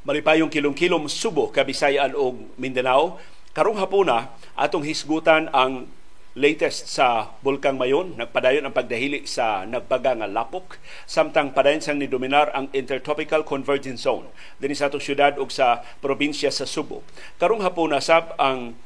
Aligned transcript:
malipayong 0.00 0.48
kilong-kilom 0.48 1.12
Subo, 1.12 1.52
Kabisayan 1.52 2.16
ug 2.16 2.56
Mindanao. 2.56 3.20
Karong 3.52 3.76
hapuna 3.76 4.32
atong 4.56 4.86
hisgutan 4.86 5.50
ang 5.52 5.90
latest 6.38 6.86
sa 6.86 7.34
Bulkang 7.42 7.74
Mayon, 7.74 8.14
nagpadayon 8.14 8.62
ang 8.62 8.72
pagdahili 8.72 9.26
sa 9.26 9.66
nagbaga 9.66 10.14
nga 10.14 10.30
lapok, 10.30 10.78
samtang 11.04 11.50
padayon 11.50 11.82
sang 11.82 11.98
nidominar 11.98 12.54
ang 12.54 12.70
Intertropical 12.70 13.42
Convergence 13.42 14.06
Zone 14.06 14.30
dinhi 14.62 14.78
sa 14.78 14.86
atong 14.86 15.02
syudad 15.02 15.34
ug 15.36 15.50
sa 15.50 15.82
probinsya 15.98 16.54
sa 16.54 16.64
Subo. 16.64 17.02
Karong 17.42 17.60
hapon 17.66 17.92
sab 17.98 18.32
ang 18.38 18.78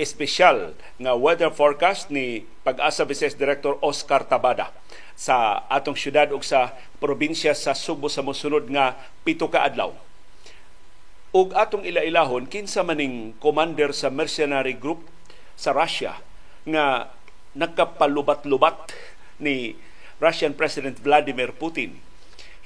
espesyal 0.00 0.72
nga 0.96 1.12
weather 1.12 1.52
forecast 1.52 2.08
ni 2.08 2.48
Pag-asa 2.64 3.04
Vice 3.04 3.36
Director 3.36 3.76
Oscar 3.84 4.24
Tabada 4.24 4.72
sa 5.18 5.66
atong 5.68 5.98
syudad 5.98 6.32
ug 6.32 6.40
sa 6.40 6.72
probinsya 7.02 7.52
sa 7.52 7.76
Subo 7.76 8.08
sa 8.08 8.24
mosunod 8.24 8.64
nga 8.70 8.96
pito 9.26 9.50
ka 9.50 9.66
adlaw. 9.66 9.92
Ug 11.30 11.54
atong 11.54 11.86
ilailahon 11.86 12.50
kinsa 12.50 12.82
maning 12.82 13.38
commander 13.38 13.94
sa 13.94 14.10
mercenary 14.10 14.74
group 14.74 15.06
sa 15.54 15.70
Russia 15.70 16.18
nga 16.66 17.14
nagkapalubat-lubat 17.54 18.90
ni 19.38 19.78
Russian 20.18 20.58
President 20.58 20.98
Vladimir 20.98 21.54
Putin. 21.54 22.02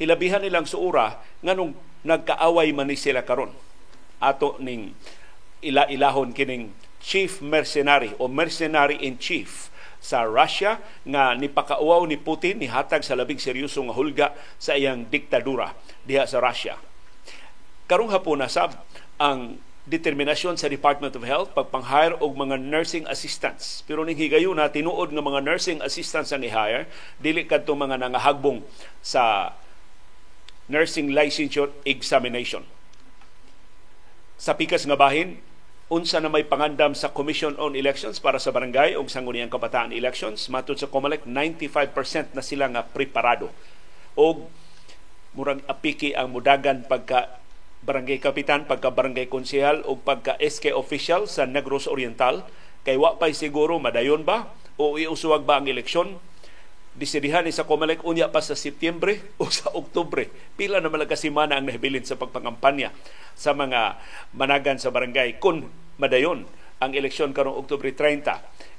Hilabihan 0.00 0.40
nilang 0.40 0.64
suura 0.64 1.20
nganong 1.44 1.76
nagkaaway 2.08 2.72
man 2.72 2.88
ni 2.88 2.96
sila 2.96 3.20
karon. 3.20 3.52
Ato 4.16 4.56
ning 4.64 4.96
ila-ilahon 5.60 6.32
kining 6.32 6.72
chief 7.04 7.44
mercenary 7.44 8.16
o 8.16 8.32
mercenary 8.32 8.96
in 8.96 9.20
chief 9.20 9.68
sa 10.00 10.24
Russia 10.24 10.80
nga 11.04 11.36
nipakauaw 11.36 12.08
ni 12.08 12.16
Putin 12.16 12.64
ni 12.64 12.72
hatag 12.72 13.04
sa 13.04 13.12
labing 13.12 13.36
seryoso 13.36 13.84
nga 13.84 13.92
hulga 13.92 14.26
sa 14.56 14.72
iyang 14.72 15.04
diktadura 15.12 15.76
diha 16.08 16.24
sa 16.24 16.40
Russia. 16.40 16.80
Karong 17.84 18.08
hapon 18.08 18.40
na 18.40 18.48
sab 18.48 18.80
ang 19.20 19.60
determinasyon 19.84 20.56
sa 20.56 20.72
Department 20.72 21.12
of 21.12 21.28
Health 21.28 21.52
pagpang-hire 21.52 22.16
og 22.16 22.32
mga 22.32 22.56
nursing 22.56 23.04
assistants. 23.04 23.84
Pero 23.84 24.00
ning 24.00 24.16
higayon 24.16 24.56
na 24.56 24.72
tinuod 24.72 25.12
nga 25.12 25.20
mga 25.20 25.44
nursing 25.44 25.84
assistants 25.84 26.32
ang 26.32 26.40
i-hire, 26.40 26.88
dili 27.20 27.44
kadto 27.44 27.76
mga 27.76 28.00
nangahagbong 28.00 28.64
sa 29.04 29.52
nursing 30.72 31.12
licensure 31.12 31.68
examination. 31.84 32.64
Sa 34.40 34.56
pikas 34.56 34.88
nga 34.88 34.96
bahin, 34.96 35.44
unsa 35.92 36.16
na 36.16 36.32
may 36.32 36.48
pangandam 36.48 36.96
sa 36.96 37.12
Commission 37.12 37.52
on 37.60 37.76
Elections 37.76 38.16
para 38.16 38.40
sa 38.40 38.48
barangay 38.48 38.96
ug 38.96 39.12
sangguniang 39.12 39.52
kabataan 39.52 39.92
elections 39.92 40.48
matud 40.48 40.80
sa 40.80 40.88
COMELEC 40.88 41.28
95% 41.28 42.32
na 42.32 42.40
sila 42.40 42.72
nga 42.72 42.88
preparado 42.88 43.52
og 44.16 44.48
murag 45.36 45.60
apiki 45.68 46.16
ang 46.16 46.32
mudagan 46.32 46.88
pagka 46.88 47.43
barangay 47.84 48.16
kapitan, 48.16 48.64
pagka 48.64 48.88
barangay 48.88 49.28
konsehal 49.28 49.84
o 49.84 50.00
pagka 50.00 50.40
SK 50.40 50.72
official 50.72 51.28
sa 51.28 51.44
Negros 51.44 51.84
Oriental 51.84 52.48
kay 52.84 52.96
wa 52.96 53.20
pay 53.20 53.36
siguro 53.36 53.76
madayon 53.76 54.24
ba 54.24 54.52
o 54.80 54.96
iusuwag 54.96 55.44
ba 55.44 55.60
ang 55.60 55.68
eleksyon 55.68 56.16
disidihan 56.96 57.44
ni 57.44 57.52
sa 57.52 57.68
Comelec 57.68 58.00
unya 58.06 58.32
pa 58.32 58.40
sa 58.40 58.56
Setyembre 58.56 59.20
o 59.42 59.52
sa 59.52 59.68
Oktubre. 59.76 60.32
Pila 60.56 60.80
na 60.80 60.88
malaga 60.88 61.14
semana 61.14 61.60
ang 61.60 61.68
nahibilin 61.68 62.08
sa 62.08 62.16
pagpangampanya 62.16 62.90
sa 63.36 63.52
mga 63.52 64.00
managan 64.32 64.80
sa 64.80 64.88
barangay 64.88 65.36
kung 65.36 65.68
madayon 66.00 66.48
ang 66.80 66.92
eleksyon 66.96 67.36
karong 67.36 67.54
Oktubre 67.54 67.92
30. 67.92 68.24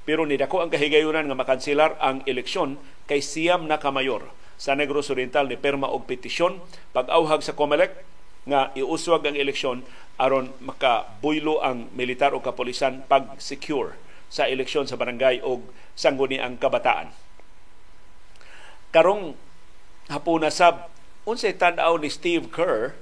Pero 0.05 0.25
ni 0.25 0.37
dako 0.37 0.65
ang 0.65 0.73
kahigayunan 0.73 1.29
nga 1.29 1.37
makanselar 1.37 1.97
ang 2.01 2.25
eleksyon 2.25 2.77
kay 3.05 3.21
siyam 3.21 3.69
na 3.69 3.77
kamayor 3.77 4.33
sa 4.55 4.73
Negros 4.73 5.11
Oriental 5.11 5.45
ni 5.45 5.59
perma 5.59 5.91
og 5.91 6.07
petisyon 6.07 6.63
pag-awhag 6.95 7.43
sa 7.43 7.53
Comelec 7.53 8.14
nga 8.45 8.69
iuswag 8.77 9.25
ang 9.25 9.37
eleksyon 9.37 9.81
aron 10.21 10.53
makabuylo 10.61 11.59
ang 11.59 11.89
militar 11.91 12.31
o 12.31 12.39
kapolisan 12.39 13.03
pag-secure 13.09 13.97
sa 14.29 14.47
eleksyon 14.47 14.87
sa 14.87 14.95
barangay 14.95 15.41
o 15.41 15.65
sangguni 15.97 16.39
ang 16.39 16.55
kabataan. 16.55 17.11
Karong 18.93 19.35
hapuna 20.07 20.53
sab 20.53 20.87
unsay 21.25 21.57
tan-aw 21.57 21.97
ni 21.97 22.07
Steve 22.07 22.47
Kerr 22.53 22.93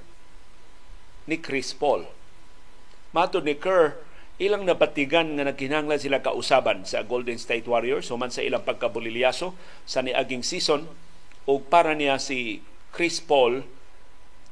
ni 1.27 1.37
Chris 1.37 1.75
Paul. 1.75 2.07
Mato 3.13 3.43
ni 3.43 3.53
Kerr, 3.53 3.99
ilang 4.41 4.65
napatigan 4.65 5.37
nga 5.37 5.45
nagkinahanglan 5.45 6.01
sila 6.01 6.25
kausaban 6.25 6.87
sa 6.89 7.05
Golden 7.05 7.37
State 7.37 7.69
Warriors 7.69 8.09
human 8.09 8.33
sa 8.33 8.41
ilang 8.41 8.65
pagkabulilyaso 8.65 9.53
sa 9.85 10.01
niaging 10.01 10.41
season 10.41 10.89
o 11.45 11.61
para 11.61 11.93
niya 11.93 12.17
si 12.17 12.65
Chris 12.89 13.21
Paul 13.21 13.61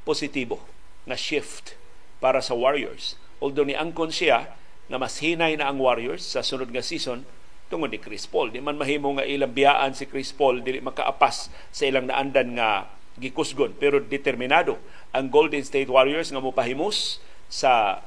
positibo 0.05 0.61
na 1.05 1.17
shift 1.17 1.77
para 2.21 2.39
sa 2.39 2.53
Warriors. 2.53 3.17
Although 3.41 3.65
ni 3.65 3.73
angkon 3.73 4.13
siya 4.13 4.53
na 4.91 5.01
mas 5.01 5.23
hinay 5.23 5.57
na 5.57 5.71
ang 5.71 5.81
Warriors 5.81 6.21
sa 6.21 6.45
sunod 6.45 6.69
nga 6.69 6.83
season 6.83 7.25
tungod 7.71 7.89
ni 7.89 7.97
Chris 7.97 8.27
Paul. 8.27 8.51
Di 8.51 8.59
man 8.59 8.75
mahimo 8.75 9.15
nga 9.15 9.23
ilang 9.23 9.55
biyaan 9.55 9.95
si 9.95 10.03
Chris 10.05 10.35
Paul 10.35 10.59
dili 10.59 10.83
makaapas 10.83 11.47
sa 11.71 11.87
ilang 11.87 12.11
naandan 12.11 12.59
nga 12.59 12.91
gikusgon 13.15 13.75
pero 13.75 14.03
determinado 14.03 14.75
ang 15.15 15.31
Golden 15.31 15.63
State 15.63 15.87
Warriors 15.87 16.31
nga 16.31 16.43
mopahimus 16.43 17.23
sa 17.51 18.03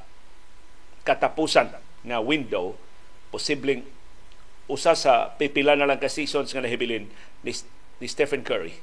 katapusan 1.05 1.73
nga 2.05 2.17
window 2.21 2.77
posibleng 3.29 3.85
usa 4.65 4.97
sa 4.97 5.33
pipila 5.37 5.77
na 5.77 5.85
lang 5.85 6.01
ka 6.01 6.09
seasons 6.09 6.49
nga 6.53 6.61
nahibilin 6.61 7.05
ni, 7.45 7.51
ni 8.01 8.07
Stephen 8.09 8.41
Curry 8.41 8.81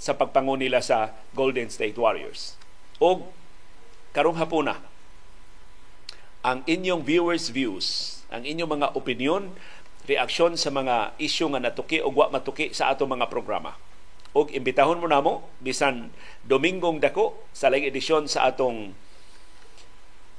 sa 0.00 0.16
pagpangun 0.16 0.64
nila 0.64 0.80
sa 0.80 1.12
Golden 1.36 1.68
State 1.68 2.00
Warriors. 2.00 2.56
O 2.96 3.28
karong 4.10 4.38
hapuna 4.38 4.90
ang 6.40 6.64
inyong 6.64 7.04
viewers 7.04 7.52
views, 7.52 8.20
ang 8.32 8.48
inyong 8.48 8.80
mga 8.80 8.88
opinion, 8.96 9.52
reaksyon 10.08 10.56
sa 10.56 10.72
mga 10.72 11.12
isyu 11.20 11.52
nga 11.52 11.60
natuki 11.60 12.00
o 12.00 12.08
wa 12.08 12.32
matuki 12.32 12.72
sa 12.72 12.88
ato 12.88 13.04
mga 13.04 13.28
programa. 13.28 13.76
Og 14.32 14.48
imbitahon 14.54 15.02
mo 15.02 15.06
namo 15.10 15.44
bisan 15.60 16.08
Domingong 16.40 17.02
dako 17.02 17.36
sa 17.52 17.68
laing 17.68 17.92
edisyon 17.92 18.24
sa 18.24 18.48
atong 18.48 18.96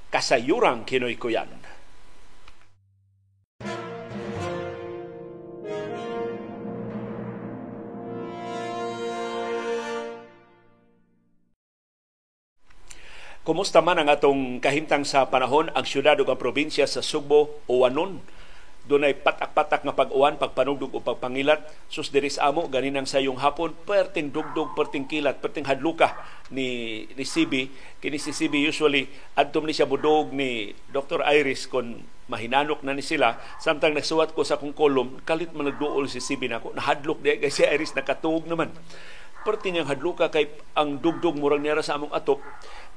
kasayurang 0.10 0.90
Kinoy 0.90 1.20
Kuyan. 1.22 1.61
Kumusta 13.42 13.82
man 13.82 13.98
ang 13.98 14.06
atong 14.06 14.62
kahimtang 14.62 15.02
sa 15.02 15.26
panahon 15.26 15.74
ang 15.74 15.82
syudad 15.82 16.14
ug 16.22 16.30
ang 16.30 16.38
probinsya 16.38 16.86
sa 16.86 17.02
Subo 17.02 17.58
o 17.66 17.82
Wanon? 17.82 18.22
Dunay 18.86 19.18
patak-patak 19.18 19.82
nga 19.82 19.98
pag-uwan, 19.98 20.38
pagpanugdog 20.38 20.94
o 20.94 21.02
pagpangilat. 21.02 21.66
Sus 21.90 22.14
diris 22.14 22.38
amo 22.38 22.70
ganinang 22.70 23.10
sayong 23.10 23.42
hapon, 23.42 23.74
perting 23.90 24.30
dugdog, 24.30 24.78
perting 24.78 25.10
kilat, 25.10 25.42
perting 25.42 25.66
hadluka 25.66 26.14
ni 26.54 27.10
ni 27.18 27.26
CB. 27.26 27.54
Kini 27.98 28.22
si 28.22 28.30
CB 28.30 28.62
usually 28.62 29.10
adtom 29.34 29.66
ni 29.66 29.74
siya 29.74 29.90
budog 29.90 30.30
ni 30.30 30.78
Dr. 30.94 31.26
Iris 31.26 31.66
kon 31.66 31.98
mahinanok 32.30 32.86
na 32.86 32.94
ni 32.94 33.02
sila 33.02 33.42
samtang 33.58 33.98
nagsuwat 33.98 34.38
ko 34.38 34.46
sa 34.46 34.62
kong 34.62 34.78
kolum 34.78 35.18
kalit 35.26 35.50
man 35.52 35.68
nagduol 35.68 36.06
si 36.06 36.22
CB 36.24 36.48
nako 36.48 36.72
nahadlok 36.72 37.20
di 37.20 37.42
kay 37.44 37.52
si 37.52 37.68
Iris 37.68 37.92
nakatuog 37.92 38.48
naman 38.48 38.72
perti 39.42 39.74
niyang 39.74 39.90
hadluka 39.90 40.30
kay 40.30 40.50
ang 40.78 41.02
dugdog 41.02 41.38
murag 41.38 41.62
niya 41.62 41.82
sa 41.82 41.98
among 41.98 42.14
atop 42.14 42.42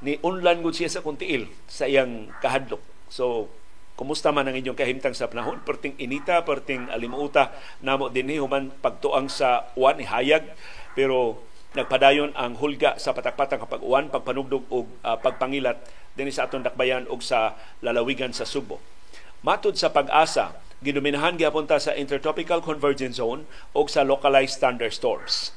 ni 0.04 0.20
unlan 0.20 0.60
gud 0.60 0.76
siya 0.76 0.92
sa 0.92 1.00
kuntiil 1.00 1.48
sa 1.64 1.88
iyang 1.88 2.28
kahadlok. 2.44 2.80
So 3.08 3.48
kumusta 3.94 4.34
man 4.34 4.50
ang 4.50 4.58
inyong 4.58 4.76
kahimtang 4.76 5.16
sa 5.16 5.30
panahon? 5.30 5.62
Perting 5.64 5.96
inita, 6.02 6.42
perting 6.42 6.90
alimuta 6.92 7.54
namo 7.80 8.10
dinhi 8.10 8.36
human 8.36 8.74
pagtuang 8.82 9.30
sa 9.32 9.70
uwan 9.78 9.96
ni 9.96 10.04
hayag 10.04 10.44
pero 10.92 11.40
nagpadayon 11.74 12.36
ang 12.38 12.54
hulga 12.54 13.00
sa 13.02 13.10
patak-patak 13.10 13.66
kapag 13.66 13.82
uwan, 13.82 14.06
pagpanugdog 14.06 14.62
o 14.70 14.86
uh, 14.86 15.18
pagpangilat 15.18 15.82
dinhi 16.14 16.30
sa 16.30 16.46
atong 16.46 16.62
dakbayan 16.62 17.08
og 17.10 17.18
sa 17.18 17.58
lalawigan 17.82 18.30
sa 18.30 18.46
Subo. 18.46 18.78
Matud 19.42 19.74
sa 19.74 19.90
pag-asa, 19.90 20.54
gidominahan 20.86 21.34
gyapon 21.34 21.66
ta 21.66 21.82
sa 21.82 21.90
intertropical 21.98 22.62
convergence 22.62 23.18
zone 23.18 23.50
o 23.74 23.82
sa 23.90 24.06
localized 24.06 24.62
thunderstorms 24.62 25.50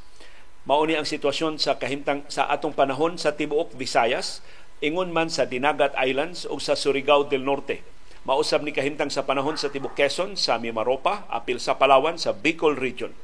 Mauni 0.67 0.99
ang 0.99 1.07
sitwasyon 1.07 1.63
sa 1.63 1.79
kahimtang 1.79 2.27
sa 2.27 2.43
atong 2.51 2.75
panahon 2.75 3.15
sa 3.15 3.31
tibuok 3.39 3.71
Visayas, 3.79 4.43
ingon 4.83 5.15
man 5.15 5.31
sa 5.31 5.47
Dinagat 5.47 5.95
Islands 5.95 6.43
o 6.43 6.59
sa 6.59 6.75
Surigao 6.75 7.23
del 7.23 7.47
Norte. 7.47 7.87
Mausab 8.27 8.67
ni 8.67 8.75
kahimtang 8.75 9.07
sa 9.07 9.23
panahon 9.23 9.55
sa 9.55 9.71
tibuok 9.71 9.95
Quezon, 9.95 10.35
sa 10.35 10.59
Mimaropa, 10.59 11.23
apil 11.31 11.63
sa 11.63 11.79
Palawan, 11.79 12.19
sa 12.19 12.35
Bicol 12.35 12.75
Region. 12.75 13.15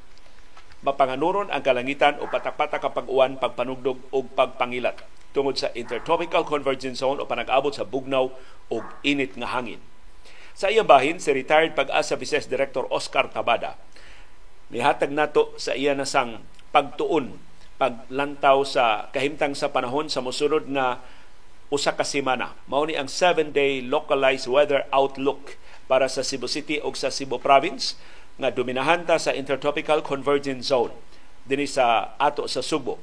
Mapanganuron 0.88 1.52
ang 1.52 1.60
kalangitan 1.60 2.16
o 2.24 2.32
patak-patak 2.32 2.80
kapag 2.80 3.12
uwan, 3.12 3.36
pagpanugdog 3.36 4.00
o 4.16 4.24
pagpangilat 4.24 5.04
tungod 5.36 5.60
sa 5.60 5.68
Intertropical 5.76 6.48
Convergence 6.48 7.04
Zone 7.04 7.20
o 7.20 7.28
panag-abot 7.28 7.76
sa 7.76 7.84
bugnaw 7.84 8.32
o 8.72 8.76
init 9.04 9.36
nga 9.36 9.52
hangin. 9.52 9.84
Sa 10.56 10.72
iyang 10.72 10.88
bahin, 10.88 11.20
si 11.20 11.36
retired 11.36 11.76
pag-asa 11.76 12.16
Vice 12.16 12.48
Director 12.48 12.88
Oscar 12.88 13.28
Tabada, 13.28 13.76
nihatag 14.72 15.12
nato 15.12 15.52
sa 15.60 15.76
iya 15.76 15.92
na 15.92 16.08
sang 16.08 16.40
pagtuon, 16.74 17.38
paglantaw 17.78 18.66
sa 18.66 19.14
kahimtang 19.14 19.54
sa 19.54 19.70
panahon 19.70 20.10
sa 20.10 20.26
mosunod 20.26 20.66
nga 20.74 21.00
usa 21.70 21.94
ka 21.94 22.02
semana. 22.02 22.58
Mao 22.66 22.84
ni 22.90 22.98
ang 22.98 23.08
7-day 23.08 23.86
localized 23.86 24.50
weather 24.50 24.90
outlook 24.90 25.56
para 25.86 26.10
sa 26.10 26.26
Cebu 26.26 26.50
City 26.50 26.82
ug 26.82 26.98
sa 26.98 27.14
Cebu 27.14 27.38
Province 27.38 27.96
nga 28.42 28.50
dominahan 28.50 29.06
ta 29.06 29.22
sa 29.22 29.32
Intertropical 29.34 30.02
Convergence 30.02 30.74
Zone 30.74 30.94
dinhi 31.46 31.70
sa 31.70 32.16
ato 32.18 32.48
sa 32.50 32.64
Subo. 32.64 32.98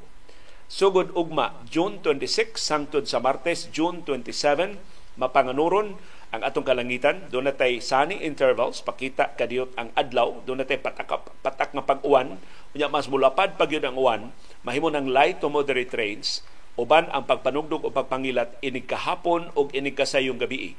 Sugod 0.71 1.11
ugma 1.19 1.59
June 1.67 1.99
26 2.03 2.57
hangtod 2.71 3.05
sa 3.07 3.19
Martes 3.19 3.71
June 3.75 4.03
27 4.07 4.79
mapanganuron 5.19 5.99
ang 6.31 6.47
atong 6.47 6.63
kalangitan 6.63 7.27
doon 7.35 7.51
natay 7.51 7.83
sunny 7.83 8.23
intervals 8.23 8.79
pakita 8.87 9.35
kadiyot 9.35 9.75
ang 9.75 9.91
adlaw 9.99 10.39
doon 10.47 10.63
natay 10.63 10.79
patak 10.79 11.11
patak 11.43 11.75
nga 11.75 11.83
pag-uwan. 11.83 12.39
Unya 12.71 12.87
mas 12.87 13.11
mulapad 13.11 13.59
pag 13.59 13.67
ang 13.67 13.99
uwan 13.99 14.31
mahimo 14.63 14.95
ng 14.95 15.11
light 15.11 15.43
to 15.43 15.51
moderate 15.51 15.91
rains 15.91 16.47
uban 16.79 17.11
ang 17.11 17.27
pagpanugdog 17.27 17.83
o 17.83 17.91
pagpangilat 17.91 18.55
inig 18.63 18.87
kahapon 18.87 19.51
o 19.59 19.67
inig 19.75 19.99
kasayong 19.99 20.39
gabi. 20.39 20.79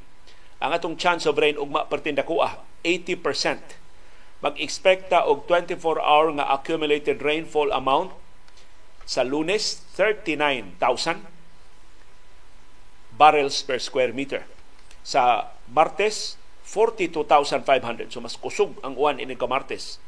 Ang 0.63 0.71
atong 0.71 0.95
chance 0.95 1.27
of 1.27 1.35
rain 1.35 1.59
ugma 1.59 1.83
pertindakua 1.91 2.63
80% 2.87 3.75
mag-expecta 4.39 5.27
og 5.27 5.45
24 5.51 5.99
hour 5.99 6.31
nga 6.39 6.47
accumulated 6.47 7.19
rainfall 7.19 7.75
amount 7.75 8.15
sa 9.03 9.27
Lunes 9.27 9.83
39,000 9.99 11.27
barrels 13.19 13.59
per 13.67 13.77
square 13.83 14.15
meter 14.15 14.47
sa 15.01 15.53
Martes, 15.69 16.37
42,500. 16.65 18.13
So 18.13 18.23
mas 18.23 18.39
kusog 18.39 18.77
ang 18.85 18.95
uwan 18.95 19.19
ini 19.19 19.35
ka 19.35 19.49
Martes. 19.49 19.99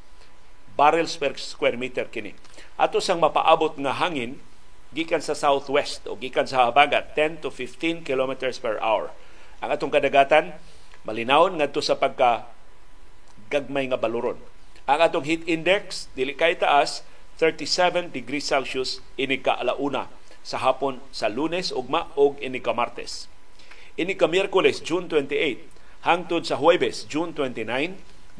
Barrels 0.73 1.19
per 1.19 1.37
square 1.37 1.77
meter 1.77 2.09
kini. 2.09 2.33
Ato 2.79 2.97
sang 2.97 3.21
mapaabot 3.21 3.77
nga 3.77 3.93
hangin 3.99 4.41
gikan 4.93 5.21
sa 5.21 5.37
southwest 5.37 6.05
o 6.09 6.17
gikan 6.17 6.45
sa 6.45 6.69
habagat 6.69 7.17
10 7.17 7.43
to 7.43 7.49
15 7.49 8.05
kilometers 8.05 8.61
per 8.61 8.77
hour. 8.79 9.13
Ang 9.59 9.73
atong 9.73 9.93
kadagatan 9.93 10.55
malinawon 11.03 11.59
ngadto 11.59 11.81
sa 11.83 11.99
pagka 11.99 12.47
gagmay 13.51 13.89
nga 13.91 13.99
baluron. 13.99 14.39
Ang 14.87 14.99
atong 14.99 15.25
heat 15.25 15.43
index 15.45 16.07
dili 16.17 16.33
kay 16.33 16.57
taas 16.57 17.05
37 17.41 18.13
degrees 18.13 18.45
Celsius 18.47 19.01
ini 19.17 19.41
ka 19.41 19.57
alauna 19.57 20.07
sa 20.45 20.61
hapon 20.61 21.01
sa 21.09 21.31
Lunes 21.31 21.71
ugma 21.73 22.11
og 22.13 22.37
ini 22.39 22.59
ka 22.61 22.75
Martes. 22.75 23.31
Ini 23.93 24.17
ka 24.17 24.25
Miyerkules, 24.25 24.81
June 24.81 25.05
28, 25.05 25.69
hangtod 26.01 26.41
sa 26.49 26.57
Huwebes, 26.57 27.05
June 27.05 27.29
29, 27.29 27.61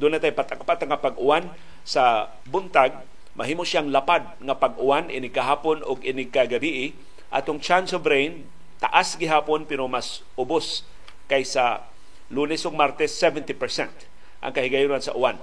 doon 0.02 0.18
natay 0.18 0.34
patak-patak 0.34 0.90
nga 0.90 0.98
pag-uwan 0.98 1.46
sa 1.86 2.34
buntag, 2.50 2.98
mahimo 3.38 3.62
siyang 3.62 3.94
lapad 3.94 4.34
nga 4.42 4.58
pag-uwan 4.58 5.14
ini 5.14 5.30
kahapon 5.30 5.86
og 5.86 6.02
ini 6.02 6.26
kagabi. 6.26 6.98
Atong 7.30 7.62
chance 7.62 7.94
of 7.94 8.02
rain 8.02 8.50
taas 8.82 9.14
gihapon 9.14 9.70
pero 9.70 9.86
mas 9.86 10.26
ubos 10.34 10.90
kaysa 11.30 11.86
Lunes 12.34 12.66
ug 12.66 12.74
Martes 12.74 13.14
70% 13.14 13.54
ang 14.42 14.52
kahigayonan 14.58 15.06
sa 15.06 15.14
uwan. 15.14 15.38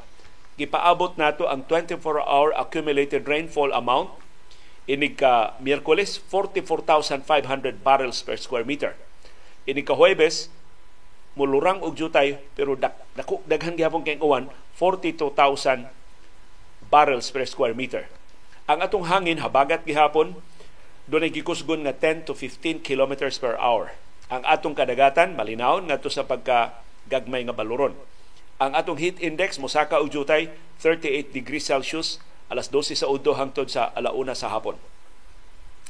Gipaabot 0.59 1.15
nato 1.23 1.47
ang 1.47 1.63
24-hour 1.71 2.51
accumulated 2.59 3.31
rainfall 3.31 3.71
amount. 3.71 4.11
Ini 4.91 5.15
ka 5.15 5.55
Miyerkules 5.63 6.19
44,500 6.19 7.79
barrels 7.87 8.27
per 8.27 8.35
square 8.35 8.67
meter 8.67 8.99
ini 9.70 9.87
ka 9.87 9.94
Huwebes 9.94 10.50
mulurang 11.38 11.78
og 11.81 11.94
jutay 11.94 12.43
pero 12.58 12.75
dak, 12.75 12.99
dako 13.14 13.40
daghan 13.46 13.78
gihapon 13.78 14.02
kay 14.02 14.19
uwan 14.19 14.50
42,000 14.75 15.87
barrels 16.90 17.31
per 17.31 17.46
square 17.46 17.72
meter. 17.72 18.11
Ang 18.67 18.82
atong 18.82 19.06
hangin 19.06 19.38
habagat 19.38 19.87
gihapon 19.87 20.34
doon 21.06 21.26
ay 21.26 21.32
gikusgon 21.34 21.87
nga 21.87 21.94
10 21.94 22.26
to 22.26 22.34
15 22.34 22.82
kilometers 22.82 23.38
per 23.38 23.55
hour. 23.58 23.94
Ang 24.31 24.46
atong 24.46 24.78
kadagatan 24.78 25.34
malinaw 25.34 25.82
ngadto 25.82 26.11
sa 26.11 26.26
pagka 26.26 26.82
gagmay 27.11 27.43
nga 27.46 27.55
baluron. 27.55 27.94
Ang 28.62 28.76
atong 28.76 28.99
heat 29.00 29.19
index 29.19 29.58
mosaka 29.58 29.99
og 29.99 30.12
jutay 30.12 30.52
38 30.82 31.34
degrees 31.34 31.67
Celsius 31.67 32.22
alas 32.50 32.70
12 32.70 32.99
sa 32.99 33.11
udto 33.11 33.34
hangtod 33.34 33.70
sa 33.70 33.90
alauna 33.94 34.34
sa 34.34 34.50
hapon. 34.50 34.78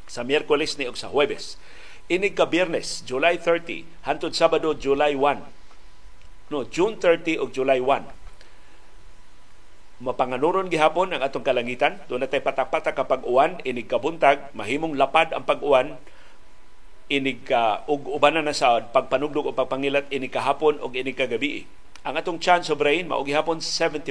Sa 0.08 0.24
Miyerkules 0.24 0.76
ni 0.76 0.88
og 0.88 0.96
sa 0.96 1.08
Huwebes 1.08 1.56
inig 2.10 2.34
ka 2.34 2.50
Biyernes, 2.50 3.06
July 3.06 3.38
30, 3.38 3.86
hantod 4.02 4.34
Sabado, 4.34 4.74
July 4.74 5.14
1. 5.14 6.50
No, 6.50 6.66
June 6.66 6.98
30 6.98 7.38
o 7.38 7.46
July 7.46 7.78
1. 7.78 10.02
Mapanganuron 10.02 10.66
gihapon 10.66 11.14
ang 11.14 11.22
atong 11.22 11.46
kalangitan. 11.46 12.02
Doon 12.10 12.26
natay 12.26 12.42
patak-patak 12.42 12.98
kapag 12.98 13.22
uwan, 13.22 13.62
inig 13.62 13.86
kabuntag, 13.86 14.50
mahimong 14.58 14.98
lapad 14.98 15.30
ang 15.30 15.46
pag-uwan, 15.46 15.94
inig 17.06 17.46
ka, 17.46 17.86
ug 17.86 18.10
ubanan 18.10 18.42
na 18.42 18.56
sa 18.56 18.82
pagpanugdog 18.82 19.46
o 19.46 19.54
pagpangilat, 19.54 20.10
inig 20.10 20.34
kahapon 20.34 20.82
o 20.82 20.90
inig 20.90 21.14
kagabi. 21.14 21.70
Ang 22.02 22.18
atong 22.18 22.42
chance 22.42 22.66
of 22.74 22.82
rain, 22.82 23.06
mao 23.06 23.22
gihapon 23.22 23.62
70% 23.62 24.10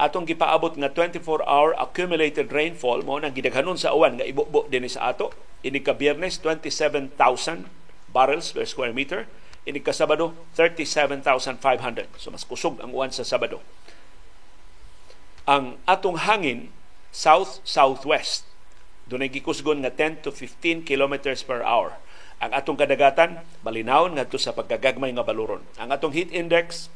atong 0.00 0.24
gipaabot 0.24 0.72
nga 0.80 0.88
24-hour 0.88 1.76
accumulated 1.76 2.48
rainfall 2.48 3.04
mo 3.04 3.20
nang 3.20 3.36
gidaghanon 3.36 3.76
sa 3.76 3.92
uwan 3.92 4.16
nga 4.16 4.24
ibubo 4.24 4.64
dinhi 4.72 4.88
sa 4.88 5.12
ato. 5.12 5.30
Ini 5.60 5.84
ka 5.84 5.92
Biyernes 5.92 6.40
27,000 6.40 7.12
barrels 8.08 8.48
per 8.56 8.64
square 8.64 8.96
meter. 8.96 9.28
Ini 9.68 9.84
ka 9.84 9.92
Sabado 9.92 10.32
37,500 10.56 11.60
so 12.16 12.32
mas 12.32 12.48
kusog 12.48 12.80
ang 12.80 12.96
uwan 12.96 13.12
sa 13.12 13.28
Sabado. 13.28 13.60
Ang 15.44 15.76
atong 15.84 16.16
hangin 16.24 16.72
south 17.12 17.60
southwest 17.68 18.48
dunay 19.10 19.28
gikusgon 19.28 19.84
nga 19.84 19.92
10 19.92 20.24
to 20.24 20.30
15 20.32 20.86
kilometers 20.86 21.44
per 21.44 21.60
hour. 21.60 22.00
Ang 22.40 22.56
atong 22.56 22.80
kadagatan 22.80 23.44
malinawon 23.60 24.16
ngadto 24.16 24.40
sa 24.40 24.56
pagkagagmay 24.56 25.12
nga 25.12 25.26
baluron. 25.26 25.60
Ang 25.76 25.92
atong 25.92 26.16
heat 26.16 26.32
index 26.32 26.88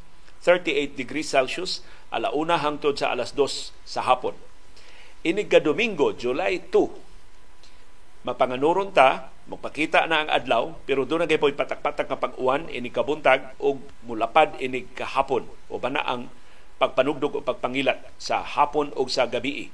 38 0.45 0.95
degrees 0.95 1.33
Celsius 1.33 1.81
alauna 2.13 2.61
hangtod 2.61 3.01
sa 3.01 3.11
alas 3.17 3.33
2 3.33 3.73
sa 3.89 4.05
hapon. 4.05 4.37
Inig 5.25 5.49
ka 5.49 5.59
Domingo, 5.59 6.13
July 6.13 6.61
2, 6.69 8.29
mapanganuron 8.29 8.93
ta, 8.93 9.33
magpakita 9.49 10.05
na 10.05 10.25
ang 10.25 10.29
adlaw, 10.29 10.77
pero 10.85 11.09
doon 11.09 11.25
na 11.25 11.41
po'y 11.41 11.57
patak-patak 11.57 12.13
nga 12.13 12.21
pag-uwan, 12.21 12.69
inig 12.69 12.93
kabuntag, 12.93 13.57
o 13.57 13.81
mulapad 14.05 14.57
inig 14.61 14.93
kahapon, 14.93 15.49
o 15.73 15.81
ba 15.81 15.89
na 15.89 16.05
ang 16.05 16.29
pagpanugdog 16.77 17.37
o 17.37 17.41
pagpangilat 17.41 18.05
sa 18.21 18.45
hapon 18.45 18.93
o 18.97 19.09
sa 19.09 19.25
gabi. 19.25 19.73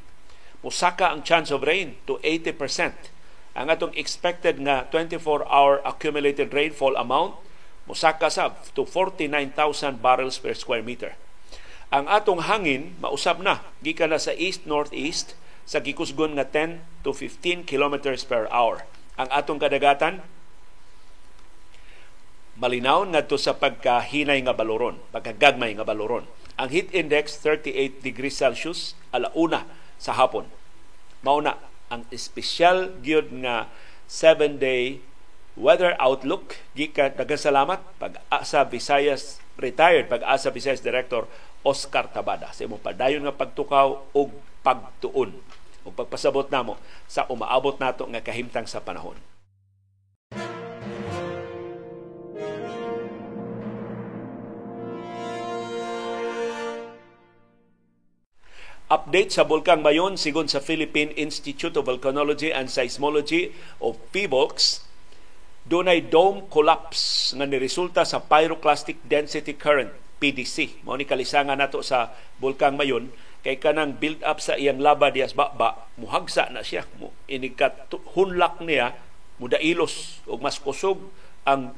Musaka 0.62 1.10
ang 1.10 1.26
chance 1.26 1.50
of 1.50 1.66
rain 1.66 1.96
to 2.04 2.22
80%. 2.22 3.10
Ang 3.58 3.66
atong 3.72 3.94
expected 3.98 4.62
nga 4.62 4.86
24-hour 4.92 5.82
accumulated 5.82 6.54
rainfall 6.54 6.94
amount 6.94 7.40
Musaka 7.90 8.30
sab 8.30 8.54
to 8.78 8.87
49,000 8.87 9.99
barrels 9.99 10.38
per 10.38 10.54
square 10.54 10.87
meter. 10.87 11.18
Ang 11.90 12.06
atong 12.06 12.47
hangin 12.47 12.94
mausab 13.02 13.42
na 13.42 13.66
gikan 13.82 14.14
na 14.14 14.23
sa 14.23 14.30
east 14.30 14.62
northeast 14.62 15.35
sa 15.66 15.82
gikusgon 15.82 16.38
nga 16.38 16.47
10 16.47 16.78
to 17.02 17.11
15 17.11 17.66
kilometers 17.66 18.23
per 18.23 18.47
hour. 18.54 18.87
Ang 19.18 19.26
atong 19.35 19.59
kadagatan 19.59 20.23
malinaw 22.62 23.11
ngadto 23.11 23.35
sa 23.35 23.59
pagkahinay 23.59 24.38
nga 24.47 24.54
baloron, 24.54 25.02
pagkagagmay 25.11 25.75
nga 25.75 25.82
baloron. 25.82 26.30
Ang 26.62 26.70
heat 26.70 26.94
index 26.94 27.42
38 27.42 28.06
degrees 28.06 28.38
Celsius 28.38 28.94
alauna 29.11 29.66
sa 29.99 30.14
hapon. 30.14 30.47
Mauna 31.26 31.59
ang 31.90 32.06
espesyal 32.14 32.94
gyud 33.02 33.35
nga 33.42 33.66
7 34.06 34.62
day 34.62 35.02
weather 35.59 35.99
outlook 35.99 36.59
gikan 36.76 37.14
salamat 37.16 37.83
pag-asa 37.99 38.62
Visayas 38.66 39.42
retired. 39.59 40.07
Pag-asa 40.07 40.50
Visayas 40.54 40.83
Director 40.83 41.26
Oscar 41.66 42.09
Tabada. 42.11 42.50
Sa 42.54 42.66
imong 42.66 42.83
padayon 42.83 43.26
nga 43.26 43.35
pagtukaw 43.35 44.14
og 44.14 44.30
pagtuon. 44.62 45.35
Ug 45.85 45.92
pagpasabot 45.97 46.49
namo 46.52 46.76
sa 47.09 47.25
umaabot 47.33 47.80
nato 47.80 48.04
nga 48.04 48.21
kahimtang 48.21 48.69
sa 48.69 48.85
panahon. 48.85 49.16
Update 58.90 59.30
sa 59.30 59.47
Bulkang 59.47 59.87
Mayon 59.87 60.19
sigon 60.19 60.50
sa 60.50 60.59
Philippine 60.59 61.14
Institute 61.14 61.78
of 61.78 61.87
Volcanology 61.87 62.50
and 62.50 62.66
Seismology 62.66 63.54
o 63.78 63.95
PHIVOLCS 63.95 64.89
dunay 65.70 66.10
dome 66.10 66.50
collapse 66.50 67.30
nga 67.38 67.46
niresulta 67.46 68.02
sa 68.02 68.18
pyroclastic 68.18 68.98
density 69.06 69.54
current 69.54 69.94
PDC. 70.18 70.82
Mao 70.82 70.98
ni 70.98 71.06
kalisangan 71.06 71.54
nato 71.54 71.78
sa 71.86 72.10
bulkang 72.42 72.74
Mayon 72.74 73.14
kay 73.46 73.62
kanang 73.62 73.94
build 73.96 74.18
up 74.26 74.42
sa 74.42 74.58
iyang 74.58 74.82
lava 74.82 75.14
dias 75.14 75.32
baba 75.32 75.88
muhagsa 75.96 76.50
na 76.52 76.60
siya 76.60 76.84
mo 77.00 77.14
inikat 77.24 77.88
hunlak 78.12 78.60
niya 78.60 78.98
mudailos 79.40 80.20
og 80.28 80.44
mas 80.44 80.60
kusog 80.60 81.00
ang 81.48 81.72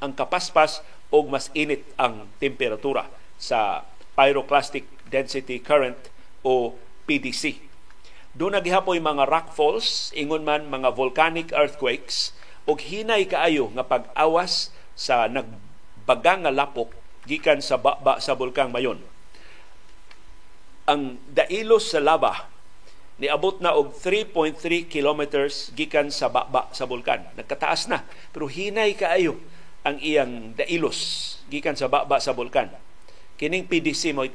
ang 0.00 0.16
kapaspas 0.16 0.80
og 1.12 1.28
mas 1.28 1.52
init 1.52 1.84
ang 2.00 2.30
temperatura 2.40 3.10
sa 3.36 3.84
pyroclastic 4.16 4.86
density 5.10 5.58
current 5.60 6.08
o 6.46 6.78
PDC. 7.04 7.58
Doon 8.32 8.56
nagihapoy 8.56 8.96
mga 8.96 9.28
rock 9.28 9.52
falls, 9.52 10.08
ingon 10.16 10.46
man 10.46 10.72
mga 10.72 10.88
volcanic 10.96 11.52
earthquakes 11.52 12.32
og 12.68 12.78
hinay 12.78 13.26
kaayo 13.26 13.70
nga 13.74 13.82
pag-awas 13.86 14.70
sa 14.94 15.26
nagbagang 15.26 16.46
nga 16.46 16.54
lapok 16.54 16.94
gikan 17.26 17.62
sa 17.62 17.78
baba 17.78 18.18
sa 18.18 18.34
bulkang 18.34 18.70
Mayon. 18.70 18.98
Ang 20.86 21.22
dailos 21.30 21.94
sa 21.94 22.02
lava 22.02 22.50
niabot 23.22 23.62
na 23.62 23.70
og 23.78 23.94
3.3 23.94 24.90
kilometers 24.90 25.70
gikan 25.78 26.10
sa 26.10 26.26
baba 26.26 26.66
sa 26.74 26.86
bulkan. 26.90 27.22
Nagkataas 27.38 27.86
na 27.86 28.02
pero 28.34 28.50
hinay 28.50 28.98
kaayo 28.98 29.38
ang 29.86 29.98
iyang 30.02 30.54
dailos 30.58 31.38
gikan 31.50 31.78
sa 31.78 31.86
baba 31.86 32.18
sa 32.18 32.34
bulkan. 32.34 32.70
Kining 33.38 33.66
PDC 33.66 34.14
mo 34.14 34.26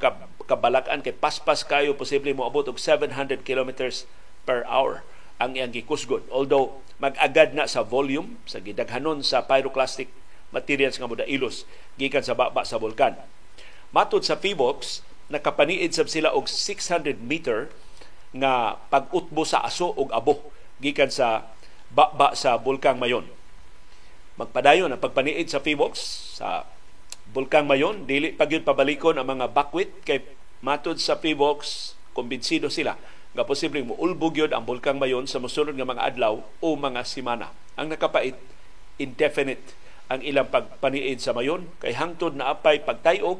kabalakan 0.48 1.03
kay 1.03 1.15
paspas 1.15 1.67
kayo 1.67 1.96
posible 2.00 2.31
mo 2.31 2.48
abot 2.48 2.63
og 2.67 2.79
700 2.79 3.43
kilometers 3.43 4.07
per 4.48 4.63
hour 4.67 5.03
ang 5.38 5.53
iyang 5.53 5.74
gikusgon. 5.74 6.25
Although 6.34 6.82
mag-agad 6.98 7.53
na 7.53 7.70
sa 7.70 7.86
volume 7.86 8.41
sa 8.50 8.58
gidaghanon 8.58 9.22
sa 9.22 9.46
pyroclastic 9.46 10.10
materials 10.50 10.98
nga 10.98 11.10
modailos 11.10 11.70
gikan 12.01 12.25
sa 12.25 12.34
baba 12.34 12.65
sa 12.65 12.82
bulkan. 12.82 13.17
Matod 13.94 14.25
sa 14.25 14.39
PHIVOX, 14.39 15.06
nakapaniid 15.29 15.94
sab 15.94 16.10
sila 16.10 16.34
og 16.34 16.50
600 16.50 17.22
meter 17.22 17.70
nga 18.34 18.82
pag-utbo 18.89 19.48
sa 19.48 19.63
aso 19.63 19.94
og 19.94 20.12
abo 20.12 20.50
gikan 20.82 21.13
sa 21.13 21.48
baba 21.94 22.34
sa 22.34 22.58
bulkang 22.60 23.00
Mayon. 23.00 23.29
Magpadayon 24.38 24.91
ang 24.91 25.01
pagpaniid 25.01 25.50
sa 25.50 25.62
PHIVOX 25.62 25.94
sa 26.41 26.65
bulkang 27.32 27.70
Mayon, 27.70 28.10
dili 28.10 28.34
pa 28.34 28.50
gyud 28.50 28.65
pabalikon 28.65 29.17
ang 29.17 29.27
mga 29.27 29.53
bakwit 29.53 29.91
kay 30.01 30.24
matod 30.65 30.98
sa 30.98 31.20
PHIVOX, 31.22 31.94
kumbinsido 32.17 32.74
sila 32.74 32.98
nga 33.38 33.46
posibleng 33.46 33.86
muulbog 33.86 34.34
yun 34.34 34.50
ang 34.50 34.65
bulkang 34.65 34.98
mayon 34.98 35.29
sa 35.29 35.38
musunod 35.38 35.77
nga 35.77 35.86
mga 35.86 36.10
adlaw 36.10 36.41
o 36.41 36.67
mga 36.74 37.06
simana. 37.06 37.53
Ang 37.77 37.94
nakapait, 37.94 38.34
indefinite 38.98 39.77
ang 40.10 40.25
ilang 40.25 40.50
pagpaniid 40.50 41.22
sa 41.22 41.38
mayon. 41.38 41.70
Kay 41.77 41.94
hangtod 41.94 42.34
na 42.34 42.50
apay 42.50 42.82
pagtayog 42.82 43.38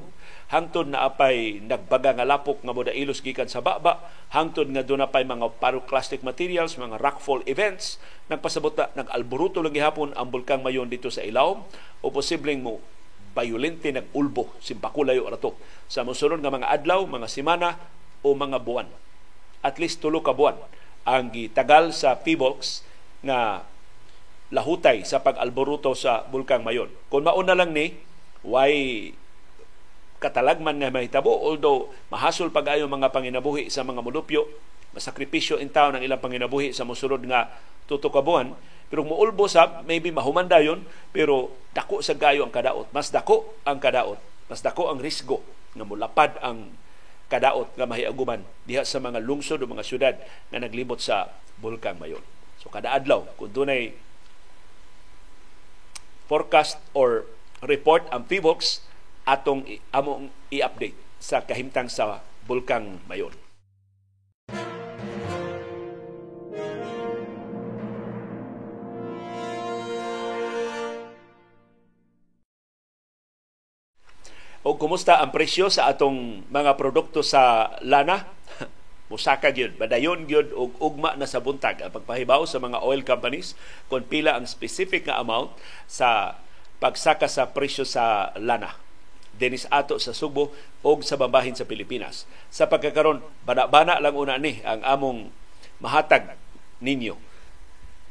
hangtod 0.48 0.88
na 0.88 1.04
apay 1.04 1.60
nagbaga 1.60 2.16
nga 2.16 2.24
lapok 2.28 2.64
nga 2.64 2.72
moda 2.72 2.96
ilos 2.96 3.20
gikan 3.20 3.52
sa 3.52 3.60
baba 3.60 4.00
hangtod 4.32 4.72
nga 4.72 4.80
doon 4.80 5.04
pay 5.12 5.28
mga 5.28 5.60
pyroclastic 5.60 6.24
materials 6.24 6.80
mga 6.80 7.04
rockfall 7.04 7.44
events 7.52 8.00
nagpasabot 8.32 8.72
na 8.80 8.88
nag-alboruto 8.96 9.60
lang 9.60 9.76
gihapon 9.76 10.16
ang 10.16 10.32
bulkang 10.32 10.64
mayon 10.64 10.88
dito 10.88 11.12
sa 11.12 11.20
ilawom 11.20 11.68
o 12.00 12.06
posibleng 12.08 12.64
mo 12.64 12.80
bayulente 13.36 13.92
nag-ulbo 13.92 14.56
simpakulayo 14.64 15.28
rato 15.28 15.60
sa 15.92 16.08
musunod 16.08 16.40
nga 16.40 16.52
mga 16.52 16.72
adlaw 16.80 17.04
mga 17.04 17.28
simana 17.28 17.76
o 18.24 18.32
mga 18.32 18.64
buwan 18.64 18.88
at 19.64 19.76
least 19.82 20.04
tulo 20.04 20.22
ka 20.22 20.34
buwan. 20.34 20.58
Ang 21.08 21.32
gitagal 21.32 21.96
sa 21.96 22.20
PBOX 22.20 22.84
nga 23.24 23.64
lahutay 24.52 25.04
sa 25.04 25.20
pag-alboruto 25.24 25.92
sa 25.96 26.24
Bulkang 26.28 26.64
Mayon. 26.64 26.92
Kung 27.12 27.28
mauna 27.28 27.56
lang 27.56 27.76
ni, 27.76 27.96
why 28.44 28.72
katalagman 30.18 30.82
nga 30.82 30.90
mahitabo 30.90 31.30
although 31.30 31.94
mahasol 32.10 32.50
pag-ayo 32.50 32.90
mga 32.90 33.14
panginabuhi 33.14 33.70
sa 33.70 33.86
mga 33.86 34.02
mulupyo 34.02 34.50
masakripisyo 34.98 35.62
in 35.62 35.70
taon 35.70 35.94
ang 35.94 36.02
ilang 36.02 36.18
panginabuhi 36.18 36.74
sa 36.74 36.82
musulod 36.82 37.22
nga 37.30 37.54
tuto 37.86 38.10
ka 38.10 38.26
buwan. 38.26 38.58
Pero 38.88 39.04
muulbo 39.04 39.46
sa 39.46 39.84
maybe 39.84 40.10
mahumanda 40.10 40.58
yon 40.64 40.82
pero 41.14 41.54
dako 41.76 42.02
sa 42.02 42.16
gayo 42.16 42.42
ang 42.42 42.50
kadaot. 42.50 42.90
Mas 42.96 43.14
dako 43.14 43.60
ang 43.68 43.78
kadaot. 43.78 44.18
Mas 44.50 44.64
dako 44.66 44.90
ang 44.90 44.98
risgo 44.98 45.44
nga 45.76 45.86
mulapad 45.86 46.40
ang 46.42 46.72
kadaot 47.28 47.76
nga 47.76 47.88
mahiaguman 47.88 48.44
diha 48.64 48.88
sa 48.88 49.04
mga 49.04 49.20
lungsod 49.20 49.60
o 49.60 49.68
mga 49.68 49.84
syudad 49.84 50.16
nga 50.52 50.60
naglibot 50.60 51.00
sa 51.00 51.32
bulkang 51.60 52.00
mayon. 52.00 52.24
So 52.64 52.72
kada 52.72 52.96
adlaw 52.96 53.28
kung 53.36 53.52
dunay 53.52 53.96
forecast 56.28 56.80
or 56.92 57.28
report 57.64 58.08
ang 58.12 58.28
PBOX 58.28 58.84
atong 59.28 59.68
among 59.92 60.32
i-update 60.52 60.96
sa 61.20 61.44
kahimtang 61.44 61.92
sa 61.92 62.24
bulkang 62.48 63.04
mayon. 63.12 63.34
O 74.68 74.76
kumusta 74.76 75.24
ang 75.24 75.32
presyo 75.32 75.72
sa 75.72 75.88
atong 75.88 76.44
mga 76.52 76.76
produkto 76.76 77.24
sa 77.24 77.72
lana? 77.80 78.28
Musaka 79.12 79.56
gyud 79.56 79.80
badayon 79.80 80.28
gyud 80.28 80.52
og 80.52 80.76
ugma 80.84 81.16
na 81.16 81.24
sa 81.24 81.40
buntag. 81.40 81.80
Ang 81.80 81.96
pagpahibaw 81.96 82.44
sa 82.44 82.60
mga 82.60 82.84
oil 82.84 83.00
companies 83.08 83.56
kung 83.88 84.04
pila 84.04 84.36
ang 84.36 84.44
specific 84.44 85.08
nga 85.08 85.24
amount 85.24 85.56
sa 85.88 86.36
pagsaka 86.84 87.32
sa 87.32 87.48
presyo 87.56 87.88
sa 87.88 88.36
lana. 88.36 88.76
Dinis 89.40 89.72
ato 89.72 89.96
sa 90.04 90.12
Subo 90.12 90.52
o 90.84 90.90
sa 91.00 91.16
bambahin 91.16 91.56
sa 91.56 91.64
Pilipinas. 91.64 92.28
Sa 92.52 92.68
pagkakaron 92.68 93.24
bana-bana 93.48 94.04
lang 94.04 94.20
una 94.20 94.36
ni 94.36 94.60
ang 94.68 94.84
among 94.84 95.32
mahatag 95.80 96.36
ninyo. 96.84 97.16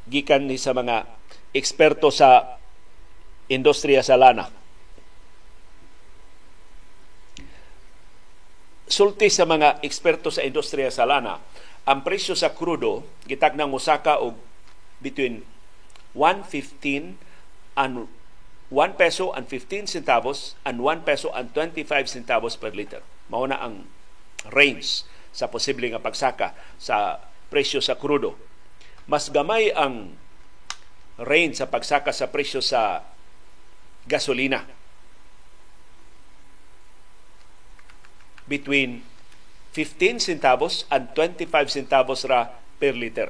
Gikan 0.09 0.49
ni 0.49 0.57
sa 0.57 0.73
mga 0.73 1.05
eksperto 1.53 2.09
sa 2.09 2.57
industriya 3.45 4.01
sa 4.01 4.17
lana 4.17 4.49
sulti 8.87 9.27
sa 9.27 9.43
mga 9.43 9.83
eksperto 9.83 10.31
sa 10.31 10.43
industriya 10.43 10.87
sa 10.87 11.03
lana, 11.03 11.43
ang 11.87 12.03
presyo 12.03 12.35
sa 12.35 12.51
krudo 12.51 13.03
gitagnang 13.27 13.71
musaka 13.71 14.19
og 14.19 14.35
between 15.03 15.43
115 16.15 17.19
and 17.77 17.93
1 18.71 18.99
peso 18.99 19.31
and 19.31 19.47
15 19.47 19.87
centavos 19.87 20.59
and 20.67 20.83
1 20.83 21.07
peso 21.07 21.31
and 21.31 21.55
25 21.55 22.11
centavos 22.11 22.59
per 22.59 22.75
liter. 22.75 22.99
Mao 23.31 23.47
na 23.47 23.59
ang 23.59 23.87
range 24.51 25.07
sa 25.31 25.47
posible 25.47 25.87
nga 25.91 26.03
pagsaka 26.03 26.51
sa 26.75 27.23
presyo 27.47 27.79
sa 27.79 27.95
krudo. 27.95 28.35
Mas 29.07 29.31
gamay 29.31 29.71
ang 29.71 30.15
range 31.15 31.63
sa 31.63 31.71
pagsaka 31.71 32.11
sa 32.11 32.27
presyo 32.27 32.59
sa 32.59 33.07
gasolina 34.07 34.67
between 38.47 39.03
15 39.75 40.23
centavos 40.23 40.87
and 40.89 41.13
25 41.13 41.69
centavos 41.69 42.25
ra 42.25 42.49
per 42.81 42.97
liter. 42.97 43.29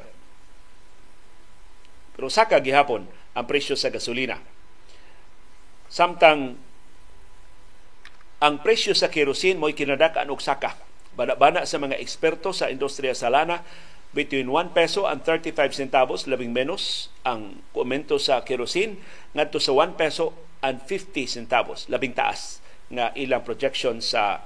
Pero 2.16 2.32
saka 2.32 2.62
gihapon 2.64 3.06
ang 3.38 3.46
presyo 3.46 3.78
sa 3.78 3.94
gasolina. 3.94 4.42
Samtang 5.92 6.58
ang 8.38 8.56
presyo 8.62 8.94
sa 8.94 9.10
kerosene 9.10 9.58
mo'y 9.58 9.74
kinadakaan 9.74 10.30
og 10.30 10.42
saka. 10.42 10.78
Bana-bana 11.18 11.66
sa 11.66 11.82
mga 11.82 11.98
eksperto 11.98 12.54
sa 12.54 12.70
industriya 12.70 13.18
sa 13.18 13.34
lana, 13.34 13.66
between 14.14 14.50
1 14.50 14.78
peso 14.78 15.10
and 15.10 15.26
35 15.26 15.74
centavos, 15.74 16.30
labing 16.30 16.54
menos 16.54 17.10
ang 17.26 17.62
komento 17.74 18.22
sa 18.22 18.46
kerosene, 18.46 19.02
ngadto 19.34 19.58
sa 19.58 19.74
1 19.74 19.98
peso 19.98 20.34
and 20.62 20.82
50 20.86 21.26
centavos, 21.26 21.90
labing 21.90 22.14
taas 22.14 22.62
nga 22.88 23.12
ilang 23.18 23.44
projection 23.44 24.00
sa 24.00 24.42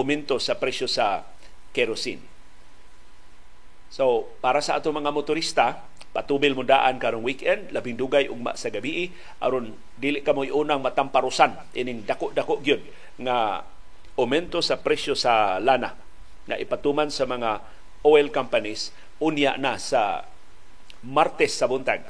uminto 0.00 0.40
sa 0.40 0.56
presyo 0.56 0.88
sa 0.88 1.22
kerosene. 1.76 2.24
So, 3.90 4.32
para 4.40 4.64
sa 4.64 4.78
ato 4.78 4.88
mga 4.94 5.12
motorista, 5.12 5.84
patubil 6.10 6.54
mo 6.58 6.66
daan 6.66 6.98
karong 6.98 7.22
weekend, 7.22 7.70
labing 7.70 7.98
dugay 7.98 8.26
ugma 8.26 8.58
sa 8.58 8.70
gabi, 8.70 9.10
aron 9.38 9.74
dili 9.94 10.22
ka 10.22 10.34
mo'y 10.34 10.50
unang 10.50 10.82
matamparusan 10.82 11.74
ining 11.74 12.02
dako-dako 12.02 12.58
gyud 12.62 12.82
nga 13.20 13.62
aumento 14.18 14.58
sa 14.58 14.78
presyo 14.78 15.14
sa 15.14 15.62
lana 15.62 15.94
na 16.50 16.58
ipatuman 16.58 17.12
sa 17.14 17.30
mga 17.30 17.62
oil 18.02 18.32
companies 18.32 18.90
unya 19.22 19.54
na 19.60 19.76
sa 19.78 20.26
Martes 21.00 21.56
sa 21.56 21.64
buntag 21.64 22.04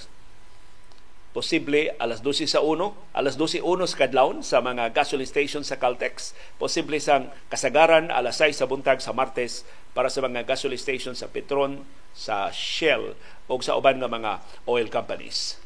posible 1.30 1.94
alas 2.02 2.22
12 2.26 2.50
sa 2.50 2.58
1, 2.58 3.14
alas 3.14 3.34
12 3.38 3.62
uno 3.62 3.86
sa 3.86 4.06
kadlawon 4.06 4.42
sa 4.42 4.58
mga 4.58 4.90
gasoline 4.90 5.30
station 5.30 5.62
sa 5.62 5.78
Caltex, 5.78 6.34
posible 6.58 6.98
sang 6.98 7.30
kasagaran 7.46 8.10
alas 8.10 8.42
6 8.42 8.58
sa 8.58 8.66
buntag 8.66 8.98
sa 8.98 9.14
Martes 9.14 9.62
para 9.94 10.10
sa 10.10 10.22
mga 10.22 10.42
gasoline 10.42 10.78
station 10.78 11.14
sa 11.14 11.30
Petron, 11.30 11.86
sa 12.10 12.50
Shell 12.50 13.14
o 13.46 13.52
sa 13.62 13.78
uban 13.78 14.02
nga 14.02 14.10
mga 14.10 14.32
oil 14.66 14.90
companies. 14.90 15.58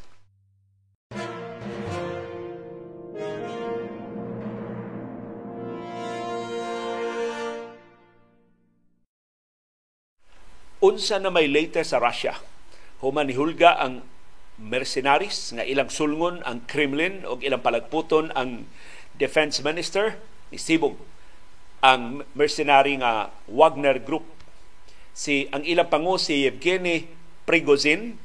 Unsa 10.85 11.17
na 11.17 11.33
may 11.33 11.49
latest 11.49 11.97
sa 11.97 11.97
Russia? 11.97 12.37
Human 13.01 13.25
hulga 13.33 13.81
ang 13.81 14.05
mercenaries 14.55 15.51
nga 15.51 15.67
ilang 15.67 15.91
sulngon 15.91 16.39
ang 16.47 16.63
Kremlin 16.63 17.27
o 17.27 17.35
ilang 17.43 17.59
palagputon 17.59 18.31
ang 18.35 18.69
defense 19.15 19.59
minister 19.59 20.15
ni 20.51 20.59
Sibog 20.59 20.95
ang 21.83 22.23
mercenary 22.33 22.95
nga 22.97 23.29
Wagner 23.51 23.99
Group 23.99 24.23
si 25.11 25.51
ang 25.51 25.63
ilang 25.67 25.91
pangu 25.91 26.15
si 26.15 26.47
Evgeny 26.47 27.07
Prigozhin 27.43 28.17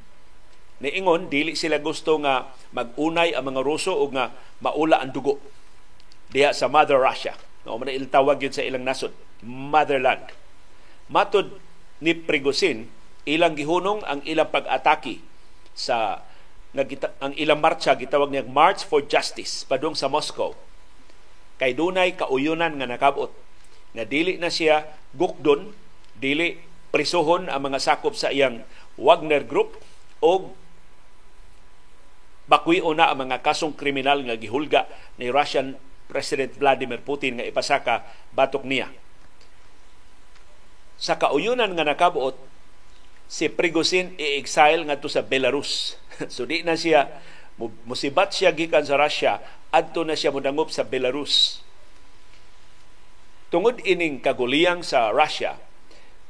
niingon 0.80 1.28
dili 1.28 1.58
sila 1.58 1.82
gusto 1.82 2.16
nga 2.22 2.50
magunay 2.72 3.36
ang 3.36 3.52
mga 3.52 3.60
Ruso 3.60 3.92
o 3.92 4.08
nga 4.08 4.32
maula 4.62 5.02
ang 5.02 5.12
dugo 5.12 5.38
diha 6.30 6.54
sa 6.54 6.70
Mother 6.70 6.98
Russia. 6.98 7.34
No, 7.66 7.76
man 7.76 7.92
iltawag 7.92 8.40
yun 8.40 8.54
sa 8.54 8.64
ilang 8.64 8.86
nasod, 8.86 9.12
Motherland. 9.44 10.24
Matod 11.10 11.60
ni 12.00 12.16
Prigozhin, 12.16 12.88
ilang 13.28 13.58
gihunong 13.58 14.00
ang 14.06 14.24
ilang 14.24 14.48
pag-atake 14.48 15.20
sa 15.74 16.24
nagita, 16.76 17.14
ang 17.18 17.34
ilang 17.34 17.58
marcha 17.58 17.94
gitawag 17.98 18.30
niya 18.30 18.46
March 18.46 18.86
for 18.86 19.02
Justice 19.02 19.66
padung 19.66 19.98
sa 19.98 20.06
Moscow. 20.06 20.54
Kay 21.60 21.76
dunay 21.76 22.16
kauyunan 22.16 22.78
nga 22.78 22.88
nakabot 22.88 23.30
nga 23.90 24.04
dili 24.06 24.38
na 24.38 24.48
siya 24.48 24.86
gukdon, 25.18 25.74
dili 26.14 26.62
prisohon 26.94 27.50
ang 27.50 27.70
mga 27.70 27.78
sakop 27.82 28.14
sa 28.14 28.30
iyang 28.30 28.62
Wagner 28.98 29.42
Group 29.46 29.78
o 30.22 30.54
bakwion 32.50 32.98
na 32.98 33.10
ang 33.10 33.22
mga 33.26 33.46
kasong 33.46 33.78
kriminal 33.78 34.26
nga 34.26 34.34
gihulga 34.34 34.90
ni 35.22 35.30
Russian 35.30 35.78
President 36.10 36.50
Vladimir 36.58 36.98
Putin 36.98 37.38
nga 37.38 37.46
ipasaka 37.46 38.02
batok 38.34 38.66
niya. 38.66 38.90
Sa 40.98 41.14
kauyunan 41.14 41.70
nga 41.78 41.86
nakabuot, 41.86 42.34
si 43.30 43.46
Prigozhin 43.46 44.18
i-exile 44.18 44.82
ngadto 44.90 45.06
sa 45.06 45.22
Belarus. 45.22 45.94
so 46.34 46.42
di 46.42 46.66
na 46.66 46.74
siya 46.74 47.06
musibat 47.86 48.34
siya 48.34 48.50
gikan 48.50 48.82
sa 48.82 48.98
Russia 48.98 49.38
adto 49.70 50.02
na 50.02 50.18
siya 50.18 50.34
modangop 50.34 50.74
sa 50.74 50.82
Belarus. 50.82 51.62
Tungod 53.54 53.78
ining 53.86 54.18
kaguliyang 54.18 54.82
sa 54.82 55.10
Russia, 55.14 55.58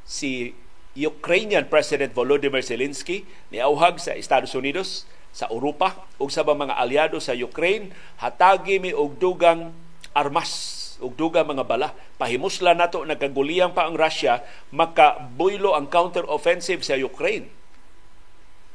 si 0.05 0.53
Ukrainian 0.97 1.69
President 1.69 2.13
Volodymyr 2.13 2.65
Zelensky 2.65 3.25
niauhag 3.49 3.97
sa 3.97 4.17
Estados 4.17 4.53
Unidos 4.53 5.09
sa 5.31 5.47
Europa 5.49 6.05
ug 6.19 6.29
sa 6.29 6.43
mga 6.43 6.75
aliado 6.75 7.23
sa 7.23 7.33
Ukraine 7.33 7.95
hatagi 8.19 8.83
mi 8.83 8.91
og 8.91 9.17
dugang 9.23 9.71
armas 10.11 10.80
ug 11.01 11.17
dugang 11.17 11.49
mga 11.49 11.65
bala. 11.67 11.97
Pahimusla 12.21 12.77
nato 12.77 13.03
nagkaguliyang 13.03 13.73
pa 13.73 13.89
ang 13.89 13.97
Russia 13.97 14.45
makabuylo 14.71 15.75
ang 15.75 15.89
counter 15.89 16.25
offensive 16.29 16.85
sa 16.85 16.95
Ukraine. 16.95 17.49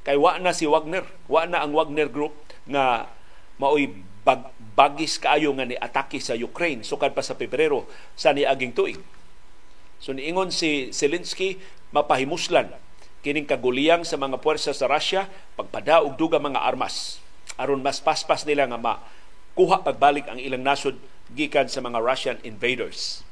Kay 0.05 0.17
wa 0.22 0.38
na 0.38 0.53
si 0.53 0.70
Wagner. 0.70 1.05
Wa 1.25 1.50
na 1.50 1.65
ang 1.65 1.74
Wagner 1.74 2.10
group 2.10 2.34
nga 2.70 3.10
maoy 3.58 3.89
bag, 4.25 4.53
bagis 4.75 5.22
kaayo 5.22 5.53
nga 5.55 5.65
ni 5.65 5.77
atake 5.77 6.22
sa 6.22 6.38
Ukraine. 6.38 6.86
Sukad 6.86 7.17
pa 7.17 7.25
sa 7.25 7.38
Pebrero 7.38 7.89
sa 8.13 8.34
niaging 8.34 8.74
tuig. 8.74 9.00
So 9.98 10.12
niingon 10.13 10.53
si 10.53 10.94
Zelensky 10.94 11.58
mapahimuslan 11.96 12.70
kining 13.25 13.50
kaguliyang 13.50 14.05
sa 14.05 14.22
mga 14.22 14.38
puwersa 14.38 14.70
sa 14.70 14.86
Russia 14.86 15.25
pagpadaog 15.58 16.13
duga 16.13 16.38
mga 16.38 16.62
armas. 16.62 17.17
Aron 17.58 17.82
mas 17.82 17.98
paspas 17.98 18.46
nila 18.46 18.70
nga 18.70 18.77
makuha 18.77 19.82
pagbalik 19.82 20.29
ang 20.29 20.38
ilang 20.38 20.62
nasod 20.62 21.00
gikan 21.34 21.65
sa 21.65 21.82
mga 21.82 22.00
Russian 22.03 22.38
invaders. 22.46 23.25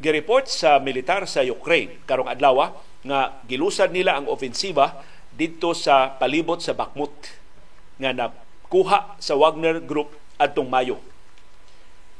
Gireport 0.00 0.50
sa 0.50 0.80
militar 0.82 1.28
sa 1.28 1.44
Ukraine 1.44 2.02
karong 2.08 2.26
adlaw 2.26 2.74
nga 3.04 3.38
gilusad 3.46 3.92
nila 3.92 4.18
ang 4.18 4.26
ofensiba 4.26 5.04
dito 5.34 5.76
sa 5.76 6.16
palibot 6.16 6.58
sa 6.58 6.72
Bakhmut 6.72 7.12
nga 8.00 8.10
nakuha 8.10 9.18
sa 9.20 9.34
Wagner 9.38 9.78
Group 9.82 10.16
adtong 10.40 10.66
Mayo. 10.66 10.98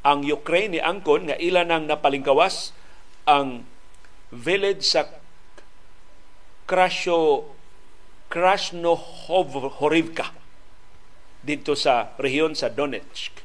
Ang 0.05 0.29
Ukraine 0.29 0.79
ni 0.79 0.81
angkon 0.83 1.33
nga 1.33 1.37
ila 1.41 1.65
nang 1.65 1.89
napalingkawas 1.89 2.77
ang 3.25 3.65
village 4.28 4.85
sa 4.85 5.09
Krasyo 6.69 7.49
Krasnohorivka 8.33 10.33
dito 11.45 11.76
sa 11.76 12.17
rehiyon 12.19 12.57
sa 12.57 12.73
Donetsk. 12.73 13.44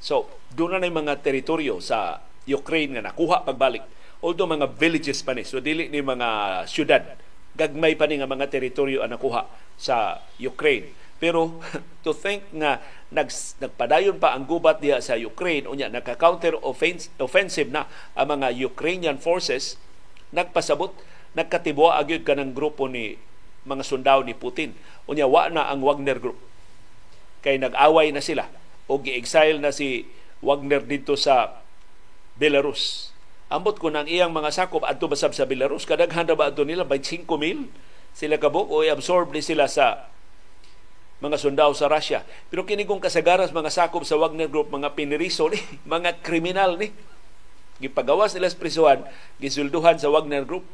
So, 0.00 0.32
doon 0.56 0.80
na 0.80 0.88
mga 0.88 1.20
teritoryo 1.20 1.78
sa 1.84 2.24
Ukraine 2.48 2.96
nga 2.98 3.12
nakuha 3.12 3.44
pagbalik. 3.44 3.84
Although 4.24 4.48
mga 4.48 4.72
villages 4.76 5.20
pa 5.20 5.36
ni, 5.36 5.44
so 5.44 5.60
dili 5.60 5.88
ni 5.92 6.00
mga 6.00 6.62
syudad. 6.64 7.04
Gagmay 7.56 7.96
pa 7.96 8.08
ni 8.08 8.16
nga 8.20 8.28
mga 8.28 8.48
teritoryo 8.48 9.04
ang 9.04 9.12
nakuha 9.12 9.44
sa 9.76 10.24
Ukraine. 10.40 10.92
Pero 11.20 11.60
to 12.04 12.16
think 12.16 12.48
nga 12.56 12.80
nag, 13.12 13.28
nagpadayon 13.60 14.16
pa 14.16 14.32
ang 14.32 14.48
gubat 14.48 14.80
diha 14.80 15.04
sa 15.04 15.20
Ukraine 15.20 15.68
unya 15.68 15.92
naka-counter 15.92 16.56
offensive 17.20 17.68
na 17.68 17.84
ang 18.16 18.40
mga 18.40 18.56
Ukrainian 18.56 19.20
forces 19.20 19.76
nagpasabot 20.32 20.96
nagkatibwa 21.36 22.00
agyud 22.00 22.24
kanang 22.24 22.56
grupo 22.56 22.88
ni 22.88 23.20
mga 23.68 23.84
sundao 23.84 24.24
ni 24.24 24.32
Putin. 24.32 24.72
Unya 25.04 25.28
wa 25.28 25.52
na 25.52 25.68
ang 25.68 25.84
Wagner 25.84 26.16
Group. 26.16 26.40
Kay 27.44 27.60
nag-away 27.60 28.08
na 28.12 28.24
sila 28.24 28.48
o 28.90 28.98
gi-exile 28.98 29.62
na 29.62 29.70
si 29.70 30.10
Wagner 30.42 30.82
dito 30.82 31.14
sa 31.14 31.62
Belarus. 32.34 33.14
Ambot 33.46 33.78
ko 33.78 33.86
nang 33.86 34.10
iyang 34.10 34.34
mga 34.34 34.50
sakop 34.50 34.82
adto 34.82 35.06
basab 35.06 35.30
sa 35.30 35.46
Belarus 35.46 35.86
kadaghan 35.86 36.26
ra 36.26 36.34
ba 36.34 36.50
adto 36.50 36.66
nila 36.66 36.82
by 36.82 36.98
5 36.98 37.30
mil 37.38 37.70
sila 38.10 38.42
kabuk 38.42 38.66
o 38.66 38.82
absorb 38.82 39.30
ni 39.30 39.38
sila 39.38 39.70
sa 39.70 40.10
mga 41.20 41.36
sundao 41.36 41.70
sa 41.76 41.86
Russia. 41.86 42.24
Pero 42.48 42.64
kini 42.64 42.88
kung 42.88 42.98
kasagaras 42.98 43.52
mga 43.52 43.70
sakop 43.70 44.02
sa 44.08 44.16
Wagner 44.16 44.48
Group, 44.48 44.72
mga 44.72 44.96
piniriso 44.96 45.52
ni, 45.52 45.60
mga 45.86 46.24
kriminal 46.24 46.80
ni. 46.80 46.90
Gipagawas 47.80 48.36
nila 48.36 48.48
sa 48.48 48.60
prisuhan, 48.60 49.00
gisulduhan 49.40 49.96
sa 50.00 50.08
Wagner 50.12 50.44
Group 50.44 50.64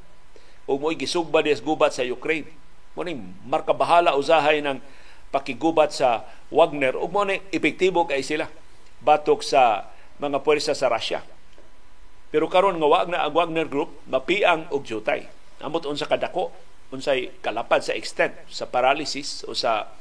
o 0.66 0.78
mo'y 0.78 0.98
gisugba 0.98 1.42
des 1.42 1.62
gubat 1.62 1.94
sa 1.94 2.02
Ukraine. 2.02 2.50
Mo 2.98 3.06
marka 3.46 3.70
bahala 3.70 4.18
usahay 4.18 4.58
ng 4.62 4.82
pakigubat 5.36 5.92
sa 5.92 6.24
Wagner 6.48 6.96
ug 6.96 7.12
mo 7.12 7.28
epektibo 7.28 8.08
kay 8.08 8.24
sila 8.24 8.48
batok 9.04 9.44
sa 9.44 9.92
mga 10.16 10.40
puwersa 10.40 10.72
sa 10.72 10.88
Russia. 10.88 11.20
Pero 12.32 12.48
karon 12.48 12.80
nga 12.80 12.88
wag 12.88 13.12
na 13.12 13.28
ang 13.28 13.36
Wagner 13.36 13.68
Group 13.68 14.00
mapiang 14.08 14.64
og 14.72 14.88
jutay. 14.88 15.28
Amot 15.60 15.84
unsa 15.84 16.08
kadako 16.08 16.56
unsay 16.88 17.34
kalapad 17.44 17.84
sa 17.84 17.92
extent 17.92 18.32
sa 18.48 18.64
paralysis 18.64 19.44
o 19.44 19.52
sa 19.52 19.92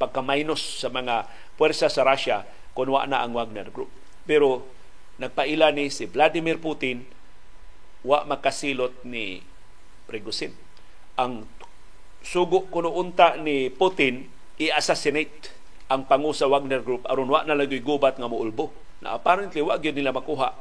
pagkamainos 0.00 0.80
sa 0.82 0.90
mga 0.90 1.30
puwersa 1.54 1.86
sa 1.86 2.02
Russia 2.02 2.42
kung 2.74 2.90
wa 2.90 3.06
na 3.06 3.22
ang 3.22 3.36
Wagner 3.36 3.70
Group. 3.70 3.92
Pero 4.26 4.66
nagpaila 5.20 5.70
ni 5.70 5.92
si 5.92 6.08
Vladimir 6.08 6.58
Putin 6.58 7.04
wa 8.02 8.24
makasilot 8.24 9.04
ni 9.04 9.44
Prigozhin. 10.08 10.56
Ang 11.20 11.44
sugo 12.24 12.66
kuno 12.72 12.90
unta 12.96 13.36
ni 13.36 13.68
Putin 13.68 14.39
i-assassinate 14.60 15.56
ang 15.88 16.04
pangu 16.04 16.36
sa 16.36 16.46
Wagner 16.46 16.84
Group 16.84 17.08
aron 17.08 17.32
wa 17.32 17.40
na 17.48 17.56
lagi 17.56 17.80
gubat 17.80 18.20
nga 18.20 18.28
moulbo. 18.28 18.70
Na 19.00 19.16
apparently 19.16 19.64
wa 19.64 19.80
gyud 19.80 19.96
nila 19.96 20.12
makuha 20.12 20.52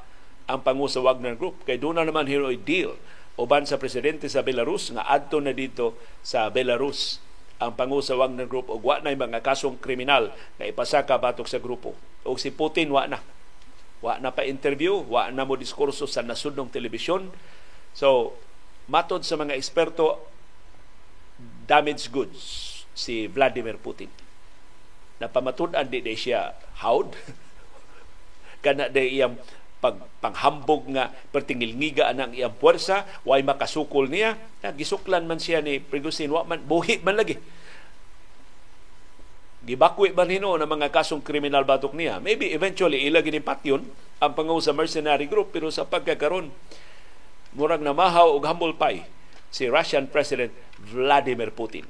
ang 0.47 0.63
pangu 0.63 0.87
sa 0.87 1.03
Wagner 1.03 1.35
Group 1.35 1.67
kay 1.67 1.75
doon 1.75 1.99
na 1.99 2.07
naman 2.07 2.25
hero 2.25 2.47
deal 2.55 2.95
uban 3.35 3.67
sa 3.67 3.75
presidente 3.75 4.31
sa 4.31 4.41
Belarus 4.41 4.89
nga 4.95 5.03
adto 5.05 5.43
na 5.43 5.51
dito 5.51 5.99
sa 6.23 6.47
Belarus 6.47 7.19
ang 7.59 7.75
pangu 7.75 7.99
sa 7.99 8.15
Wagner 8.15 8.47
Group 8.47 8.71
ug 8.71 8.79
wa 8.79 9.03
na 9.03 9.11
mga 9.11 9.43
kasong 9.43 9.77
kriminal 9.83 10.31
na 10.55 10.71
ipasaka 10.71 11.19
batok 11.19 11.51
sa 11.51 11.59
grupo. 11.59 11.91
O 12.23 12.39
si 12.39 12.55
Putin 12.55 12.87
wa 12.95 13.03
na. 13.03 13.19
Wa 13.99 14.15
na 14.15 14.31
pa 14.31 14.47
interview, 14.47 14.95
wa 14.95 15.27
na 15.27 15.43
mo 15.43 15.59
diskurso 15.59 16.07
sa 16.07 16.23
nasudnong 16.23 16.71
telebisyon. 16.71 17.27
So, 17.91 18.39
matod 18.87 19.27
sa 19.27 19.35
mga 19.35 19.59
eksperto, 19.59 20.23
damaged 21.67 22.15
goods 22.15 22.68
si 22.93 23.29
Vladimir 23.29 23.77
Putin. 23.79 24.11
Napamatud-an 25.19 25.87
di, 25.91 25.99
di 25.99 26.15
siya 26.15 26.55
howd. 26.79 27.11
Kana 28.63 28.87
di 28.91 29.19
iyang 29.19 29.39
pag 29.79 29.95
panghambog 30.19 30.91
nga 30.91 31.07
pertingilngiga 31.31 32.11
ang 32.11 32.35
iyang 32.35 32.51
puwersa, 32.59 33.07
way 33.23 33.39
makasukol 33.39 34.11
niya, 34.11 34.35
gisuklan 34.75 35.23
man 35.23 35.39
siya 35.39 35.63
ni 35.63 35.79
Prigozhin, 35.79 36.27
wa 36.27 36.43
man, 36.43 36.59
buhi 36.67 36.99
man 36.99 37.15
lagi. 37.15 37.39
Gibakwi 39.63 40.11
man 40.11 40.27
hino 40.27 40.55
ng 40.59 40.67
mga 40.67 40.91
kasong 40.91 41.23
kriminal 41.23 41.63
batok 41.63 41.95
niya. 41.95 42.19
Maybe 42.19 42.51
eventually 42.51 43.07
ilagin 43.07 43.39
ni 43.39 43.43
patyon 43.43 43.87
ang 44.19 44.35
pangaw 44.35 44.59
sa 44.59 44.75
mercenary 44.75 45.31
group, 45.31 45.55
pero 45.55 45.71
sa 45.71 45.87
pagkakaroon, 45.87 46.51
murag 47.55 47.79
na 47.79 47.95
mahaw 47.95 48.35
og 48.35 48.43
humble 48.43 48.75
pie 48.75 49.07
si 49.47 49.71
Russian 49.71 50.11
President 50.11 50.51
Vladimir 50.75 51.55
Putin. 51.55 51.87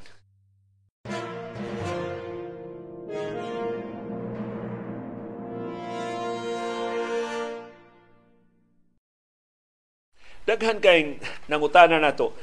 Daghan 10.49 10.81
kay 10.81 11.21
nangutana 11.45 12.01
nato, 12.01 12.33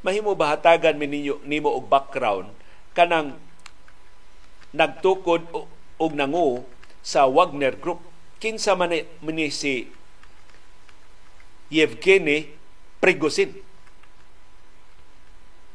mahimo 0.00 0.32
bahatagan 0.32 0.96
mi 0.96 1.04
ninyo 1.04 1.44
nimo 1.44 1.68
og 1.76 1.92
background 1.92 2.48
kanang 2.96 3.36
nagtukod 4.72 5.44
og 6.00 6.12
nangu 6.16 6.64
sa 7.04 7.28
Wagner 7.28 7.76
Group. 7.76 8.00
Kinsa 8.40 8.72
man 8.72 8.96
ni 8.96 9.46
si 9.52 9.92
Yevgeny 11.68 12.48
Prigozhin. 12.96 13.52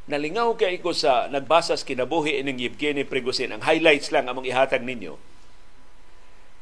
nalingaw 0.05 0.53
kay 0.53 0.77
ko 0.81 0.93
sa 0.93 1.25
nagbasa 1.29 1.73
sa 1.77 1.85
kinabuhi 1.85 2.41
ining 2.41 2.61
Yevgeny 2.61 3.05
Prigozhin. 3.05 3.53
Ang 3.53 3.61
highlights 3.65 4.13
lang 4.13 4.29
among 4.29 4.45
ihatag 4.45 4.85
ninyo. 4.85 5.17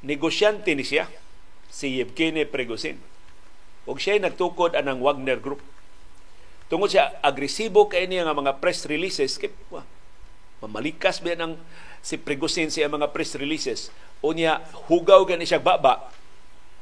Negosyante 0.04 0.72
ni 0.76 0.84
siya, 0.84 1.08
si 1.72 2.00
Yevgeny 2.00 2.48
Prigozhin. 2.48 3.00
Ug 3.84 4.00
siya 4.00 4.20
nagtukod 4.20 4.76
anang 4.80 5.04
Wagner 5.04 5.40
Group. 5.40 5.60
Tungod 6.72 6.88
siya 6.88 7.12
agresibo 7.20 7.92
kay 7.92 8.08
niya 8.08 8.24
nga 8.24 8.36
mga 8.36 8.58
press 8.64 8.88
releases 8.88 9.36
kay 9.36 9.52
wah, 9.68 9.84
mamalikas 10.64 11.20
ba 11.20 11.36
ng 11.36 11.60
si 12.00 12.16
Prigozhin 12.16 12.72
siya 12.72 12.88
mga 12.88 13.12
press 13.12 13.36
releases? 13.36 13.92
O 14.24 14.32
niya 14.32 14.64
hugaw 14.88 15.28
gani 15.28 15.44
siya 15.44 15.60
baba 15.60 16.10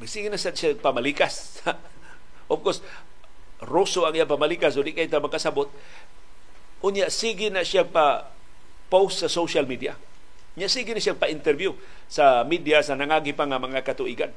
sige 0.05 0.33
na 0.33 0.37
sa 0.37 0.53
siya 0.53 0.73
pamalikas. 0.77 1.61
Of 2.51 2.65
course 2.65 2.81
roso 3.61 4.09
ang 4.09 4.17
iya 4.17 4.25
pamalikas 4.25 4.73
o 4.73 4.81
di 4.81 4.97
kay 4.97 5.05
ta 5.05 5.21
makasabot 5.21 5.69
unya 6.81 7.13
sige 7.13 7.53
na 7.53 7.61
siya 7.61 7.85
pa 7.85 8.25
post 8.89 9.21
sa 9.21 9.29
social 9.29 9.69
media. 9.69 9.93
Niya 10.57 10.65
sige 10.65 10.97
na 10.97 11.01
siya 11.01 11.13
pa 11.13 11.29
interview 11.29 11.73
sa 12.09 12.41
media 12.41 12.81
sa 12.81 12.97
nangagi 12.97 13.37
pa 13.37 13.45
nga 13.45 13.61
mga 13.61 13.85
katuigan 13.85 14.33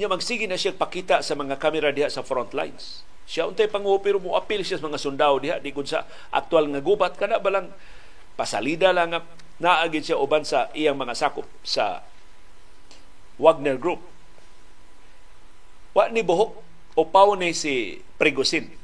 niya 0.00 0.08
magsige 0.08 0.48
na 0.48 0.56
siya 0.56 0.72
pakita 0.72 1.20
sa 1.20 1.36
mga 1.36 1.60
kamera 1.60 1.92
diha 1.92 2.08
sa 2.08 2.24
front 2.24 2.52
lines 2.56 3.04
siya 3.28 3.46
untay 3.48 3.70
panguho 3.70 4.02
pero 4.02 4.18
mo 4.18 4.34
appeal 4.34 4.66
siya 4.66 4.82
sa 4.82 4.86
mga 4.88 4.98
sundao 5.00 5.36
diha 5.38 5.56
di 5.62 5.72
sa 5.86 6.04
aktual 6.34 6.68
nga 6.72 6.80
gubat 6.82 7.16
kana 7.16 7.38
balang 7.38 7.70
pasalida 8.34 8.90
lang 8.90 9.20
naagid 9.62 10.02
siya 10.02 10.18
uban 10.18 10.42
sa 10.42 10.66
iyang 10.74 10.98
mga 10.98 11.14
sakop 11.14 11.46
sa 11.62 12.02
Wagner 13.38 13.78
Group. 13.78 14.02
Wa 15.94 16.10
ni 16.10 16.26
buhok 16.26 16.58
o 16.98 17.02
pao 17.06 17.38
ni 17.38 17.54
si 17.54 18.02
Prigozhin. 18.18 18.74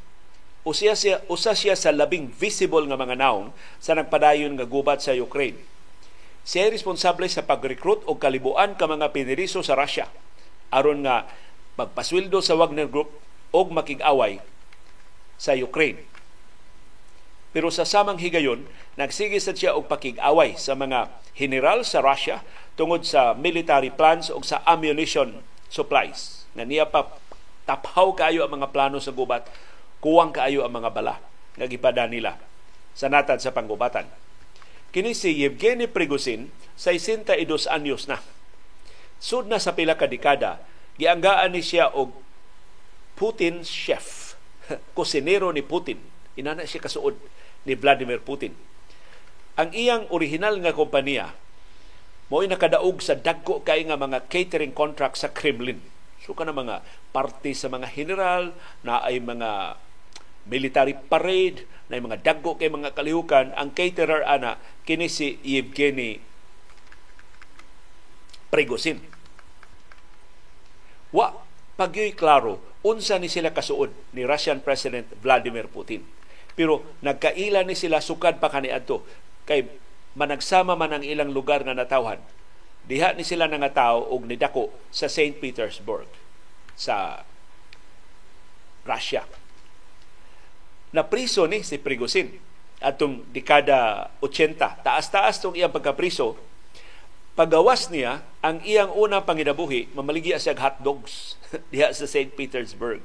Usa 0.62 0.92
siya, 0.92 1.24
usa 1.32 1.56
siya 1.56 1.74
sa 1.74 1.94
labing 1.94 2.28
visible 2.28 2.84
nga 2.86 2.98
mga 3.00 3.16
naong 3.16 3.50
sa 3.80 3.96
nagpadayon 3.96 4.54
nga 4.54 4.68
gubat 4.68 5.00
sa 5.00 5.16
Ukraine. 5.16 5.56
Siya 6.44 6.68
responsable 6.68 7.28
sa 7.28 7.44
pag-recruit 7.44 8.04
o 8.04 8.16
kalibuan 8.16 8.76
ka 8.76 8.84
mga 8.84 9.12
piniriso 9.12 9.64
sa 9.64 9.76
Russia 9.76 10.08
aron 10.74 11.04
nga 11.04 11.28
magpasweldo 11.78 12.42
sa 12.42 12.59
Wagner 12.59 12.90
Group 12.90 13.12
o 13.54 13.64
makig-away 13.68 14.42
sa 15.38 15.54
Ukraine. 15.54 16.02
Pero 17.54 17.72
sa 17.72 17.88
samang 17.88 18.20
higayon, 18.20 18.68
nagsige 19.00 19.40
sa 19.40 19.57
siya 19.57 19.72
og 19.72 19.88
pakig-away 19.88 20.59
sa 20.59 20.76
mga 20.76 21.09
general 21.33 21.87
sa 21.87 22.04
Russia 22.04 22.44
tungod 22.76 23.07
sa 23.07 23.33
military 23.33 23.88
plans 23.88 24.28
o 24.28 24.42
sa 24.44 24.61
ammunition 24.68 25.40
supplies. 25.72 26.44
Na 26.52 26.66
niya 26.66 26.90
pa 26.90 27.09
taphaw 27.64 28.12
kaayo 28.12 28.44
ang 28.44 28.61
mga 28.61 28.72
plano 28.72 28.98
sa 29.00 29.14
gubat, 29.14 29.48
kuwang 30.00 30.35
kaayo 30.35 30.64
ang 30.66 30.72
mga 30.76 30.90
bala 30.92 31.14
nga 31.57 31.66
gipada 31.66 32.04
nila 32.07 32.37
sa 32.92 33.07
natad 33.07 33.38
sa 33.38 33.54
panggubatan. 33.54 34.09
Kini 34.90 35.12
si 35.12 35.37
Yevgeny 35.44 35.87
Prigozhin, 35.87 36.48
62 36.81 37.68
anyos 37.68 38.09
na. 38.09 38.18
Sud 39.18 39.50
na 39.50 39.59
sa 39.59 39.74
pila 39.74 39.98
ka 39.98 40.07
dekada, 40.07 40.62
gianggaan 40.98 41.54
ni 41.54 41.62
siya 41.62 41.90
og 41.90 42.14
Putin 43.18 43.66
chef, 43.66 44.38
kusinero 44.96 45.50
ni 45.50 45.62
Putin. 45.62 45.98
Inana 46.38 46.62
siya 46.62 46.87
kasuod 46.87 47.18
ni 47.66 47.74
Vladimir 47.74 48.22
Putin. 48.22 48.54
Ang 49.59 49.74
iyang 49.74 50.07
original 50.14 50.54
nga 50.62 50.70
kompanya 50.70 51.35
mo'y 52.31 52.46
nakadaog 52.46 53.00
sa 53.02 53.18
dagko 53.18 53.64
kay 53.66 53.88
nga 53.88 53.98
mga 53.98 54.31
catering 54.31 54.70
contract 54.70 55.18
sa 55.18 55.33
Kremlin. 55.33 55.81
So 56.22 56.37
kana 56.37 56.54
mga 56.54 56.85
parte 57.11 57.50
sa 57.57 57.66
mga 57.72 57.90
general 57.90 58.54
na 58.85 59.00
ay 59.02 59.18
mga 59.18 59.81
military 60.46 60.94
parade 60.94 61.64
na 61.88 61.98
ay 61.98 62.02
mga 62.04 62.20
dagko 62.20 62.61
kay 62.61 62.68
mga 62.68 62.92
kalihukan 62.92 63.50
ang 63.57 63.72
caterer 63.72 64.22
ana 64.28 64.61
kini 64.85 65.09
si 65.09 65.40
Yevgeny 65.40 66.20
Prigozhin. 68.48 69.00
Wa 71.12 71.32
pagyoy 71.78 72.12
klaro 72.12 72.61
unsa 72.84 73.16
ni 73.16 73.28
sila 73.30 73.52
kasuod 73.54 73.90
ni 74.14 74.24
Russian 74.24 74.61
President 74.61 75.08
Vladimir 75.20 75.66
Putin 75.70 76.04
pero 76.58 76.82
nagkaila 77.06 77.62
ni 77.62 77.78
sila 77.78 78.02
sukad 78.02 78.42
pa 78.42 78.50
kaniadto 78.50 79.06
kay 79.46 79.70
managsama 80.18 80.74
man 80.74 80.90
ang 80.90 81.06
ilang 81.06 81.30
lugar 81.30 81.62
nga 81.62 81.70
natawhan. 81.70 82.18
Diha 82.82 83.14
ni 83.14 83.22
sila 83.22 83.46
nga 83.46 83.70
tawo 83.70 84.11
og 84.11 84.26
nidako 84.26 84.74
sa 84.90 85.06
St. 85.06 85.38
Petersburg 85.38 86.11
sa 86.74 87.22
Russia. 88.82 89.22
Napriso 90.90 91.46
ni 91.46 91.62
si 91.62 91.78
Prigozhin 91.78 92.34
atong 92.82 93.22
dekada 93.30 94.11
80. 94.18 94.82
Taas-taas 94.82 95.38
tong 95.38 95.54
iyang 95.54 95.70
pagkapriso. 95.70 96.34
Pagawas 97.38 97.87
niya, 97.94 98.27
ang 98.42 98.59
iyang 98.66 98.90
unang 98.90 99.22
panginabuhi, 99.22 99.94
mamaligi 99.94 100.35
siya 100.35 100.59
hot 100.59 100.83
dogs 100.83 101.38
diha 101.70 101.94
sa 101.94 102.11
St. 102.11 102.35
Petersburg 102.35 102.98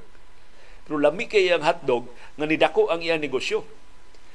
pero 0.84 1.00
lami 1.00 1.32
kay 1.32 1.48
ang 1.48 1.64
hotdog 1.64 2.12
nga 2.36 2.46
nidako 2.46 2.92
ang 2.92 3.00
iyang 3.00 3.24
negosyo. 3.24 3.64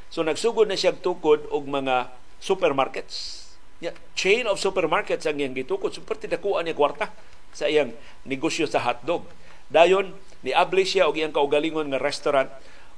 So 0.09 0.25
nagsugod 0.25 0.69
na 0.69 0.81
siya 0.81 0.97
tukod 0.97 1.45
og 1.53 1.69
mga 1.69 2.09
supermarkets. 2.41 3.45
Yeah, 3.79 3.95
chain 4.17 4.49
of 4.49 4.57
supermarkets 4.57 5.29
ang 5.29 5.39
iyang 5.39 5.53
gitukod. 5.53 5.93
So 5.93 6.01
perti 6.01 6.25
dakuan 6.25 6.65
niya 6.65 6.77
kwarta 6.77 7.13
sa 7.53 7.69
iyang 7.69 7.93
negosyo 8.25 8.65
sa 8.65 8.81
hotdog. 8.81 9.29
Dayon 9.69 10.17
ni 10.41 10.57
abli 10.57 10.89
siya 10.89 11.05
og 11.05 11.21
iyang 11.21 11.37
kaugalingon 11.37 11.93
nga 11.93 12.01
restaurant 12.01 12.49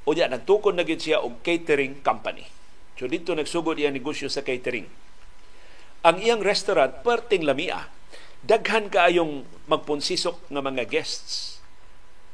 o 0.07 0.15
diya 0.15 0.31
nagtukod 0.31 0.79
na 0.79 0.87
siya 0.87 1.19
og 1.19 1.43
catering 1.43 1.99
company. 2.07 2.47
So 2.95 3.11
dito 3.11 3.35
nagsugod 3.35 3.83
iyang 3.83 3.99
negosyo 3.99 4.31
sa 4.31 4.47
catering. 4.47 4.87
Ang 6.01 6.25
iyang 6.25 6.41
restaurant 6.41 7.05
perting 7.05 7.45
lamia. 7.45 7.93
Daghan 8.41 8.89
kaayong 8.89 9.45
magpunsisok 9.69 10.49
nga 10.49 10.65
mga 10.65 10.89
guests. 10.89 11.61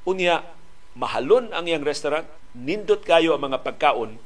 Unya 0.07 0.47
mahalon 0.95 1.51
ang 1.51 1.67
iyang 1.67 1.83
restaurant, 1.83 2.31
nindot 2.55 3.03
kayo 3.03 3.35
ang 3.35 3.51
mga 3.51 3.67
pagkaon, 3.67 4.23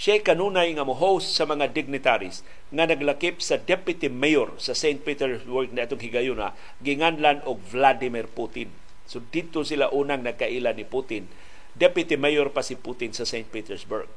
siya 0.00 0.16
kanunay 0.24 0.72
nga 0.72 0.88
mo-host 0.88 1.36
sa 1.36 1.44
mga 1.44 1.76
dignitaries 1.76 2.40
nga 2.72 2.88
naglakip 2.88 3.44
sa 3.44 3.60
deputy 3.60 4.08
mayor 4.08 4.56
sa 4.56 4.72
St. 4.72 5.04
Petersburg 5.04 5.76
na 5.76 5.84
itong 5.84 6.00
higayuna, 6.00 6.56
ginganlan 6.80 7.44
og 7.44 7.60
Vladimir 7.68 8.24
Putin. 8.32 8.72
So 9.04 9.20
dito 9.20 9.60
sila 9.60 9.92
unang 9.92 10.24
nagkaila 10.24 10.72
ni 10.72 10.88
Putin. 10.88 11.28
Deputy 11.76 12.16
mayor 12.16 12.48
pa 12.48 12.64
si 12.64 12.80
Putin 12.80 13.12
sa 13.12 13.28
St. 13.28 13.44
Petersburg. 13.52 14.08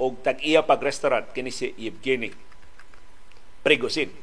Og 0.00 0.16
tag-iya 0.24 0.64
pag-restaurant 0.64 1.28
kini 1.36 1.52
si 1.52 1.76
Yevgeny 1.76 2.32
Prigozhin. 3.66 4.14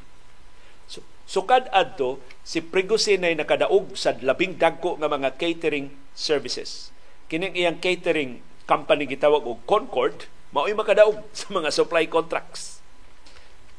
So, 0.87 1.03
sukad 1.27 1.67
adto 1.75 2.23
si 2.47 2.63
Prigozhin 2.63 3.27
ay 3.27 3.35
nakadaog 3.35 3.99
sa 3.99 4.15
labing 4.15 4.55
dagko 4.55 4.95
nga 4.95 5.11
mga 5.11 5.35
catering 5.35 5.91
services 6.15 6.93
kining 7.33 7.57
iyang 7.57 7.81
catering 7.81 8.45
company 8.69 9.09
gitawag 9.09 9.41
og 9.41 9.65
Concord 9.65 10.29
mao'y 10.53 10.77
makadaog 10.77 11.17
sa 11.37 11.49
mga 11.49 11.73
supply 11.73 12.05
contracts. 12.05 12.77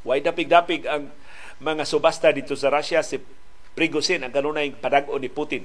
Way 0.02 0.26
dapig-dapig 0.26 0.84
ang 0.90 1.14
mga 1.62 1.86
subasta 1.86 2.34
dito 2.34 2.58
sa 2.58 2.68
Russia 2.68 3.00
si 3.06 3.22
Prigozhin 3.78 4.26
ang 4.26 4.34
kanunay 4.34 4.74
padag-o 4.74 5.14
ni 5.22 5.30
Putin. 5.30 5.64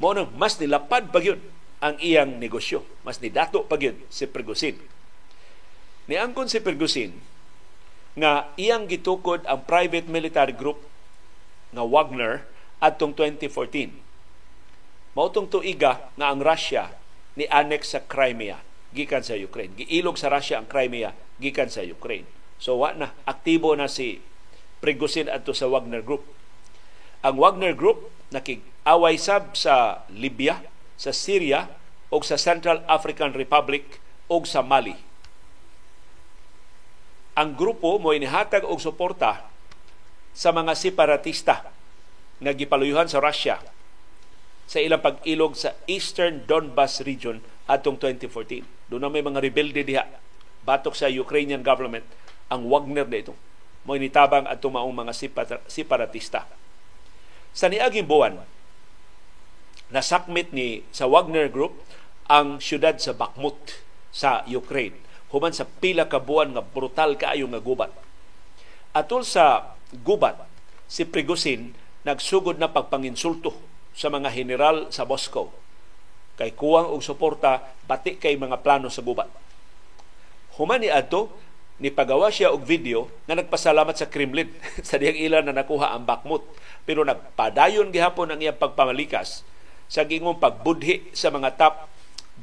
Mo 0.00 0.10
mas 0.34 0.56
nilapad 0.58 1.12
pa 1.12 1.20
yun 1.22 1.38
ang 1.78 2.00
iyang 2.00 2.40
negosyo. 2.40 2.82
Mas 3.06 3.20
nidato 3.20 3.68
pa 3.68 3.76
yun 3.76 4.00
si 4.08 4.24
Prigozhin. 4.24 4.80
Niangkon 6.08 6.48
si 6.48 6.64
Prigozhin 6.64 7.14
nga 8.14 8.50
iyang 8.54 8.86
gitukod 8.86 9.42
ang 9.46 9.66
private 9.66 10.06
military 10.06 10.54
group 10.54 10.82
nga 11.74 11.82
Wagner 11.82 12.46
atong 12.78 13.14
2014 13.16 14.04
Mautong 15.14 15.46
tuiga 15.46 16.10
nga 16.18 16.34
ang 16.34 16.42
Russia 16.42 16.90
ni 17.38 17.46
annex 17.46 17.94
sa 17.94 18.02
Crimea 18.02 18.58
gikan 18.90 19.22
sa 19.22 19.38
Ukraine. 19.38 19.70
Giilog 19.78 20.18
sa 20.18 20.30
Russia 20.30 20.58
ang 20.58 20.66
Crimea 20.66 21.14
gikan 21.38 21.70
sa 21.70 21.86
Ukraine. 21.86 22.26
So 22.58 22.82
wa 22.82 22.94
na 22.94 23.14
aktibo 23.22 23.74
na 23.78 23.86
si 23.86 24.18
Prigozhin 24.82 25.30
adto 25.30 25.54
sa 25.54 25.70
Wagner 25.70 26.02
Group. 26.02 26.26
Ang 27.22 27.38
Wagner 27.38 27.78
Group 27.78 28.10
nakig-away 28.34 29.14
sab 29.16 29.54
sa 29.54 30.02
Libya, 30.10 30.60
sa 30.98 31.14
Syria 31.14 31.70
o 32.10 32.18
sa 32.20 32.34
Central 32.34 32.82
African 32.90 33.32
Republic 33.38 34.02
o 34.26 34.42
sa 34.42 34.66
Mali. 34.66 34.98
Ang 37.34 37.58
grupo 37.58 37.98
mo 37.98 38.14
inihatag 38.14 38.62
og 38.62 38.78
suporta 38.78 39.50
sa 40.30 40.54
mga 40.54 40.70
separatista 40.78 41.66
nga 42.38 42.52
gipaluyuhan 42.54 43.10
sa 43.10 43.18
Russia 43.18 43.58
sa 44.70 44.78
ilang 44.78 45.02
pag-ilog 45.02 45.58
sa 45.58 45.74
Eastern 45.90 46.46
Donbas 46.46 47.02
region 47.02 47.42
atong 47.66 47.98
2014. 47.98 48.62
Doon 48.86 49.02
na 49.02 49.10
may 49.10 49.26
mga 49.26 49.42
rebelde 49.42 49.82
diha 49.82 50.06
batok 50.62 50.94
sa 50.94 51.10
Ukrainian 51.10 51.66
government 51.66 52.06
ang 52.46 52.70
Wagner 52.70 53.02
na 53.02 53.18
ito. 53.18 53.34
Mo 53.82 53.98
initabang 53.98 54.46
at 54.46 54.62
tumaong 54.62 54.94
mga 54.94 55.12
separatista. 55.66 56.46
Sa 57.50 57.66
niaging 57.66 58.06
buwan, 58.06 58.40
nasakmit 59.90 60.54
ni 60.54 60.86
sa 60.94 61.10
Wagner 61.10 61.50
Group 61.50 61.82
ang 62.30 62.62
syudad 62.62 62.96
sa 63.02 63.10
Bakhmut 63.10 63.82
sa 64.14 64.46
Ukraine 64.46 65.04
human 65.34 65.50
sa 65.50 65.66
pila 65.66 66.06
ka 66.06 66.22
buwan 66.22 66.54
nga 66.54 66.62
brutal 66.62 67.18
kaayo 67.18 67.50
nga 67.50 67.58
gubat. 67.58 67.90
Atol 68.94 69.26
sa 69.26 69.74
gubat, 70.06 70.38
si 70.86 71.02
Prigozhin 71.02 71.74
nagsugod 72.06 72.62
na 72.62 72.70
pagpanginsulto 72.70 73.50
sa 73.90 74.06
mga 74.14 74.30
general 74.30 74.94
sa 74.94 75.02
Moscow 75.02 75.50
kay 76.34 76.54
kuwang 76.54 76.90
og 76.90 77.02
suporta 77.02 77.62
pati 77.86 78.18
kay 78.18 78.34
mga 78.34 78.62
plano 78.62 78.90
sa 78.90 79.02
gubat. 79.02 79.30
Human 80.58 80.82
ni 80.82 80.90
adto 80.90 81.30
ni 81.78 81.90
pagawa 81.90 82.30
siya 82.30 82.54
og 82.54 82.62
video 82.62 83.10
nga 83.26 83.34
nagpasalamat 83.34 83.98
sa 83.98 84.10
Kremlin 84.10 84.50
sa 84.86 84.98
diyang 84.98 85.18
ilan 85.18 85.50
na 85.50 85.54
nakuha 85.54 85.94
ang 85.94 86.06
Bakhmut 86.06 86.46
pero 86.86 87.02
nagpadayon 87.02 87.90
gihapon 87.90 88.30
ang 88.30 88.38
iyang 88.38 88.58
pagpamalikas 88.58 89.42
sa 89.90 90.06
gingong 90.06 90.38
pagbudhi 90.38 91.10
sa 91.14 91.30
mga 91.34 91.58
top 91.58 91.90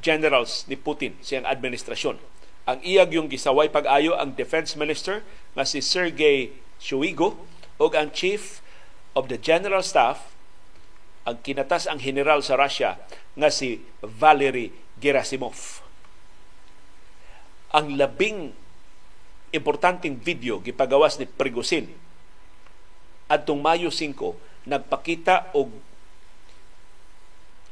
generals 0.04 0.68
ni 0.68 0.76
Putin 0.76 1.16
siyang 1.24 1.48
administrasyon 1.48 2.20
ang 2.70 2.80
iyag 2.86 3.18
yung 3.18 3.28
gisaway 3.28 3.74
pag-ayo 3.74 4.14
ang 4.14 4.38
Defense 4.38 4.78
Minister 4.78 5.26
nga 5.58 5.66
si 5.66 5.82
Sergey 5.82 6.54
Shoigu 6.78 7.34
o 7.82 7.86
ang 7.90 8.14
Chief 8.14 8.62
of 9.18 9.28
the 9.28 9.38
General 9.42 9.82
Staff 9.82 10.32
ang 11.26 11.38
kinatas 11.42 11.86
ang 11.86 12.02
general 12.02 12.42
sa 12.42 12.58
Russia 12.58 12.98
nga 13.38 13.54
si 13.54 13.82
Valery 14.02 14.74
Gerasimov. 14.98 15.86
Ang 17.78 17.98
labing 17.98 18.54
importanteng 19.54 20.18
video 20.18 20.64
gipagawas 20.64 21.20
ni 21.22 21.28
Prigozhin 21.28 21.92
adtong 23.32 23.60
Mayo 23.60 23.92
5 23.92 24.68
nagpakita 24.68 25.52
og 25.56 25.72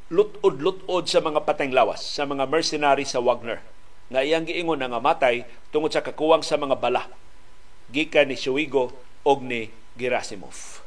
lutod-lutod 0.10 1.06
sa 1.06 1.22
mga 1.22 1.46
patayng 1.46 1.72
lawas 1.72 2.02
sa 2.02 2.26
mga 2.26 2.50
mercenary 2.50 3.06
sa 3.06 3.22
Wagner 3.22 3.62
nga 4.10 4.26
iyang 4.26 4.46
giingon 4.46 4.82
nga 4.82 5.02
matay 5.02 5.46
tungod 5.70 5.94
sa 5.94 6.02
kakuwang 6.02 6.42
sa 6.42 6.58
mga 6.58 6.78
bala 6.82 7.06
gikan 7.90 8.30
ni 8.30 8.38
Shoigo 8.38 8.94
og 9.26 9.42
ni 9.42 9.74
Gerasimov. 9.98 10.86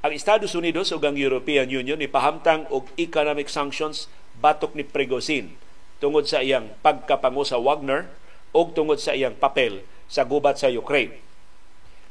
Ang 0.00 0.16
Estados 0.16 0.56
Unidos 0.56 0.92
ug 0.96 1.04
ang 1.04 1.16
European 1.16 1.68
Union 1.68 2.00
ipahamtang 2.00 2.64
og 2.72 2.88
economic 2.96 3.52
sanctions 3.52 4.08
batok 4.40 4.72
ni 4.72 4.84
Prigozhin 4.84 5.52
tungod 6.00 6.24
sa 6.24 6.40
iyang 6.40 6.72
pagkapangu 6.80 7.44
sa 7.44 7.60
Wagner 7.60 8.08
o 8.56 8.64
tungod 8.72 8.96
sa 8.96 9.12
iyang 9.12 9.36
papel 9.36 9.84
sa 10.08 10.24
gubat 10.24 10.56
sa 10.56 10.72
Ukraine. 10.72 11.20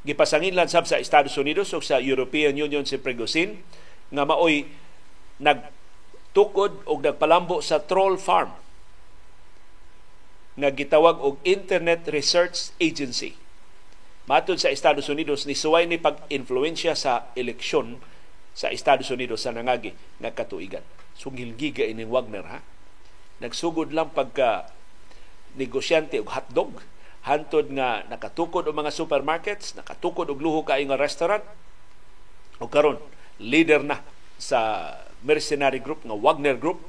Gipasangin 0.06 0.54
lang 0.54 0.70
sab 0.70 0.86
sa 0.86 1.02
Estados 1.02 1.34
Unidos 1.42 1.74
o 1.74 1.82
sa 1.82 1.98
European 1.98 2.54
Union 2.54 2.86
si 2.86 3.02
Prigozhin 3.02 3.58
nga 4.14 4.22
maoy 4.22 4.70
nagtukod 5.42 6.86
og 6.86 7.02
nagpalambo 7.02 7.58
sa 7.66 7.82
troll 7.82 8.22
farm 8.22 8.54
nga 10.60 10.76
gitawag 10.76 11.24
og 11.24 11.40
Internet 11.48 12.12
Research 12.12 12.76
Agency. 12.84 13.40
Matod 14.28 14.60
sa 14.62 14.70
Estados 14.70 15.08
Unidos, 15.10 15.48
ni 15.48 15.56
suway 15.58 15.88
ni 15.90 15.98
pag-influensya 15.98 16.94
sa 16.94 17.32
eleksyon 17.34 17.98
sa 18.54 18.70
Estados 18.70 19.10
Unidos 19.10 19.48
sa 19.48 19.56
nangagi 19.56 19.96
nga 20.20 20.36
katuigan. 20.36 20.84
Sungilgiga 21.16 21.88
ining 21.88 22.12
Wagner 22.12 22.46
ha. 22.46 22.60
Nagsugod 23.40 23.96
lang 23.96 24.12
pagka 24.12 24.70
negosyante 25.56 26.20
og 26.20 26.30
hotdog 26.36 26.84
hantod 27.26 27.72
nga 27.74 28.04
nakatukod 28.12 28.68
og 28.68 28.76
mga 28.76 28.92
supermarkets, 28.94 29.80
nakatukod 29.80 30.28
og 30.28 30.40
luho 30.44 30.62
kay 30.68 30.84
nga 30.86 31.00
restaurant. 31.00 31.44
O 32.60 32.68
karon 32.68 33.00
leader 33.40 33.80
na 33.80 34.04
sa 34.36 34.92
mercenary 35.24 35.80
group 35.80 36.04
nga 36.04 36.16
Wagner 36.16 36.60
Group 36.60 36.84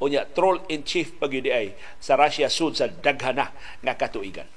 unya 0.00 0.24
troll 0.32 0.64
in 0.72 0.82
chief 0.82 1.14
pagyudi 1.20 1.52
ay. 1.52 1.76
Sa 2.00 2.16
Russia 2.16 2.48
sud 2.48 2.74
sa 2.74 2.88
daghana 2.88 3.52
nga 3.84 3.94
katuigan. 3.94 4.48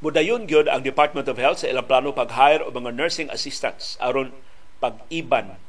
Mudayon 0.00 0.48
gyud 0.48 0.64
ang 0.64 0.80
Department 0.80 1.28
of 1.28 1.36
Health 1.36 1.60
sa 1.60 1.68
ilang 1.68 1.84
plano 1.84 2.16
pag-hire 2.16 2.64
o 2.64 2.72
mga 2.72 2.96
nursing 2.96 3.28
assistants 3.28 4.00
aron 4.00 4.32
pag-iban. 4.80 5.60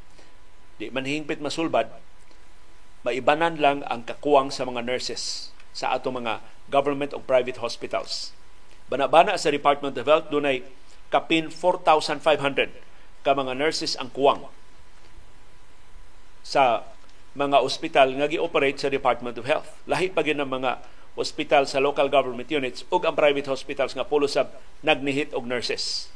Di 0.80 0.88
man 0.88 1.04
hingpit 1.04 1.36
masulbad 1.38 1.92
maibanan 3.02 3.58
lang 3.58 3.82
ang 3.90 4.06
kakuwang 4.06 4.54
sa 4.54 4.62
mga 4.62 4.86
nurses 4.86 5.50
sa 5.74 5.90
ato 5.90 6.14
mga 6.14 6.38
government 6.70 7.10
o 7.12 7.18
private 7.18 7.58
hospitals 7.58 8.30
Banabana 8.90 9.38
sa 9.38 9.52
Department 9.52 9.94
of 9.98 10.06
Health, 10.06 10.26
dunay 10.32 10.64
kapin 11.12 11.52
4,500 11.52 12.72
ka 13.22 13.32
mga 13.36 13.52
nurses 13.54 13.94
ang 14.00 14.10
kuwang 14.10 14.48
sa 16.42 16.82
mga 17.32 17.62
ospital 17.62 18.12
nga 18.18 18.28
gi-operate 18.28 18.80
sa 18.80 18.92
Department 18.92 19.38
of 19.38 19.46
Health. 19.46 19.78
Lahi 19.86 20.10
pa 20.10 20.24
gyud 20.26 20.40
ang 20.40 20.50
mga 20.50 20.82
ospital 21.14 21.68
sa 21.68 21.80
local 21.80 22.08
government 22.08 22.48
units 22.48 22.88
ug 22.88 23.04
ang 23.04 23.12
private 23.12 23.48
hospitals 23.48 23.92
nga 23.92 24.04
pulo 24.04 24.24
sa 24.24 24.48
nagnihit 24.80 25.36
og 25.36 25.44
nurses. 25.44 26.08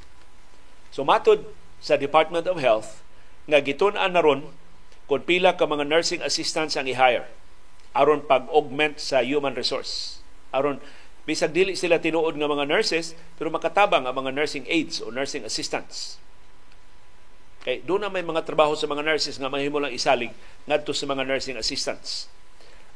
So 0.93 1.05
matod 1.05 1.45
sa 1.81 2.01
Department 2.01 2.49
of 2.49 2.61
Health 2.61 3.05
nga 3.47 3.61
gitun-an 3.61 4.17
na 4.17 4.25
ron 4.25 4.51
kung 5.07 5.23
pila 5.23 5.55
ka 5.55 5.69
mga 5.69 5.87
nursing 5.87 6.25
assistants 6.25 6.75
ang 6.75 6.89
i-hire 6.91 7.29
aron 7.97 8.25
pag-augment 8.25 8.99
sa 9.01 9.23
human 9.23 9.55
resource 9.55 10.21
aron 10.51 10.83
Bisag 11.27 11.51
dili 11.51 11.75
sila 11.75 11.99
tinuod 11.99 12.39
nga 12.39 12.47
mga 12.47 12.71
nurses, 12.71 13.19
pero 13.35 13.51
makatabang 13.51 14.07
ang 14.07 14.15
mga 14.15 14.31
nursing 14.31 14.63
aides 14.71 15.03
o 15.03 15.11
nursing 15.11 15.43
assistants. 15.43 16.23
Kay 17.67 17.83
doon 17.83 18.07
na 18.07 18.15
may 18.15 18.23
mga 18.23 18.47
trabaho 18.47 18.79
sa 18.79 18.87
mga 18.87 19.03
nurses 19.03 19.43
nga 19.43 19.51
mahimo 19.51 19.83
lang 19.83 19.91
isalig 19.91 20.31
ngadto 20.71 20.95
sa 20.95 21.11
mga 21.11 21.27
nursing 21.27 21.59
assistants. 21.59 22.31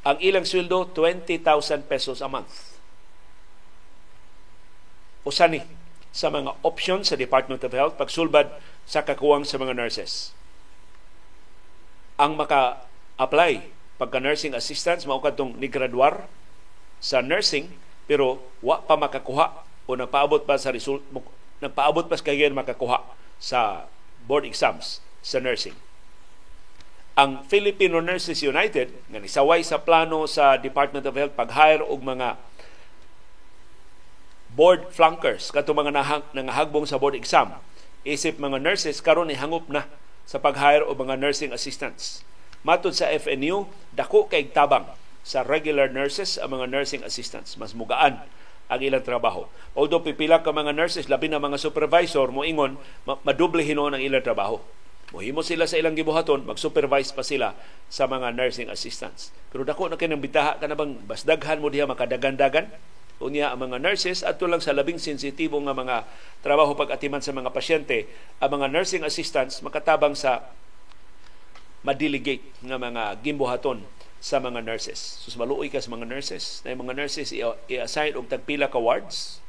Ang 0.07 0.23
ilang 0.23 0.47
sweldo 0.47 0.95
20,000 0.95 1.91
pesos 1.91 2.23
a 2.23 2.31
month. 2.31 2.79
Usa 5.27 5.51
ni 5.51 5.67
sa 6.15 6.31
mga 6.31 6.55
options 6.63 7.11
sa 7.11 7.19
Department 7.19 7.67
of 7.67 7.75
Health 7.75 7.99
pagsulbad 7.99 8.47
sa 8.87 9.03
kakuwang 9.03 9.43
sa 9.43 9.59
mga 9.59 9.75
nurses. 9.75 10.31
Ang 12.15 12.39
maka-apply 12.39 13.75
pagka 13.99 14.23
nursing 14.23 14.55
assistants 14.55 15.03
mao 15.03 15.19
kadtong 15.19 15.59
ni 15.59 15.67
graduar 15.67 16.31
sa 17.03 17.19
nursing 17.19 17.75
pero 18.11 18.43
wa 18.59 18.83
pa 18.83 18.99
makakuha 18.99 19.63
o 19.87 19.95
nagpaabot 19.95 20.43
pa 20.43 20.59
sa 20.59 20.75
result 20.75 20.99
nagpaabot 21.63 22.11
pa 22.11 22.19
kay 22.19 22.51
makakuha 22.51 23.07
sa 23.39 23.87
board 24.27 24.43
exams 24.43 24.99
sa 25.23 25.39
nursing. 25.39 25.79
Ang 27.15 27.47
Filipino 27.47 28.03
Nurses 28.03 28.43
United 28.43 28.91
nga 29.07 29.23
nisaway 29.23 29.63
sa 29.63 29.79
plano 29.79 30.27
sa 30.27 30.59
Department 30.59 31.07
of 31.07 31.15
Health 31.15 31.39
pag-hire 31.39 31.87
og 31.87 32.03
mga 32.03 32.35
board 34.51 34.91
flunkers 34.91 35.55
kato 35.55 35.71
mga 35.71 35.95
nahang, 35.95 36.27
nangahagbong 36.35 36.91
sa 36.91 36.99
board 36.99 37.15
exam 37.15 37.55
isip 38.03 38.43
mga 38.43 38.59
nurses 38.59 38.99
karon 38.99 39.31
ni 39.31 39.39
hangop 39.39 39.71
na 39.71 39.87
sa 40.27 40.43
pag-hire 40.43 40.83
og 40.83 40.99
mga 40.99 41.15
nursing 41.15 41.55
assistants. 41.55 42.27
Matod 42.67 42.91
sa 42.91 43.07
FNU, 43.07 43.71
dako 43.95 44.27
kay 44.27 44.51
tabang 44.51 44.89
sa 45.27 45.45
regular 45.45 45.93
nurses 45.93 46.41
ang 46.41 46.57
mga 46.57 46.67
nursing 46.71 47.03
assistants. 47.05 47.57
Mas 47.61 47.77
mugaan 47.77 48.25
ang 48.71 48.81
ilang 48.81 49.03
trabaho. 49.03 49.51
Although 49.75 50.07
pipila 50.07 50.41
ka 50.47 50.55
mga 50.55 50.71
nurses, 50.73 51.11
labi 51.11 51.27
na 51.27 51.43
mga 51.43 51.59
supervisor, 51.59 52.31
mo 52.31 52.47
ingon, 52.47 52.79
madoble 53.27 53.67
hinuon 53.67 53.99
ang 53.99 54.03
ilang 54.03 54.23
trabaho. 54.23 54.63
Mohimo 55.11 55.43
sila 55.43 55.67
sa 55.67 55.75
ilang 55.75 55.99
gibuhaton, 55.99 56.47
mag-supervise 56.47 57.11
pa 57.11 57.27
sila 57.27 57.59
sa 57.91 58.07
mga 58.07 58.31
nursing 58.31 58.71
assistants. 58.71 59.35
Pero 59.51 59.67
dako 59.67 59.91
na 59.91 59.99
kinang 59.99 60.23
bitaha 60.23 60.55
ka 60.63 60.71
na 60.71 60.79
bang 60.79 60.95
basdaghan 61.03 61.59
mo 61.59 61.67
diha 61.67 61.83
makadagan-dagan? 61.91 62.71
Unya 63.19 63.51
ang 63.51 63.59
mga 63.67 63.83
nurses 63.83 64.23
at 64.23 64.39
lang 64.39 64.63
sa 64.63 64.73
labing 64.73 65.03
sensitibo 65.03 65.59
nga 65.61 65.75
mga 65.75 66.07
trabaho 66.47 66.79
pag-atiman 66.79 67.21
sa 67.21 67.35
mga 67.35 67.51
pasyente, 67.51 68.07
ang 68.39 68.55
mga 68.55 68.71
nursing 68.71 69.03
assistants 69.03 69.61
makatabang 69.67 70.15
sa 70.15 70.47
madelegate 71.83 72.47
nga 72.63 72.79
mga 72.79 73.19
gimbuhaton 73.21 73.83
sa 74.21 74.37
mga 74.37 74.61
nurses. 74.61 75.25
Maluoy 75.33 75.73
ka 75.73 75.81
sa 75.81 75.89
mga 75.89 76.05
nurses. 76.05 76.61
Na 76.63 76.77
mga 76.77 76.93
nurses 76.93 77.33
i-assign 77.33 78.13
og 78.15 78.29
tagpila 78.29 78.69
ka 78.69 78.77
wards. 78.77 79.41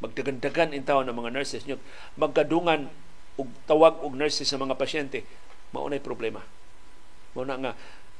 Magdagandagan 0.00 0.72
in 0.72 0.88
taon 0.88 1.06
ng 1.06 1.16
mga 1.16 1.30
nurses 1.36 1.68
nyo. 1.68 1.76
Magkadungan 2.16 2.88
og 3.36 3.52
tawag 3.68 4.00
og 4.00 4.16
nurses 4.16 4.48
sa 4.48 4.56
mga 4.56 4.80
pasyente. 4.80 5.28
Maunay 5.76 6.00
problema. 6.00 6.40
Mauna 7.36 7.60
nga 7.60 7.72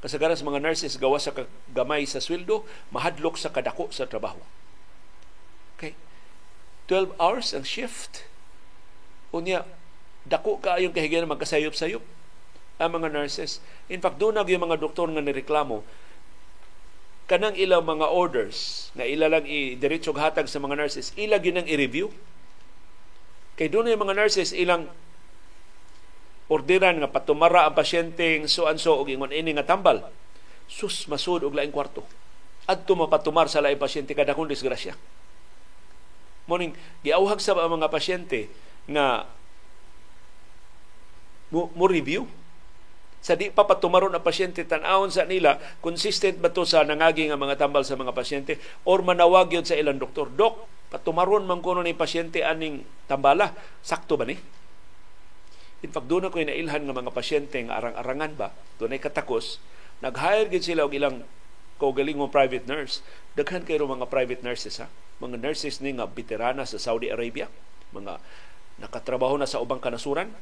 kasagaran 0.04 0.36
sa 0.36 0.44
mga 0.44 0.60
nurses 0.60 1.00
gawa 1.00 1.16
sa 1.16 1.32
gamay 1.72 2.04
sa 2.04 2.20
sweldo, 2.20 2.68
mahadlok 2.92 3.40
sa 3.40 3.48
kadako 3.48 3.88
sa 3.88 4.04
trabaho. 4.04 4.36
Okay. 5.80 5.96
12 6.92 7.16
hours 7.16 7.56
ang 7.56 7.64
shift. 7.64 8.28
Unya, 9.32 9.64
dako 10.28 10.60
ka 10.60 10.76
yung 10.76 10.92
kahigayon 10.92 11.24
magkasayop-sayop 11.32 12.04
ang 12.78 12.90
mga 12.90 13.08
nurses. 13.14 13.62
In 13.86 14.02
fact, 14.02 14.18
doon 14.18 14.42
yung 14.42 14.64
mga 14.66 14.80
doktor 14.82 15.06
nga 15.10 15.22
nireklamo, 15.22 15.86
kanang 17.24 17.56
ilang 17.56 17.86
mga 17.86 18.10
orders 18.12 18.90
na 18.92 19.08
ila 19.08 19.32
lang 19.32 19.48
i-diretso 19.48 20.12
hatag 20.12 20.50
sa 20.50 20.60
mga 20.60 20.76
nurses, 20.76 21.14
ila 21.16 21.40
yun 21.40 21.62
ang 21.62 21.68
i-review. 21.68 22.12
Kay 23.54 23.70
doon 23.70 23.88
yung 23.88 24.02
mga 24.04 24.18
nurses 24.18 24.50
ilang 24.52 24.90
orderan 26.50 27.00
nga 27.00 27.08
patumara 27.08 27.64
ang 27.64 27.72
pasyente 27.72 28.44
so 28.44 28.68
and 28.68 28.76
so 28.76 29.00
og 29.00 29.08
ingon 29.08 29.32
ini 29.32 29.56
nga 29.56 29.64
tambal. 29.64 30.04
Sus 30.68 31.08
masud 31.08 31.46
og 31.46 31.56
laing 31.56 31.72
kwarto. 31.72 32.04
Adto 32.68 32.92
mapatumar 32.96 33.48
sa 33.48 33.64
laing 33.64 33.80
pasyente 33.80 34.12
kada 34.12 34.36
kung 34.36 34.48
disgrasya. 34.48 34.96
Morning, 36.44 36.76
giauhag 37.00 37.40
sa 37.40 37.56
mga 37.56 37.88
pasyente 37.88 38.52
nga 38.84 39.24
mo, 41.48 41.72
mo 41.72 41.88
review 41.88 42.28
sa 43.24 43.40
di 43.40 43.48
pa 43.48 43.64
patumaron 43.64 44.12
ang 44.12 44.20
pasyente 44.20 44.60
tan-awon 44.68 45.08
sa 45.08 45.24
nila 45.24 45.56
consistent 45.80 46.36
ba 46.44 46.52
to 46.52 46.68
sa 46.68 46.84
nangagi 46.84 47.24
nga 47.32 47.40
mga 47.40 47.56
tambal 47.56 47.80
sa 47.80 47.96
mga 47.96 48.12
pasyente? 48.12 48.60
Or 48.84 49.00
manawag 49.00 49.48
yun 49.48 49.64
sa 49.64 49.80
ilang 49.80 49.96
doktor? 49.96 50.28
Dok 50.28 50.68
patumaron 50.92 51.48
man 51.48 51.64
kuno 51.64 51.80
ni 51.80 51.96
pasyente 51.96 52.44
aning 52.44 52.84
tambala 53.08 53.56
sakto 53.80 54.20
ba 54.20 54.28
ni? 54.28 54.36
In 55.84 55.92
fact, 55.92 56.08
doon 56.08 56.32
ako 56.32 56.40
inailhan 56.40 56.80
nga 56.84 56.96
mga 56.96 57.12
pasyente 57.12 57.60
nga 57.60 57.76
arang-arangan 57.76 58.32
ba, 58.40 58.48
doon 58.80 58.96
katakos, 58.96 59.60
nag-hire 60.00 60.48
gid 60.48 60.64
sila 60.64 60.88
og 60.88 60.96
ilang 60.96 61.20
kaugaling 61.76 62.16
mo 62.16 62.32
private 62.32 62.64
nurse. 62.64 63.04
Daghan 63.36 63.68
kayo 63.68 63.84
mga 63.84 64.08
private 64.08 64.40
nurses 64.40 64.80
ha. 64.80 64.88
Mga 65.20 65.44
nurses 65.44 65.84
ni 65.84 65.92
nga 65.92 66.08
veterana 66.08 66.64
sa 66.64 66.80
Saudi 66.80 67.12
Arabia, 67.12 67.52
mga 67.92 68.16
nakatrabaho 68.80 69.36
na 69.36 69.44
sa 69.44 69.60
ubang 69.60 69.78
kanasuran, 69.78 70.32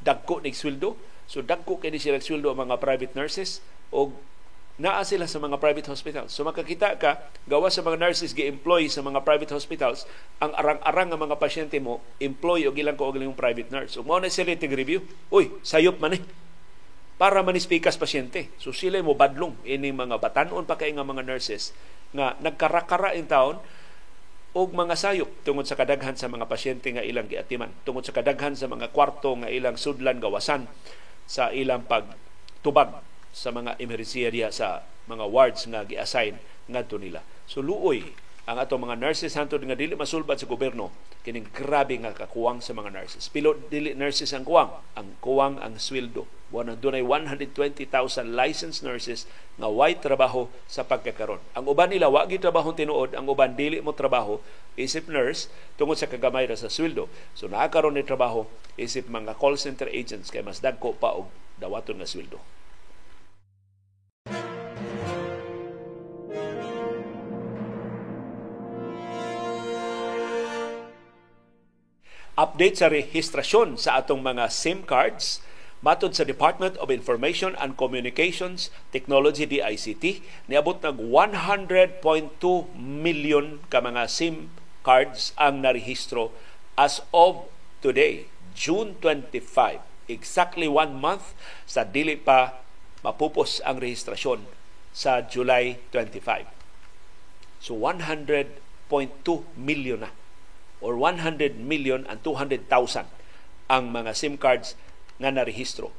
dagko 0.00 0.40
nig 0.40 0.56
sweldo. 0.56 0.96
So 1.30 1.44
dagko 1.44 1.78
kini 1.78 2.00
sila 2.00 2.18
sweldo 2.18 2.50
ang 2.50 2.66
mga 2.66 2.80
private 2.82 3.14
nurses 3.14 3.62
o 3.94 4.10
naa 4.80 5.04
sila 5.04 5.28
sa 5.28 5.36
mga 5.36 5.60
private 5.60 5.92
hospitals. 5.92 6.32
So 6.32 6.40
makakita 6.40 6.96
ka, 6.96 7.20
gawa 7.44 7.68
sa 7.68 7.84
mga 7.84 8.00
nurses 8.00 8.32
gi-employ 8.32 8.88
sa 8.88 9.04
mga 9.04 9.20
private 9.20 9.52
hospitals, 9.52 10.08
ang 10.40 10.56
arang-arang 10.56 11.12
nga 11.12 11.20
mga 11.20 11.36
pasyente 11.36 11.76
mo, 11.76 12.00
employ 12.16 12.64
o 12.64 12.72
gilang 12.72 12.96
ko 12.96 13.12
og 13.12 13.20
yung 13.20 13.36
private 13.36 13.68
nurse. 13.68 14.00
So 14.00 14.00
mo 14.00 14.16
na 14.16 14.32
sila 14.32 14.56
review. 14.56 15.04
Uy, 15.28 15.52
sayop 15.60 16.00
man 16.00 16.16
eh. 16.16 16.22
Para 17.20 17.44
manispikas 17.44 18.00
pasyente. 18.00 18.48
So 18.56 18.72
sila 18.72 19.04
mo 19.04 19.12
badlong 19.12 19.52
ini 19.68 19.92
mga 19.92 20.16
batanon 20.16 20.64
pa 20.64 20.80
kay 20.80 20.96
nga 20.96 21.04
mga 21.04 21.28
nurses 21.28 21.76
nga 22.10 22.34
nagkarakara 22.42 23.14
in 23.14 23.28
taon 23.28 23.60
og 24.50 24.74
mga 24.74 24.98
sayop 24.98 25.30
tungod 25.46 25.62
sa 25.66 25.78
kadaghan 25.78 26.18
sa 26.18 26.26
mga 26.26 26.50
pasyente 26.50 26.90
nga 26.90 27.06
ilang 27.06 27.30
giatiman, 27.30 27.70
tungod 27.86 28.02
sa 28.02 28.10
kadaghan 28.10 28.58
sa 28.58 28.66
mga 28.66 28.90
kwarto 28.90 29.38
nga 29.38 29.46
ilang 29.46 29.78
sudlan 29.78 30.18
gawasan 30.18 30.66
sa 31.30 31.54
ilang 31.54 31.86
pagtubag 31.86 32.98
sa 33.30 33.54
mga 33.54 33.78
emergency 33.78 34.26
sa 34.50 34.82
mga 35.06 35.24
wards 35.30 35.70
nga 35.70 35.86
gi-assign 35.86 36.34
ngadto 36.66 36.98
nila. 36.98 37.22
So 37.46 37.62
luoy 37.62 38.10
ang 38.50 38.58
ato 38.58 38.74
mga 38.74 38.98
nurses 38.98 39.38
hantod 39.38 39.62
nga 39.62 39.78
dili 39.78 39.94
masulbad 39.94 40.34
sa 40.34 40.50
gobyerno 40.50 40.90
kining 41.22 41.46
grabe 41.54 41.94
nga 42.02 42.10
kakuwang 42.10 42.58
sa 42.58 42.74
mga 42.74 42.90
nurses. 42.90 43.30
Pilo 43.30 43.54
dili 43.70 43.94
nurses 43.94 44.34
ang 44.34 44.42
kuwang, 44.42 44.74
ang 44.98 45.14
kuwang 45.22 45.62
ang 45.62 45.78
sweldo. 45.78 46.26
Wala 46.50 46.74
dunay 46.74 46.98
120,000 47.06 47.86
licensed 48.34 48.82
nurses 48.82 49.30
nga 49.54 49.70
way 49.70 49.94
trabaho 49.94 50.50
sa 50.66 50.82
pagkakaron. 50.82 51.38
Ang 51.54 51.70
uban 51.70 51.94
nila 51.94 52.10
wa 52.10 52.26
gyud 52.26 52.42
trabaho 52.42 52.74
tinuod, 52.74 53.14
ang 53.14 53.30
uban 53.30 53.54
dili 53.54 53.78
mo 53.78 53.94
trabaho 53.94 54.42
isip 54.74 55.06
nurse 55.06 55.46
tungod 55.78 55.94
sa 55.94 56.10
kagamay 56.10 56.50
ra 56.50 56.58
sa 56.58 56.66
sweldo. 56.66 57.06
So 57.38 57.46
naa 57.46 57.70
karon 57.70 57.94
ni 57.94 58.02
trabaho 58.02 58.50
isip 58.74 59.06
mga 59.06 59.38
call 59.38 59.62
center 59.62 59.86
agents 59.94 60.34
kay 60.34 60.42
mas 60.42 60.58
dagko 60.58 60.98
pa 60.98 61.14
og 61.14 61.30
dawaton 61.62 62.02
nga 62.02 62.08
sweldo. 62.10 62.42
Update 72.38 72.78
sa 72.78 72.92
rehistrasyon 72.92 73.80
sa 73.80 73.98
atong 73.98 74.22
mga 74.22 74.50
SIM 74.50 74.82
cards 74.86 75.42
Matod 75.80 76.12
sa 76.12 76.28
Department 76.28 76.76
of 76.76 76.92
Information 76.92 77.56
and 77.56 77.72
Communications 77.72 78.68
Technology 78.92 79.48
DICT, 79.48 80.20
niabot 80.44 80.76
nag 80.76 81.00
100.2 81.00 82.04
million 82.76 83.64
ka 83.72 83.80
mga 83.80 84.04
SIM 84.12 84.52
cards 84.84 85.32
ang 85.40 85.64
narehistro 85.64 86.36
as 86.76 87.00
of 87.16 87.48
today, 87.80 88.28
June 88.52 88.92
25. 89.00 89.80
Exactly 90.12 90.68
one 90.68 91.00
month 91.00 91.32
sa 91.64 91.88
dili 91.88 92.20
pa 92.20 92.60
mapupos 93.00 93.64
ang 93.64 93.80
rehistrasyon 93.80 94.44
sa 94.92 95.24
July 95.24 95.80
25. 95.96 96.44
So 97.64 97.72
100.2 97.72 98.60
million 99.56 100.04
na 100.04 100.12
or 100.80 100.96
100 100.96 101.60
million 101.60 102.08
and 102.08 102.24
200,000 102.24 102.64
ang 103.70 103.94
mga 103.94 104.10
SIM 104.16 104.40
cards 104.40 104.74
nga 105.20 105.30
narehistro. 105.30 105.92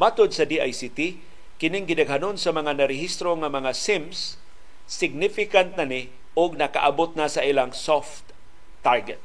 Matod 0.00 0.32
sa 0.32 0.48
DICT, 0.48 1.20
kining 1.60 1.86
gidaghanon 1.86 2.40
sa 2.40 2.50
mga 2.50 2.74
narehistro 2.74 3.36
nga 3.38 3.52
mga 3.52 3.70
SIMs 3.76 4.40
significant 4.88 5.78
na 5.78 5.86
ni 5.86 6.10
og 6.34 6.58
nakaabot 6.58 7.14
na 7.14 7.28
sa 7.28 7.44
ilang 7.44 7.76
soft 7.76 8.32
target. 8.80 9.20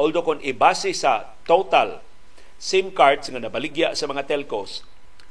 Although 0.00 0.24
kung 0.24 0.40
ibase 0.40 0.96
sa 0.96 1.36
total 1.44 2.00
SIM 2.56 2.88
cards 2.90 3.28
nga 3.28 3.38
nabaligya 3.38 3.92
sa 3.92 4.08
mga 4.08 4.24
telcos, 4.26 4.82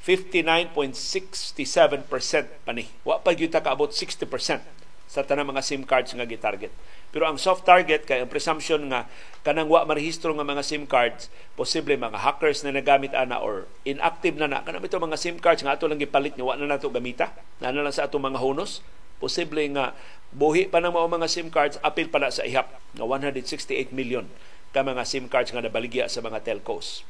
59.67% 0.02 2.66
pa 2.66 2.74
ni. 2.74 2.90
Wa 3.06 3.22
pa 3.22 3.38
gyud 3.38 3.54
kaabot 3.54 3.94
60% 3.94 4.81
sa 5.12 5.28
tanang 5.28 5.52
mga 5.52 5.60
SIM 5.60 5.84
cards 5.84 6.16
nga 6.16 6.24
gitarget. 6.24 6.72
Pero 7.12 7.28
ang 7.28 7.36
soft 7.36 7.68
target 7.68 8.08
kay 8.08 8.24
ang 8.24 8.32
presumption 8.32 8.88
nga 8.88 9.12
kanang 9.44 9.68
wa 9.68 9.84
marehistro 9.84 10.32
nga 10.32 10.48
mga 10.48 10.64
SIM 10.64 10.88
cards, 10.88 11.28
posible 11.60 12.00
mga 12.00 12.16
hackers 12.16 12.64
na 12.64 12.72
nagamit 12.72 13.12
ana 13.12 13.44
or 13.44 13.68
inactive 13.84 14.40
na 14.40 14.48
na 14.48 14.64
kanang 14.64 14.88
ito 14.88 14.96
mga 14.96 15.20
SIM 15.20 15.36
cards 15.44 15.68
nga 15.68 15.76
ato 15.76 15.92
lang 15.92 16.00
gipalit 16.00 16.40
nga 16.40 16.48
wa 16.48 16.56
na 16.56 16.64
nato 16.64 16.88
gamita, 16.88 17.36
na 17.60 17.76
na 17.76 17.84
lang 17.84 17.92
sa 17.92 18.08
ato 18.08 18.16
mga 18.16 18.40
honos. 18.40 18.80
Posible 19.20 19.68
nga 19.76 19.92
buhi 20.32 20.72
pa 20.72 20.80
ng 20.80 20.96
mga 20.96 21.28
SIM 21.28 21.52
cards 21.52 21.76
apil 21.84 22.08
pa 22.08 22.24
na 22.24 22.32
sa 22.32 22.48
ihap 22.48 22.72
nga 22.96 23.04
168 23.04 23.92
million 23.92 24.32
ka 24.72 24.80
mga 24.80 25.04
SIM 25.04 25.28
cards 25.28 25.52
nga 25.52 25.60
nabaligya 25.60 26.08
sa 26.08 26.24
mga 26.24 26.40
telcos. 26.48 27.04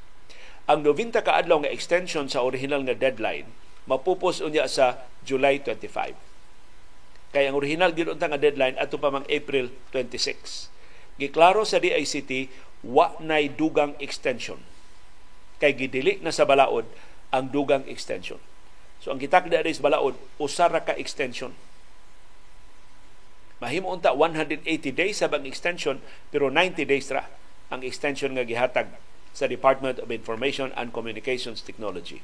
Ang 0.66 0.82
90 0.82 1.22
ka 1.22 1.38
adlaw 1.38 1.62
nga 1.62 1.70
extension 1.70 2.26
sa 2.26 2.42
original 2.42 2.82
nga 2.82 2.98
deadline 2.98 3.46
mapupos 3.86 4.42
unya 4.42 4.66
sa 4.66 5.06
July 5.22 5.62
25 5.62 6.31
Kay 7.32 7.48
ang 7.48 7.56
original 7.56 7.96
gid 7.96 8.12
nga 8.12 8.36
deadline 8.36 8.76
ato 8.76 9.00
pa 9.00 9.08
mang 9.08 9.24
April 9.32 9.72
26. 9.96 10.68
Giklaro 11.16 11.64
sa 11.64 11.80
DICT 11.80 12.52
wa 12.84 13.16
nay 13.24 13.48
dugang 13.48 13.96
extension. 14.04 14.60
Kay 15.64 15.80
gidili 15.80 16.20
na 16.20 16.36
sa 16.36 16.44
balaod 16.44 16.84
ang 17.32 17.48
dugang 17.48 17.88
extension. 17.88 18.40
So 19.00 19.16
ang 19.16 19.20
gitakda 19.24 19.64
sa 19.64 19.86
balaod 19.86 20.20
usara 20.36 20.84
ka 20.84 20.92
extension. 21.00 21.56
Mahimo 23.64 23.94
unta 23.94 24.12
180 24.12 24.66
days 24.92 25.22
sa 25.22 25.30
bang 25.32 25.48
extension 25.48 26.04
pero 26.34 26.52
90 26.52 26.84
days 26.84 27.08
ra 27.14 27.30
ang 27.72 27.86
extension 27.86 28.36
nga 28.36 28.44
gihatag 28.44 28.92
sa 29.32 29.48
Department 29.48 30.04
of 30.04 30.12
Information 30.12 30.76
and 30.76 30.92
Communications 30.92 31.64
Technology. 31.64 32.20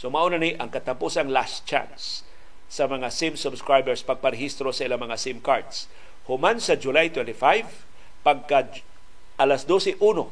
So 0.00 0.08
mao 0.08 0.30
na 0.32 0.40
ni 0.40 0.56
ang 0.56 0.72
katapusang 0.72 1.28
last 1.28 1.68
chance 1.68 2.27
sa 2.68 2.84
mga 2.84 3.08
SIM 3.08 3.34
subscribers 3.34 4.04
pagparehistro 4.04 4.70
sa 4.70 4.84
ilang 4.84 5.08
mga 5.08 5.16
SIM 5.16 5.40
cards. 5.40 5.88
Human 6.28 6.60
sa 6.60 6.76
July 6.76 7.08
25, 7.08 7.64
pagka 8.20 8.68
alas 9.40 9.64
12.01 9.64 10.28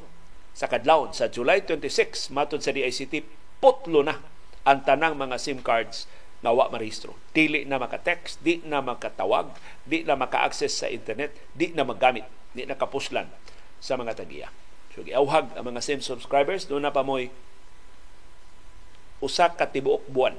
sa 0.53 0.69
kadlawon 0.69 1.17
sa 1.17 1.33
July 1.33 1.65
26, 1.65 2.33
matod 2.33 2.61
sa 2.61 2.77
DICT, 2.77 3.25
putlo 3.61 4.05
na 4.05 4.21
ang 4.69 4.85
tanang 4.85 5.17
mga 5.17 5.41
SIM 5.41 5.65
cards 5.65 6.05
nga 6.45 6.53
wa 6.53 6.69
marehistro. 6.69 7.17
Dili 7.33 7.65
na 7.65 7.81
maka-text, 7.81 8.45
di 8.45 8.61
na 8.69 8.85
makatawag, 8.85 9.57
di 9.89 10.05
na 10.05 10.17
maka-access 10.17 10.85
sa 10.85 10.89
internet, 10.93 11.33
di 11.57 11.73
na 11.73 11.89
magamit, 11.89 12.29
di 12.53 12.69
na 12.69 12.77
kapuslan 12.77 13.33
sa 13.81 13.97
mga 13.97 14.17
tagiya. 14.17 14.49
So, 14.93 15.05
giawhag 15.05 15.57
ang 15.57 15.65
mga 15.69 15.81
SIM 15.81 16.01
subscribers, 16.05 16.69
doon 16.69 16.85
na 16.85 16.93
pa 16.93 17.05
mo'y 17.05 17.33
usa 19.21 19.49
ka 19.49 19.65
tibuok 19.69 20.05
buwan 20.13 20.37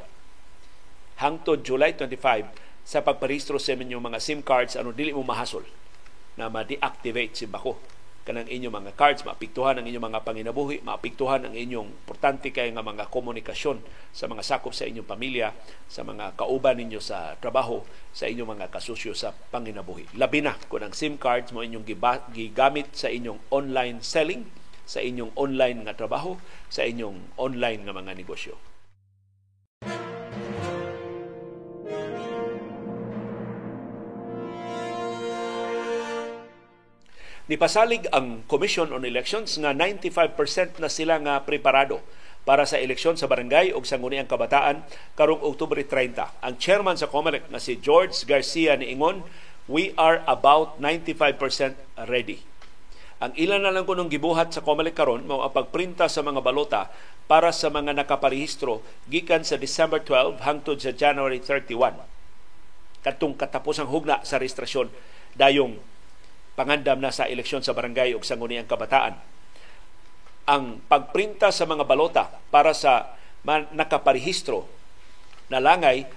hangtod 1.17 1.65
July 1.65 1.97
25 1.97 2.45
sa 2.85 3.01
pagparehistro 3.01 3.57
sa 3.57 3.73
inyong 3.73 4.05
mga 4.13 4.19
SIM 4.21 4.45
cards 4.45 4.77
ano 4.77 4.93
dili 4.93 5.09
mo 5.09 5.25
mahasol 5.25 5.65
na 6.37 6.45
ma-deactivate 6.47 7.33
si 7.33 7.49
bako. 7.49 7.73
Kanang 8.21 8.45
inyong 8.45 8.75
mga 8.83 8.91
cards 8.93 9.25
maapektuhan 9.25 9.81
ang 9.81 9.87
inyong 9.87 10.13
mga 10.13 10.21
panginabuhi 10.21 10.83
maapektuhan 10.85 11.47
ang 11.47 11.55
inyong 11.57 12.05
importante 12.05 12.53
kay 12.53 12.69
nga 12.69 12.85
mga 12.85 13.09
komunikasyon 13.09 13.81
sa 14.13 14.29
mga 14.29 14.43
sakop 14.45 14.77
sa 14.77 14.85
inyong 14.85 15.07
pamilya 15.07 15.57
sa 15.89 16.05
mga 16.05 16.37
kauban 16.37 16.77
ninyo 16.77 17.01
sa 17.01 17.33
trabaho 17.41 17.81
sa 18.13 18.29
inyong 18.29 18.53
mga 18.53 18.67
kasusyo 18.69 19.17
sa 19.17 19.33
panginabuhi. 19.33 20.05
Labi 20.19 20.45
na 20.45 20.53
kung 20.69 20.85
ang 20.85 20.93
SIM 20.93 21.17
cards 21.17 21.49
mo 21.49 21.65
inyong 21.65 21.87
gigamit 22.29 22.93
sa 22.93 23.09
inyong 23.09 23.41
online 23.49 24.05
selling 24.05 24.45
sa 24.85 25.01
inyong 25.01 25.33
online 25.33 25.81
nga 25.87 25.97
trabaho 25.97 26.37
sa 26.69 26.85
inyong 26.85 27.41
online 27.41 27.89
nga 27.89 27.95
mga 27.95 28.13
negosyo 28.13 28.76
Nipasalig 37.47 38.11
ang 38.11 38.43
Commission 38.43 38.91
on 38.91 39.07
Elections 39.07 39.55
nga 39.63 39.71
95% 39.71 40.83
na 40.83 40.91
sila 40.91 41.15
nga 41.23 41.39
preparado 41.47 42.03
para 42.43 42.67
sa 42.67 42.75
eleksyon 42.75 43.15
sa 43.15 43.23
barangay 43.31 43.71
o 43.71 43.79
sangguniang 43.79 44.27
kabataan 44.27 44.83
karong 45.15 45.39
Oktubre 45.39 45.79
30. 45.79 46.43
Ang 46.43 46.59
chairman 46.59 46.99
sa 46.99 47.07
COMELEC 47.07 47.47
na 47.47 47.63
si 47.63 47.79
George 47.79 48.11
Garcia 48.27 48.75
ni 48.75 48.91
Ingon, 48.91 49.23
we 49.71 49.95
are 49.95 50.27
about 50.27 50.75
95% 50.83 51.79
ready. 52.11 52.43
Ang 53.23 53.31
ilan 53.39 53.63
na 53.63 53.71
lang 53.71 53.87
kunong 53.87 54.11
gibuhat 54.11 54.51
sa 54.51 54.59
COMELEC 54.59 54.99
karon 54.99 55.23
mao 55.23 55.39
ang 55.39 55.55
pagprinta 55.55 56.11
sa 56.11 56.19
mga 56.19 56.43
balota 56.43 56.91
para 57.31 57.55
sa 57.55 57.71
mga 57.71 57.95
nakaparehistro 57.95 58.83
gikan 59.07 59.47
sa 59.47 59.55
December 59.55 60.03
12 60.03 60.43
hangtod 60.43 60.83
sa 60.83 60.91
January 60.91 61.39
31. 61.39 61.95
Katong 63.07 63.39
katapos 63.39 63.79
ang 63.79 63.87
hugna 63.87 64.19
sa 64.27 64.35
registrasyon 64.35 64.91
dayong 65.39 65.79
pangandam 66.57 66.97
na 66.97 67.13
sa 67.13 67.29
eleksyon 67.29 67.61
sa 67.61 67.77
barangay 67.77 68.17
ug 68.17 68.25
sangguniang 68.25 68.65
kabataan. 68.65 69.13
Ang 70.49 70.81
pagprinta 70.89 71.53
sa 71.53 71.69
mga 71.69 71.85
balota 71.85 72.33
para 72.49 72.73
sa 72.73 73.13
nakaparehistro 73.45 74.65
na 75.53 75.61
langay 75.61 76.09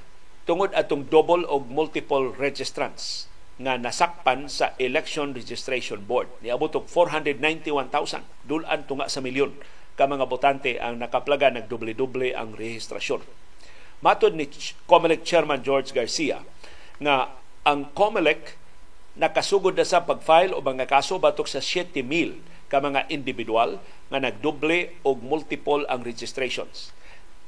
tungod 0.48 0.72
atong 0.72 1.04
double 1.12 1.44
o 1.44 1.60
multiple 1.60 2.32
registrants 2.40 3.28
nga 3.60 3.76
nasakpan 3.76 4.48
sa 4.48 4.72
Election 4.80 5.36
Registration 5.36 6.00
Board. 6.00 6.32
Niabot 6.40 6.72
og 6.72 6.88
491,000 6.88 8.24
dulan 8.48 8.88
tunga 8.88 9.12
sa 9.12 9.20
milyon 9.20 9.52
ka 10.00 10.08
mga 10.08 10.24
botante 10.24 10.80
ang 10.80 10.96
nakaplaga 10.96 11.52
nagdoble-doble 11.52 12.32
ang 12.32 12.56
rehistrasyon. 12.56 13.20
Matod 14.00 14.32
ni 14.32 14.48
COMELEC 14.88 15.20
Chairman 15.28 15.60
George 15.60 15.92
Garcia 15.92 16.40
nga 16.96 17.36
ang 17.68 17.92
COMELEC 17.92 18.59
nakasugod 19.20 19.76
na 19.76 19.84
sa 19.84 20.00
pag-file 20.00 20.56
o 20.56 20.64
mga 20.64 20.88
kaso 20.88 21.20
batok 21.20 21.44
sa 21.44 21.60
7,000 21.60 22.72
ka 22.72 22.80
mga 22.80 23.12
individual 23.12 23.76
nga 24.08 24.16
nagdoble 24.16 24.96
o 25.04 25.12
multiple 25.12 25.84
ang 25.92 26.00
registrations. 26.00 26.96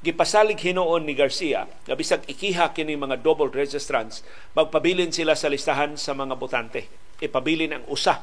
Gipasalig 0.05 0.61
hinoon 0.61 1.09
ni 1.09 1.17
Garcia 1.17 1.65
nga 1.65 1.95
bisag 1.97 2.29
ikiha 2.29 2.77
kini 2.77 2.99
mga 3.01 3.25
double 3.25 3.49
registrants, 3.49 4.21
magpabilin 4.53 5.15
sila 5.17 5.33
sa 5.33 5.49
listahan 5.49 5.97
sa 5.97 6.13
mga 6.13 6.37
botante. 6.37 6.93
Ipabilin 7.25 7.73
ang 7.73 7.87
usa 7.89 8.21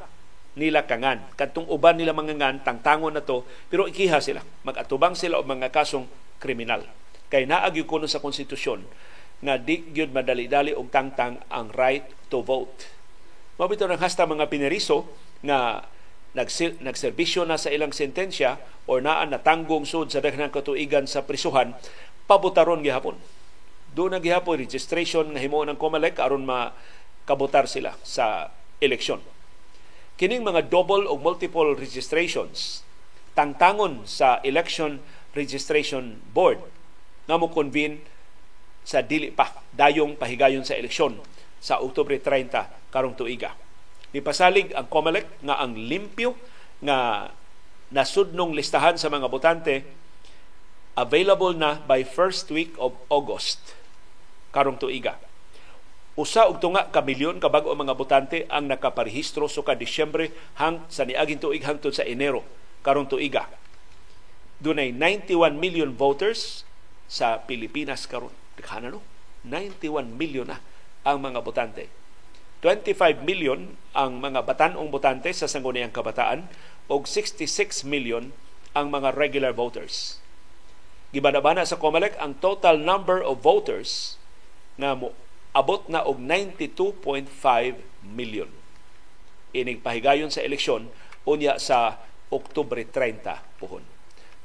nila 0.54 0.86
kangan. 0.86 1.34
Kadtong 1.34 1.72
uban 1.72 1.98
nila 1.98 2.14
mga 2.14 2.36
ngan, 2.36 2.56
tangtangon 2.68 3.16
na 3.16 3.24
to, 3.24 3.48
pero 3.72 3.88
ikiha 3.88 4.20
sila. 4.20 4.44
Magatubang 4.68 5.16
sila 5.16 5.40
og 5.40 5.48
mga 5.48 5.72
kasong 5.72 6.06
kriminal. 6.38 6.84
Kay 7.32 7.48
naagyo 7.48 7.88
kuno 7.88 8.06
sa 8.06 8.22
konstitusyon 8.22 8.84
nga 9.40 9.56
di 9.56 9.88
gyud 9.96 10.12
madali-dali 10.12 10.76
og 10.76 10.92
tangtang 10.92 11.40
ang 11.48 11.72
right 11.72 12.04
to 12.28 12.44
vote 12.44 12.99
Mabito 13.60 13.84
ng 13.92 14.00
hasta 14.00 14.24
mga 14.24 14.48
pineriso 14.48 15.04
nga 15.44 15.84
nagserbisyo 16.80 17.44
na 17.44 17.60
sa 17.60 17.68
ilang 17.68 17.92
sentensya 17.92 18.56
o 18.88 19.04
naan 19.04 19.36
natanggong 19.36 19.84
sud 19.84 20.08
sa 20.16 20.24
daghang 20.24 20.48
katuigan 20.48 21.04
sa 21.12 21.28
prisuhan, 21.28 21.76
pabutaron 22.24 22.80
gihapon. 22.80 23.20
Doon 23.92 24.16
na 24.16 24.24
gihapon 24.24 24.64
registration 24.64 25.36
nga 25.36 25.44
himo 25.44 25.60
ng 25.68 25.76
COMELEC 25.76 26.24
aron 26.24 26.48
makabutar 26.48 27.68
sila 27.68 28.00
sa 28.00 28.48
eleksyon. 28.80 29.20
Kining 30.16 30.48
mga 30.48 30.72
double 30.72 31.04
o 31.12 31.20
multiple 31.20 31.76
registrations 31.76 32.88
tangtangon 33.36 34.08
sa 34.08 34.40
Election 34.48 35.04
Registration 35.36 36.24
Board 36.32 36.64
nga 37.28 37.36
mo 37.36 37.52
convene 37.52 38.00
sa 38.88 39.04
dili 39.04 39.36
pa 39.36 39.52
dayong 39.76 40.16
pahigayon 40.16 40.64
sa 40.64 40.80
eleksyon 40.80 41.20
sa 41.60 41.84
Oktubre 41.84 42.16
30 42.18 42.92
karong 42.92 43.16
tuiga. 43.16 43.54
Nipasalig 44.16 44.74
ang 44.74 44.90
COMELEC 44.90 45.46
nga 45.46 45.62
ang 45.62 45.78
limpyo 45.78 46.34
nga 46.82 47.30
nasudnong 47.94 48.58
listahan 48.58 48.98
sa 48.98 49.12
mga 49.12 49.28
botante 49.30 49.86
available 50.98 51.54
na 51.54 51.78
by 51.86 52.02
first 52.02 52.50
week 52.50 52.74
of 52.82 52.98
August 53.08 53.78
karong 54.50 54.82
tuiga. 54.82 55.16
Usa 56.20 56.52
og 56.52 56.60
tunga 56.60 56.92
ka 56.92 57.00
milyon 57.00 57.40
ka 57.40 57.48
bag-o 57.48 57.72
mga 57.72 57.96
botante 57.96 58.38
ang 58.52 58.68
nakaparehistro 58.68 59.48
so 59.48 59.64
ka 59.64 59.78
Disyembre 59.78 60.34
hang 60.60 60.84
sa 60.92 61.08
niaging 61.08 61.40
tuig 61.40 61.64
hangtod 61.64 61.96
sa 61.96 62.04
Enero 62.04 62.44
karong 62.84 63.08
tuiga. 63.08 63.48
Dunay 64.60 64.92
91 64.92 65.56
million 65.56 65.88
voters 65.96 66.68
sa 67.08 67.40
Pilipinas 67.48 68.04
karon. 68.04 68.36
Dikhanan 68.60 69.00
no? 69.00 69.02
91 69.48 70.12
million 70.20 70.44
na 70.44 70.60
ang 71.04 71.24
mga 71.24 71.40
botante. 71.44 71.88
25 72.64 73.24
million 73.24 73.80
ang 73.96 74.20
mga 74.20 74.44
batanong 74.44 74.92
botante 74.92 75.32
sa 75.32 75.48
sangguniang 75.48 75.96
kabataan 75.96 76.52
o 76.92 77.00
66 77.00 77.88
million 77.88 78.36
ang 78.76 78.92
mga 78.92 79.16
regular 79.16 79.56
voters. 79.56 80.20
Gibanabana 81.16 81.64
sa 81.66 81.80
COMELEC 81.80 82.20
ang 82.20 82.38
total 82.38 82.78
number 82.78 83.24
of 83.24 83.42
voters 83.42 84.20
nga 84.78 84.94
mo 84.94 85.16
abot 85.56 85.82
na 85.90 86.06
og 86.06 86.22
92.5 86.22 87.26
million. 88.06 88.50
Inig 89.56 89.82
pahigayon 89.82 90.30
sa 90.30 90.46
eleksyon 90.46 90.94
unya 91.26 91.58
sa 91.58 91.98
Oktubre 92.30 92.86
30 92.86 93.26
puhon. 93.58 93.82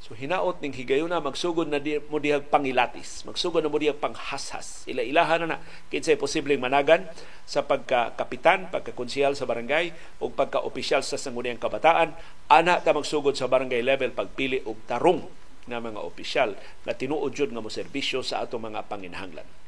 So 0.05 0.13
hinaot 0.13 0.61
ning 0.61 0.77
higayon 0.77 1.09
na 1.09 1.17
magsugod 1.17 1.65
na 1.65 1.81
di, 1.81 1.97
mo 2.13 2.21
dihag 2.21 2.53
pangilatis, 2.53 3.25
magsugod 3.25 3.65
na 3.65 3.73
mo 3.73 3.81
dihag 3.81 3.97
panghashas. 3.97 4.85
Ila-ilahan 4.85 5.49
na 5.49 5.57
na 5.57 5.59
kinsay 5.89 6.21
posibleng 6.21 6.61
managan 6.61 7.09
sa 7.49 7.65
pagka-kapitan, 7.65 8.69
pagka-konsyal 8.69 9.33
sa 9.33 9.49
barangay 9.49 9.97
o 10.21 10.29
pagka-opisyal 10.29 11.01
sa 11.01 11.17
sangguniang 11.17 11.57
kabataan. 11.57 12.13
Ana 12.53 12.85
ta 12.85 12.93
magsugod 12.93 13.33
sa 13.33 13.49
barangay 13.49 13.81
level 13.81 14.13
pagpili 14.13 14.61
og 14.69 14.85
tarong 14.85 15.25
na 15.73 15.81
mga 15.81 16.05
opisyal 16.05 16.53
na 16.85 16.93
tinuod 16.93 17.33
nga 17.33 17.65
mo 17.65 17.73
serbisyo 17.73 18.21
sa 18.21 18.45
ato 18.45 18.61
mga 18.61 18.85
panginhanglan. 18.85 19.64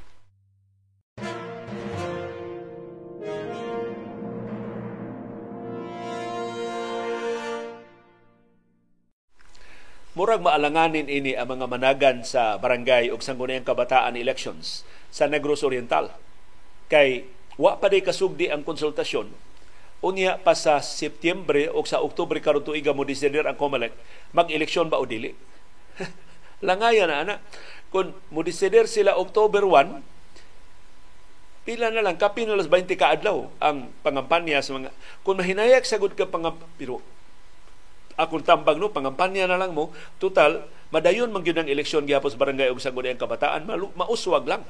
Murag 10.17 10.41
maalanganin 10.41 11.13
ini 11.13 11.37
ang 11.37 11.53
mga 11.53 11.69
managan 11.69 12.17
sa 12.25 12.57
barangay 12.57 13.13
ug 13.13 13.21
sangguniang 13.21 13.69
kabataan 13.69 14.17
elections 14.17 14.81
sa 15.13 15.29
Negros 15.29 15.61
Oriental. 15.61 16.09
Kay 16.89 17.29
wa 17.61 17.77
pa 17.77 17.93
day 17.93 18.01
kasugdi 18.01 18.49
ang 18.49 18.65
konsultasyon 18.65 19.29
unya 20.01 20.41
pa 20.41 20.57
sa 20.57 20.81
Setyembre 20.81 21.69
o 21.69 21.85
sa 21.85 22.01
Oktubre 22.01 22.41
karon 22.41 22.65
tuiga 22.65 22.97
mo 22.97 23.05
decider 23.05 23.45
ang 23.45 23.61
COMELEC 23.61 23.93
mag-eleksyon 24.33 24.89
ba 24.89 24.97
o 24.97 25.05
dili. 25.05 25.37
Langaya 26.65 27.05
na 27.05 27.17
ana. 27.21 27.37
Kung 27.93 28.17
mo 28.33 28.41
decider 28.41 28.89
sila 28.89 29.21
October 29.21 29.69
1, 29.69 30.01
pila 31.69 31.93
na 31.93 32.01
lang 32.01 32.17
kapin 32.17 32.49
na 32.49 32.57
20 32.57 32.89
ka 32.97 33.13
adlaw 33.13 33.53
ang 33.61 33.93
pangampanya 34.01 34.65
sa 34.65 34.81
mga 34.81 34.97
kung 35.21 35.37
mahinayak 35.37 35.85
sagud 35.85 36.17
ka 36.17 36.25
pangam 36.25 36.57
pero 36.81 37.05
akong 38.17 38.43
tambag 38.43 38.81
no? 38.81 38.91
Pangampanya 38.91 39.47
na 39.47 39.61
lang 39.61 39.77
mo. 39.77 39.93
Total 40.17 40.65
madayon 40.91 41.31
man 41.31 41.45
gyud 41.45 41.61
ang 41.61 41.69
eleksyon 41.69 42.09
gyapon 42.09 42.33
sa 42.33 42.41
barangay 42.41 42.73
ug 42.73 42.81
sangguniang 42.81 43.21
kabataan 43.21 43.69
mauswag 43.95 44.49
lang. 44.49 44.65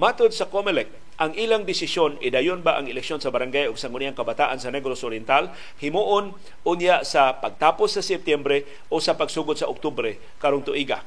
Matod 0.00 0.32
sa 0.32 0.48
COMELEC, 0.48 0.88
ang 1.20 1.36
ilang 1.36 1.68
desisyon 1.68 2.16
idayon 2.24 2.64
ba 2.64 2.80
ang 2.80 2.88
eleksyon 2.88 3.20
sa 3.20 3.28
barangay 3.28 3.68
ug 3.68 3.76
sangguniang 3.76 4.16
kabataan 4.16 4.56
sa 4.58 4.72
Negros 4.72 5.04
Oriental? 5.04 5.52
Himuon 5.78 6.32
unya 6.64 7.04
sa 7.04 7.38
pagtapos 7.38 8.00
sa 8.00 8.02
Setyembre 8.02 8.64
o 8.88 8.98
sa 8.98 9.14
pagsugod 9.14 9.60
sa 9.60 9.68
Oktubre 9.68 10.18
karong 10.40 10.64
tuiga. 10.64 11.04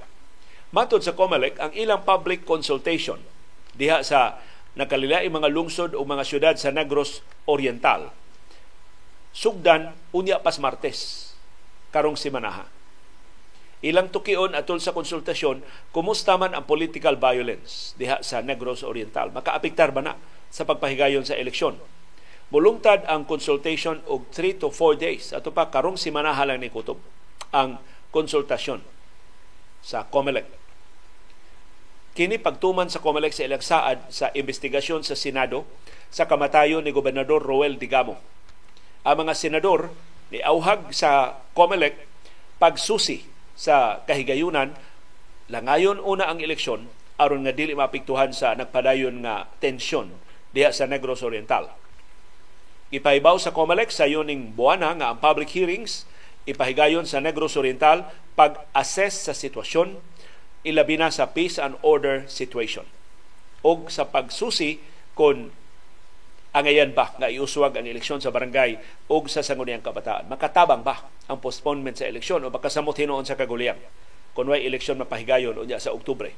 Matod 0.70 1.02
sa 1.02 1.18
COMELEC, 1.18 1.58
ang 1.58 1.74
ilang 1.74 2.06
public 2.06 2.46
consultation 2.46 3.20
diha 3.76 4.06
sa 4.06 4.39
nakalilai 4.78 5.28
mga 5.28 5.50
lungsod 5.52 5.91
o 5.98 6.06
mga 6.06 6.24
syudad 6.24 6.56
sa 6.56 6.72
Negros 6.72 7.26
Oriental 7.50 8.14
sugdan 9.36 9.92
unya 10.16 10.40
pas 10.40 10.56
Martes 10.64 11.32
karong 11.92 12.16
simanaha. 12.16 12.72
Ilang 13.84 14.10
tukion 14.10 14.56
atol 14.56 14.80
sa 14.80 14.96
konsultasyon, 14.96 15.60
kumusta 15.92 16.40
man 16.40 16.56
ang 16.56 16.64
political 16.64 17.20
violence 17.20 17.94
diha 18.00 18.24
sa 18.24 18.40
Negros 18.40 18.82
Oriental? 18.82 19.36
Makaapektar 19.36 19.92
ba 19.92 20.02
na 20.02 20.14
sa 20.48 20.64
pagpahigayon 20.64 21.28
sa 21.28 21.36
eleksyon? 21.36 21.76
Mulungtad 22.50 23.04
ang 23.06 23.28
consultation 23.28 24.00
og 24.08 24.32
3 24.32 24.64
to 24.64 24.72
4 24.72 24.96
days. 24.96 25.36
Ato 25.36 25.52
pa 25.52 25.68
karong 25.68 26.00
simanaha 26.00 26.48
lang 26.48 26.64
ni 26.64 26.72
kutob 26.72 26.98
ang 27.52 27.78
konsultasyon 28.16 28.80
sa 29.84 30.08
COMELEC. 30.08 30.48
Kini 32.16 32.40
pagtuman 32.40 32.88
sa 32.88 33.04
COMELEC 33.04 33.36
sa 33.36 33.44
ilang 33.44 33.62
saad 33.62 34.00
sa 34.08 34.32
investigasyon 34.32 35.04
sa 35.04 35.20
Senado 35.20 35.68
sa 36.08 36.26
kamatayon 36.26 36.88
ni 36.88 36.96
Gobernador 36.96 37.44
Roel 37.44 37.76
Digamo 37.76 38.16
ang 39.06 39.16
mga 39.22 39.34
senador 39.38 39.93
ni 40.34 40.41
auhag 40.41 40.89
sa 40.89 41.39
COMELEC 41.53 41.93
pagsusi 42.58 43.22
sa 43.53 44.01
kahigayunan 44.10 44.74
langayon 45.53 46.01
una 46.01 46.26
ang 46.26 46.41
eleksyon 46.41 46.89
aron 47.22 47.45
nga 47.45 47.53
dili 47.53 47.78
mapiktuhan 47.78 48.34
sa 48.34 48.58
nagpadayon 48.58 49.22
nga 49.22 49.45
tensyon 49.62 50.12
diha 50.51 50.74
sa 50.74 50.89
Negros 50.89 51.22
Oriental. 51.22 51.70
Ipahibaw 52.89 53.38
sa 53.38 53.53
COMELEC 53.53 53.93
sa 53.93 54.10
yuning 54.10 54.58
buwana 54.58 54.97
nga 54.97 55.14
ang 55.14 55.22
public 55.22 55.53
hearings 55.53 56.10
ipahigayon 56.49 57.06
sa 57.06 57.22
Negros 57.22 57.56
Oriental 57.56 58.10
pag-assess 58.34 59.30
sa 59.30 59.34
sitwasyon 59.38 60.01
ilabi 60.66 60.97
na 60.97 61.14
sa 61.14 61.30
peace 61.30 61.62
and 61.62 61.78
order 61.86 62.26
situation 62.26 62.89
o 63.62 63.86
sa 63.89 64.10
pagsusi 64.10 64.82
kung 65.14 65.53
angayan 66.56 66.95
ba 66.95 67.12
nga 67.20 67.28
iuswag 67.28 67.76
ang 67.76 67.84
eleksyon 67.84 68.24
sa 68.24 68.32
barangay 68.32 68.80
o 69.12 69.20
sa 69.28 69.43
sangguniang 69.43 69.84
kabataan. 69.84 70.32
Makatabang 70.32 70.88
ba 70.88 71.03
ang 71.28 71.43
postponement 71.43 71.99
sa 71.99 72.08
eleksyon 72.08 72.47
o 72.47 72.47
makasamot 72.47 72.95
hinoon 72.95 73.28
sa 73.28 73.36
kaguliyang 73.36 73.78
kung 74.32 74.47
may 74.47 74.64
eleksyon 74.64 74.95
mapahigayon 74.95 75.60
unya 75.60 75.84
sa 75.84 75.91
Oktubre. 75.91 76.32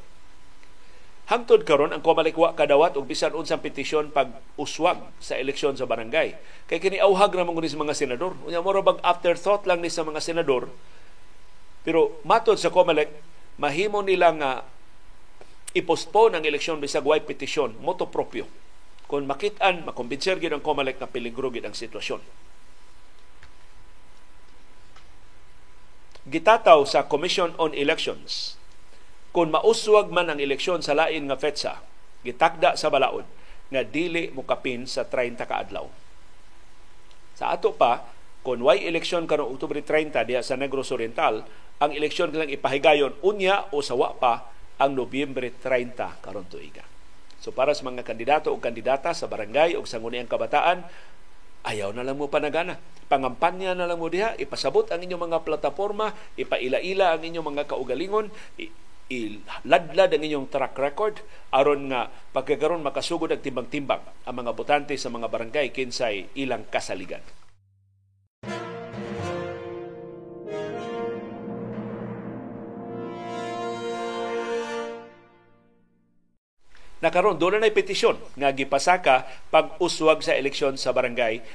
Hangtod 1.27 1.67
karon 1.67 1.91
ang 1.91 2.01
komalikwa 2.01 2.55
kadawat 2.57 2.95
og 2.97 3.05
bisan 3.05 3.35
unsang 3.35 3.59
petisyon 3.61 4.09
pag 4.15 4.31
uswag 4.57 4.97
sa 5.21 5.37
eleksyon 5.37 5.75
sa 5.77 5.85
barangay. 5.85 6.33
Kay 6.65 6.79
kini 6.81 6.97
auhag 7.03 7.35
na 7.35 7.43
mga 7.43 7.67
sa 7.67 7.77
mga 7.77 7.93
senador. 7.93 8.33
Unya 8.47 8.63
mo 8.63 8.71
bag 8.71 9.03
afterthought 9.03 9.67
lang 9.67 9.83
ni 9.83 9.91
sa 9.91 10.07
mga 10.07 10.23
senador. 10.23 10.71
Pero 11.83 12.23
matod 12.23 12.55
sa 12.55 12.71
Comelec, 12.71 13.11
mahimo 13.59 13.99
nila 14.01 14.31
nga 14.39 14.51
i-postpone 15.75 16.39
ang 16.39 16.43
eleksyon 16.47 16.79
bisag 16.79 17.03
way 17.03 17.19
petisyon 17.19 17.75
moto 17.83 18.07
propio. 18.07 18.47
Kung 19.07 19.23
makitaan, 19.23 19.87
makumbinser 19.87 20.35
gid 20.39 20.51
ang 20.51 20.63
Comelec 20.63 20.99
na 20.99 21.07
peligro 21.07 21.47
gid 21.47 21.63
ang 21.63 21.75
sitwasyon. 21.75 22.19
Gitataw 26.27 26.83
sa 26.83 27.07
Commission 27.07 27.55
on 27.55 27.71
Elections 27.71 28.59
kung 29.37 29.53
mauswag 29.53 30.09
man 30.09 30.33
ang 30.33 30.41
eleksyon 30.41 30.81
sa 30.81 30.97
lain 30.97 31.29
nga 31.29 31.37
fetsa, 31.37 31.77
gitakda 32.25 32.73
sa 32.73 32.89
balaod 32.89 33.21
nga 33.69 33.85
dili 33.85 34.33
mukapin 34.33 34.89
sa 34.89 35.05
30 35.05 35.45
ka 35.45 35.61
adlaw. 35.61 35.85
Sa 37.37 37.53
ato 37.53 37.77
pa, 37.77 38.01
kung 38.41 38.65
way 38.65 38.89
eleksyon 38.89 39.29
karong 39.29 39.53
Oktubre 39.53 39.77
30 39.85 40.25
diha 40.25 40.41
sa 40.41 40.57
Negros 40.57 40.89
Oriental, 40.89 41.45
ang 41.77 41.91
eleksyon 41.93 42.33
lang 42.33 42.49
ipahigayon 42.49 43.21
unya 43.21 43.69
o 43.69 43.85
sawa 43.85 44.17
pa 44.17 44.49
ang 44.81 44.97
Nobyembre 44.97 45.53
30 45.53 46.23
karon 46.25 46.49
tuiga. 46.49 46.96
So 47.41 47.53
para 47.53 47.73
sa 47.73 47.85
mga 47.85 48.01
kandidato 48.01 48.49
o 48.49 48.57
kandidata 48.57 49.13
sa 49.13 49.29
barangay 49.29 49.77
o 49.77 49.85
sa 49.85 50.01
nguniyang 50.01 50.29
kabataan, 50.29 50.83
ayaw 51.67 51.93
na 51.93 52.03
lang 52.05 52.17
mo 52.17 52.31
panagana. 52.31 52.79
Pangampanya 53.07 53.71
na 53.71 53.87
lang 53.87 53.99
mo 54.01 54.11
diha, 54.11 54.35
ipasabot 54.35 54.87
ang 54.91 54.99
inyong 54.99 55.31
mga 55.31 55.39
plataforma, 55.47 56.11
ipaila-ila 56.35 57.15
ang 57.15 57.23
inyong 57.23 57.47
mga 57.55 57.63
kaugalingon, 57.71 58.27
iladlad 59.07 60.11
ang 60.11 60.23
inyong 60.23 60.47
track 60.51 60.75
record 60.75 61.23
aron 61.55 61.87
nga 61.87 62.11
pagkagaron 62.35 62.83
makasugod 62.83 63.31
ang 63.31 63.39
timbang-timbang 63.39 64.03
ang 64.27 64.35
mga 64.35 64.51
botante 64.51 64.93
sa 64.99 65.07
mga 65.07 65.31
barangay 65.31 65.71
kinsay 65.71 66.27
ilang 66.35 66.67
kasaligan. 66.67 67.23
Nakaroon, 76.97 77.37
doon 77.37 77.61
na 77.61 77.69
petisyon 77.69 78.17
nga 78.33 78.49
gipasaka 78.49 79.29
pag-uswag 79.53 80.25
sa 80.25 80.33
eleksyon 80.33 80.81
sa 80.81 80.89
barangay 80.89 81.45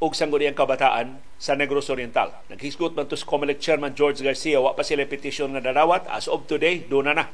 ug 0.00 0.12
sangguniang 0.16 0.56
kabataan 0.56 1.20
sa 1.36 1.52
Negros 1.52 1.92
Oriental. 1.92 2.32
Naghisgot 2.48 2.96
man 2.96 3.04
to 3.08 3.16
Comelec 3.20 3.60
Chairman 3.60 3.92
George 3.92 4.24
Garcia, 4.24 4.60
wa 4.60 4.72
pa 4.72 4.80
sila 4.80 5.04
petisyon 5.04 5.52
nga 5.56 5.60
nadawat. 5.60 6.08
As 6.08 6.24
of 6.24 6.48
today, 6.48 6.84
doon 6.88 7.12
na 7.12 7.14
na. 7.20 7.26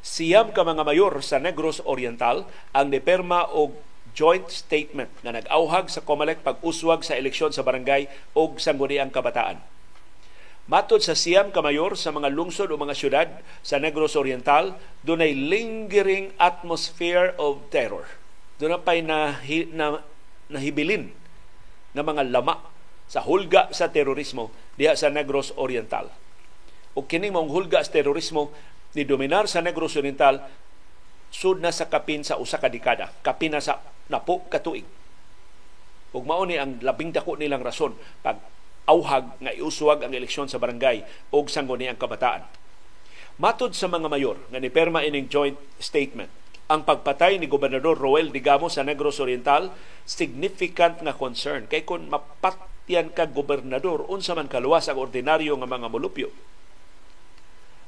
Siyam 0.00 0.52
ka 0.52 0.64
mga 0.64 0.84
mayor 0.84 1.20
sa 1.24 1.40
Negros 1.40 1.80
Oriental 1.84 2.48
ang 2.72 2.88
niperma 2.88 3.48
og 3.52 3.76
joint 4.16 4.48
statement 4.48 5.12
nga 5.24 5.32
nag-auhag 5.32 5.88
sa 5.88 6.04
Comelec 6.04 6.44
pag-uswag 6.44 7.00
sa 7.00 7.16
eleksyon 7.16 7.52
sa 7.52 7.64
barangay 7.64 8.08
ug 8.36 8.60
sangguniang 8.60 9.12
kabataan. 9.12 9.60
Matod 10.70 11.02
sa 11.02 11.18
siyam 11.18 11.50
ka 11.50 11.66
mayor 11.66 11.98
sa 11.98 12.14
mga 12.14 12.30
lungsod 12.30 12.70
o 12.70 12.78
mga 12.78 12.94
syudad 12.94 13.26
sa 13.58 13.82
Negros 13.82 14.14
Oriental, 14.14 14.78
dunay 15.02 15.34
lingering 15.34 16.30
atmosphere 16.38 17.34
of 17.42 17.58
terror. 17.74 18.06
Doon 18.62 18.78
pa'y 18.78 19.02
na, 19.02 19.34
na, 19.74 19.98
nahibilin 20.46 21.10
ng 21.90 22.04
mga 22.06 22.22
lama 22.30 22.62
sa 23.10 23.18
hulga 23.26 23.74
sa 23.74 23.90
terorismo 23.90 24.54
diha 24.78 24.94
sa 24.94 25.10
Negros 25.10 25.50
Oriental. 25.58 26.06
O 26.94 27.02
kining 27.02 27.34
mong 27.34 27.50
hulga 27.50 27.82
sa 27.82 27.90
terorismo 27.90 28.54
ni 28.94 29.02
dominar 29.02 29.50
sa 29.50 29.58
Negros 29.58 29.98
Oriental 29.98 30.38
sud 31.34 31.58
na 31.58 31.74
sa 31.74 31.90
kapin 31.90 32.22
sa 32.22 32.38
usa 32.38 32.62
ka 32.62 32.70
dekada, 32.70 33.10
kapin 33.26 33.58
na 33.58 33.62
sa 33.62 33.82
napo 34.06 34.46
katuig. 34.46 34.86
Ug 36.14 36.22
mao 36.22 36.46
ni 36.46 36.62
ang 36.62 36.78
labing 36.78 37.10
dako 37.10 37.34
nilang 37.34 37.66
rason 37.66 37.90
pag 38.22 38.38
auhag 38.90 39.38
nga 39.38 39.54
iuswag 39.54 40.02
ang 40.02 40.10
eleksyon 40.10 40.50
sa 40.50 40.58
barangay 40.58 41.06
ug 41.30 41.46
sangguni 41.46 41.86
ang 41.86 41.94
kabataan. 41.94 42.42
Matod 43.38 43.78
sa 43.78 43.86
mga 43.86 44.10
mayor 44.10 44.36
nga 44.50 44.58
ni 44.58 44.66
perma 44.66 45.06
ining 45.06 45.30
joint 45.30 45.56
statement, 45.78 46.28
ang 46.66 46.82
pagpatay 46.82 47.38
ni 47.38 47.46
Gobernador 47.46 47.94
Roel 47.94 48.34
Digamo 48.34 48.66
sa 48.66 48.82
Negros 48.82 49.22
Oriental 49.22 49.70
significant 50.02 50.98
nga 51.06 51.14
concern 51.14 51.70
kay 51.70 51.86
kun 51.86 52.10
mapatyan 52.10 53.14
ka 53.14 53.30
gobernador 53.30 54.06
unsa 54.10 54.34
man 54.34 54.50
kaluwas 54.50 54.90
ang 54.90 54.98
ordinaryo 54.98 55.54
nga 55.58 55.70
mga 55.70 55.86
molupyo 55.90 56.30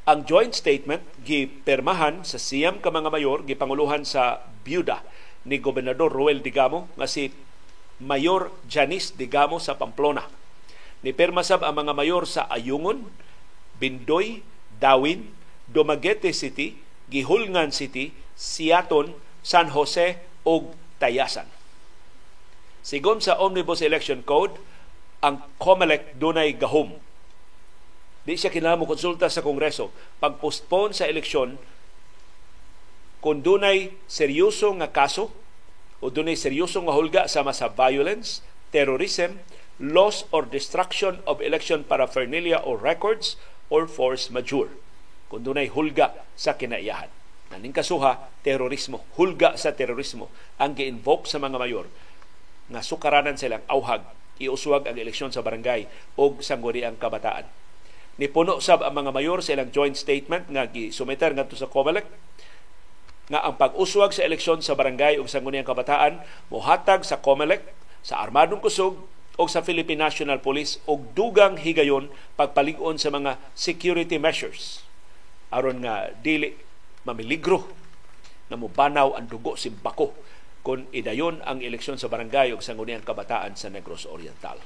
ang 0.02 0.26
joint 0.26 0.50
statement 0.50 1.06
gipermahan 1.22 2.26
sa 2.26 2.34
siyam 2.34 2.82
ka 2.82 2.90
mga 2.90 3.06
mayor 3.06 3.46
gipanguluhan 3.46 4.02
sa 4.02 4.42
byuda 4.66 4.98
ni 5.46 5.62
Gobernador 5.62 6.10
Roel 6.10 6.42
Digamo 6.42 6.90
nga 6.98 7.06
si 7.06 7.30
Mayor 8.02 8.50
Janice 8.66 9.14
Digamo 9.14 9.62
sa 9.62 9.78
Pamplona. 9.78 10.26
Ni 11.02 11.10
permasab 11.10 11.66
ang 11.66 11.82
mga 11.82 11.92
mayor 11.98 12.24
sa 12.24 12.46
Ayungon, 12.46 13.10
Bindoy, 13.82 14.46
Dawin, 14.78 15.34
Dumaguete 15.66 16.30
City, 16.30 16.78
Gihulngan 17.10 17.74
City, 17.74 18.14
Siaton, 18.38 19.18
San 19.42 19.74
Jose 19.74 20.22
ug 20.46 20.74
Tayasan. 21.02 21.50
Sigon 22.82 23.18
sa 23.18 23.38
Omnibus 23.38 23.82
Election 23.82 24.22
Code, 24.22 24.58
ang 25.22 25.42
COMELEC 25.58 26.18
dunay 26.18 26.54
gahom. 26.54 26.98
Di 28.22 28.38
siya 28.38 28.50
kinahanglan 28.50 28.86
konsulta 28.86 29.26
sa 29.26 29.42
Kongreso 29.42 29.90
pag-postpone 30.22 30.94
sa 30.94 31.10
eleksyon 31.10 31.58
kung 33.22 33.42
dunay 33.42 33.94
seryoso 34.10 34.74
nga 34.78 34.90
kaso 34.90 35.30
o 36.02 36.10
dunay 36.10 36.34
seryoso 36.34 36.82
nga 36.82 36.94
hulga 36.94 37.22
sama 37.30 37.54
sa 37.54 37.70
violence, 37.70 38.42
terrorism, 38.74 39.38
loss 39.80 40.28
or 40.34 40.44
destruction 40.44 41.22
of 41.24 41.40
election 41.40 41.86
paraphernalia 41.86 42.60
or 42.60 42.76
records 42.76 43.38
or 43.72 43.88
force 43.88 44.28
majeure. 44.28 44.72
Kung 45.32 45.46
dunay 45.46 45.72
hulga 45.72 46.12
sa 46.36 46.58
kinaiyahan. 46.58 47.08
Naning 47.52 47.76
kasuha, 47.76 48.32
terorismo, 48.40 49.04
hulga 49.16 49.56
sa 49.60 49.76
terorismo 49.76 50.32
ang 50.56 50.72
gi-invoke 50.72 51.28
sa 51.28 51.36
mga 51.40 51.60
mayor 51.60 51.88
nga 52.72 52.80
sukaranan 52.80 53.36
silang 53.36 53.64
auhag 53.68 54.04
iuswag 54.40 54.88
ang 54.88 54.96
eleksyon 54.96 55.30
sa 55.30 55.44
barangay 55.44 55.86
o 56.18 56.34
sangguniang 56.42 56.98
kabataan. 56.98 57.46
Nipuno 58.16 58.60
sab 58.60 58.84
ang 58.84 58.92
mga 58.92 59.14
mayor 59.14 59.40
sa 59.40 59.56
ilang 59.56 59.70
joint 59.72 59.96
statement 59.96 60.50
nga 60.50 60.68
gisumiter 60.68 61.32
ngadto 61.32 61.56
sa 61.56 61.70
COMELEC 61.70 62.04
nga 63.32 63.40
ang 63.46 63.56
pag-uswag 63.56 64.12
sa 64.12 64.26
eleksyon 64.26 64.60
sa 64.60 64.76
barangay 64.76 65.16
o 65.16 65.24
sangguniang 65.24 65.64
kabataan 65.64 66.20
mohatag 66.52 67.06
sa 67.06 67.22
COMELEC 67.22 67.64
sa 68.02 68.20
armadong 68.20 68.60
kusog 68.60 68.98
o 69.40 69.48
sa 69.48 69.64
Philippine 69.64 70.04
National 70.04 70.40
Police 70.44 70.82
og 70.84 71.16
dugang 71.16 71.56
higayon 71.56 72.12
pagpalig-on 72.36 73.00
sa 73.00 73.08
mga 73.08 73.40
security 73.56 74.20
measures 74.20 74.84
aron 75.52 75.84
nga 75.84 76.10
dili 76.24 76.56
mamiligro 77.04 77.68
na 78.48 78.56
mubanaw 78.56 79.16
ang 79.16 79.28
dugo 79.28 79.56
simbako 79.56 80.12
kung 80.62 80.86
idayon 80.94 81.42
ang 81.42 81.58
eleksyon 81.60 81.98
sa 81.98 82.08
barangay 82.08 82.54
o 82.54 82.62
sangguniang 82.62 83.02
kabataan 83.02 83.58
sa 83.58 83.66
Negros 83.66 84.06
Oriental. 84.06 84.62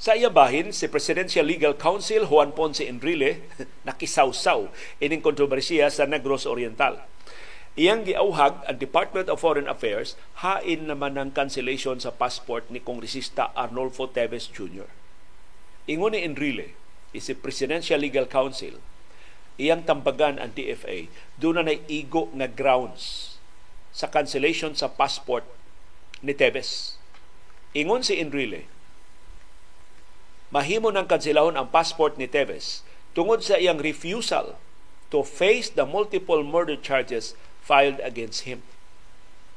Sa 0.00 0.16
iya 0.16 0.32
bahin, 0.32 0.72
si 0.72 0.88
Presidential 0.88 1.44
Legal 1.44 1.76
Counsel 1.76 2.24
Juan 2.24 2.56
Ponce 2.56 2.88
Enrile 2.88 3.44
nakisawsaw 3.88 4.72
ining 4.96 5.20
kontrobersiya 5.20 5.92
sa 5.92 6.08
Negros 6.08 6.48
Oriental 6.48 7.04
Iyang 7.76 8.08
giauhag 8.08 8.64
ang 8.64 8.80
Department 8.80 9.28
of 9.28 9.44
Foreign 9.44 9.68
Affairs 9.68 10.16
hain 10.40 10.88
naman 10.88 11.20
ang 11.20 11.36
cancellation 11.36 12.00
sa 12.00 12.16
passport 12.16 12.64
ni 12.72 12.80
Kongresista 12.80 13.52
Arnolfo 13.52 14.08
Teves 14.08 14.48
Jr. 14.48 14.88
Ingon 15.84 16.16
ni 16.16 16.24
Enrile, 16.24 16.72
isi 17.12 17.36
Presidential 17.36 18.00
Legal 18.00 18.24
Council, 18.24 18.80
iyang 19.60 19.84
tambagan 19.84 20.40
ang 20.40 20.56
DFA, 20.56 21.12
doon 21.36 21.62
na 21.62 21.76
igo 21.92 22.32
nga 22.34 22.48
grounds 22.48 23.36
sa 23.92 24.08
cancellation 24.08 24.72
sa 24.72 24.90
passport 24.90 25.44
ni 26.24 26.32
Teves. 26.32 26.96
Ingon 27.76 28.02
si 28.02 28.18
Enrile, 28.18 28.79
mahimo 30.50 30.90
ng 30.90 31.06
kansilahon 31.06 31.54
ang 31.54 31.70
passport 31.70 32.18
ni 32.18 32.26
Teves 32.26 32.82
tungod 33.14 33.42
sa 33.42 33.58
iyang 33.58 33.78
refusal 33.78 34.58
to 35.10 35.22
face 35.22 35.70
the 35.70 35.86
multiple 35.86 36.42
murder 36.42 36.78
charges 36.78 37.38
filed 37.62 37.98
against 38.02 38.46
him. 38.46 38.62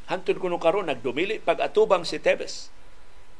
Hantod 0.09 0.37
kuno 0.37 0.61
karon 0.61 0.89
nagdumili 0.89 1.41
pag-atubang 1.41 2.05
si 2.05 2.21
Teves 2.21 2.69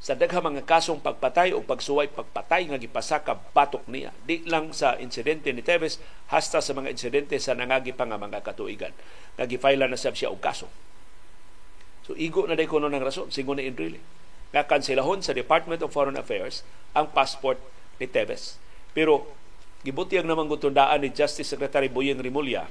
sa 0.03 0.17
daghang 0.17 0.43
mga 0.43 0.67
kasong 0.67 0.99
pagpatay 0.99 1.55
o 1.55 1.63
pagsuway 1.63 2.11
pagpatay 2.11 2.67
nga 2.67 2.81
gipasaka 2.81 3.39
batok 3.55 3.87
niya. 3.87 4.11
Di 4.27 4.43
lang 4.49 4.75
sa 4.75 4.99
insidente 4.99 5.53
ni 5.53 5.63
Teves 5.63 6.01
hasta 6.27 6.59
sa 6.59 6.73
mga 6.75 6.91
insidente 6.91 7.37
sa 7.39 7.55
nangagi 7.55 7.95
pa 7.95 8.03
nga 8.03 8.19
mga 8.19 8.43
katuigan. 8.43 8.91
Nga 9.39 9.45
gifile 9.47 9.87
na 9.87 9.95
sab 9.95 10.17
siya 10.17 10.33
og 10.33 10.43
kaso. 10.43 10.67
So 12.03 12.17
igo 12.19 12.43
na 12.43 12.59
day 12.59 12.67
kuno 12.67 12.91
ng 12.91 12.99
rason. 12.99 13.31
Singon 13.31 13.61
ni 13.61 13.69
Enrile 13.69 14.22
nga 14.53 14.63
kanselahon 14.63 15.25
sa 15.25 15.33
Department 15.33 15.81
of 15.81 15.91
Foreign 15.91 16.15
Affairs 16.15 16.61
ang 16.93 17.09
passport 17.09 17.57
ni 17.97 18.05
Teves 18.05 18.61
pero 18.93 19.25
gibutiyag 19.81 20.29
naman 20.29 20.45
gutundaan 20.45 21.01
ni 21.01 21.09
Justice 21.09 21.49
Secretary 21.49 21.89
Boyeng 21.89 22.21
Rimulya 22.21 22.69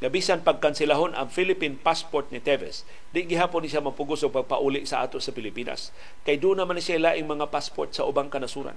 nga 0.00 0.08
bisan 0.08 0.40
pagkanselahon 0.40 1.12
ang 1.12 1.28
Philippine 1.28 1.76
passport 1.76 2.32
ni 2.32 2.40
Teves, 2.40 2.88
di 3.12 3.28
gihapon 3.28 3.60
ni 3.60 3.68
siya 3.68 3.84
mapugos 3.84 4.24
og 4.24 4.32
pagpauli 4.32 4.88
sa 4.88 5.04
ato 5.04 5.20
sa 5.20 5.28
Pilipinas. 5.28 5.92
Kay 6.24 6.40
doon 6.40 6.56
naman 6.56 6.80
ni 6.80 6.82
siya 6.82 6.96
laing 6.96 7.28
mga 7.28 7.52
passport 7.52 7.92
sa 7.92 8.08
ubang 8.08 8.32
kanasuran. 8.32 8.72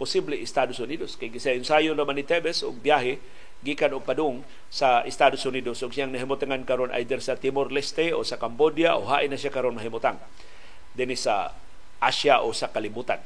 Posible 0.00 0.40
Estados 0.40 0.80
Unidos. 0.80 1.20
Kay 1.20 1.28
gisa 1.28 1.52
ensayo 1.52 1.92
naman 1.92 2.16
ni 2.16 2.24
Teves 2.24 2.64
og 2.64 2.80
biyahe 2.80 3.20
gikan 3.60 3.92
og 3.92 4.08
padung 4.08 4.48
sa 4.72 5.04
Estados 5.04 5.44
Unidos 5.44 5.84
ug 5.84 5.92
siyang 5.92 6.12
nahimutangan 6.12 6.64
karon 6.64 6.92
either 6.96 7.20
sa 7.20 7.36
Timor 7.36 7.68
Leste 7.68 8.16
o 8.16 8.24
sa 8.24 8.40
Cambodia 8.40 8.96
o 8.96 9.04
hain 9.04 9.28
na 9.28 9.36
siya 9.36 9.52
karon 9.52 9.76
mahimutang 9.76 10.16
dinhi 10.94 11.18
sa 11.18 11.52
Asia 11.98 12.40
o 12.40 12.54
sa 12.54 12.70
kalibutan. 12.70 13.20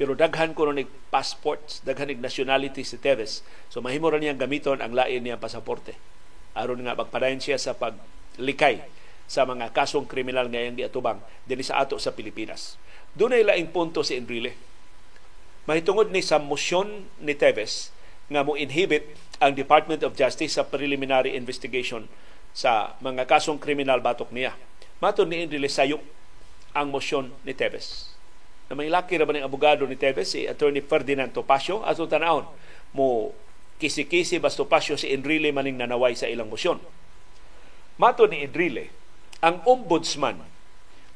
Pero 0.00 0.16
daghan 0.16 0.56
ko 0.56 0.72
ni 0.72 0.88
passports, 1.12 1.84
daghan 1.84 2.08
ni 2.08 2.16
nationality 2.16 2.80
si 2.88 2.96
Teves. 2.96 3.44
So 3.68 3.84
mahimo 3.84 4.08
ra 4.08 4.16
niyang 4.16 4.40
gamiton 4.40 4.80
ang 4.80 4.96
lain 4.96 5.20
niyang 5.20 5.42
pasaporte. 5.42 5.92
aron 6.50 6.82
nga 6.82 6.98
magpadayon 6.98 7.38
siya 7.38 7.60
sa 7.60 7.76
paglikay 7.78 8.82
sa 9.30 9.46
mga 9.46 9.70
kasong 9.70 10.08
kriminal 10.08 10.50
nga 10.50 10.58
iyang 10.58 10.74
giatubang 10.74 11.20
dinhi 11.46 11.62
sa 11.62 11.84
ato 11.84 12.00
sa 12.00 12.16
Pilipinas. 12.16 12.80
Doon 13.12 13.36
ay 13.36 13.44
laing 13.44 13.70
punto 13.70 14.02
si 14.02 14.16
Enrile. 14.16 14.56
Mahitungod 15.68 16.10
ni 16.10 16.24
sa 16.24 16.40
motion 16.40 17.06
ni 17.20 17.36
Teves 17.36 17.92
nga 18.32 18.40
mo 18.40 18.56
inhibit 18.56 19.04
ang 19.42 19.52
Department 19.52 20.00
of 20.02 20.16
Justice 20.16 20.56
sa 20.56 20.66
preliminary 20.66 21.36
investigation 21.36 22.08
sa 22.56 22.96
mga 23.04 23.28
kasong 23.28 23.60
kriminal 23.60 24.02
batok 24.02 24.32
niya. 24.32 24.56
Matod 24.98 25.28
ni 25.28 25.44
Enrile 25.44 25.68
sayok 25.70 26.19
ang 26.76 26.92
motion 26.92 27.32
ni 27.42 27.54
Teves 27.56 28.10
na 28.70 28.78
may 28.78 28.86
laki 28.86 29.18
ra 29.18 29.26
ng 29.26 29.42
abogado 29.42 29.82
ni 29.82 29.98
Teves, 29.98 30.30
si 30.30 30.46
Attorney 30.46 30.78
Ferdinand 30.78 31.34
Topacio, 31.34 31.82
atong 31.82 32.06
tanahon 32.06 32.46
mo 32.94 33.34
kisi-kisi 33.82 34.38
bas 34.38 34.54
Topacio 34.54 34.94
si 34.94 35.10
Enrile 35.10 35.50
maning 35.50 35.74
nanaway 35.74 36.14
sa 36.14 36.30
ilang 36.30 36.46
mosyon. 36.46 36.78
Mato 37.98 38.30
ni 38.30 38.46
Enrile, 38.46 38.94
ang 39.42 39.58
ombudsman 39.66 40.46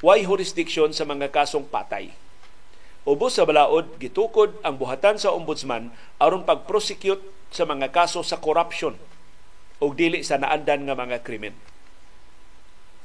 way 0.02 0.26
jurisdiction 0.26 0.90
sa 0.90 1.06
mga 1.06 1.30
kasong 1.30 1.70
patay. 1.70 2.10
Ubos 3.06 3.38
sa 3.38 3.46
balaod, 3.46 4.02
gitukod 4.02 4.58
ang 4.66 4.74
buhatan 4.74 5.22
sa 5.22 5.30
ombudsman 5.30 5.94
aron 6.18 6.42
pag-prosecute 6.42 7.22
sa 7.54 7.62
mga 7.62 7.94
kaso 7.94 8.26
sa 8.26 8.42
corruption 8.42 8.98
o 9.78 9.94
dili 9.94 10.26
sa 10.26 10.42
naandan 10.42 10.90
nga 10.90 10.98
mga 10.98 11.22
krimen. 11.22 11.54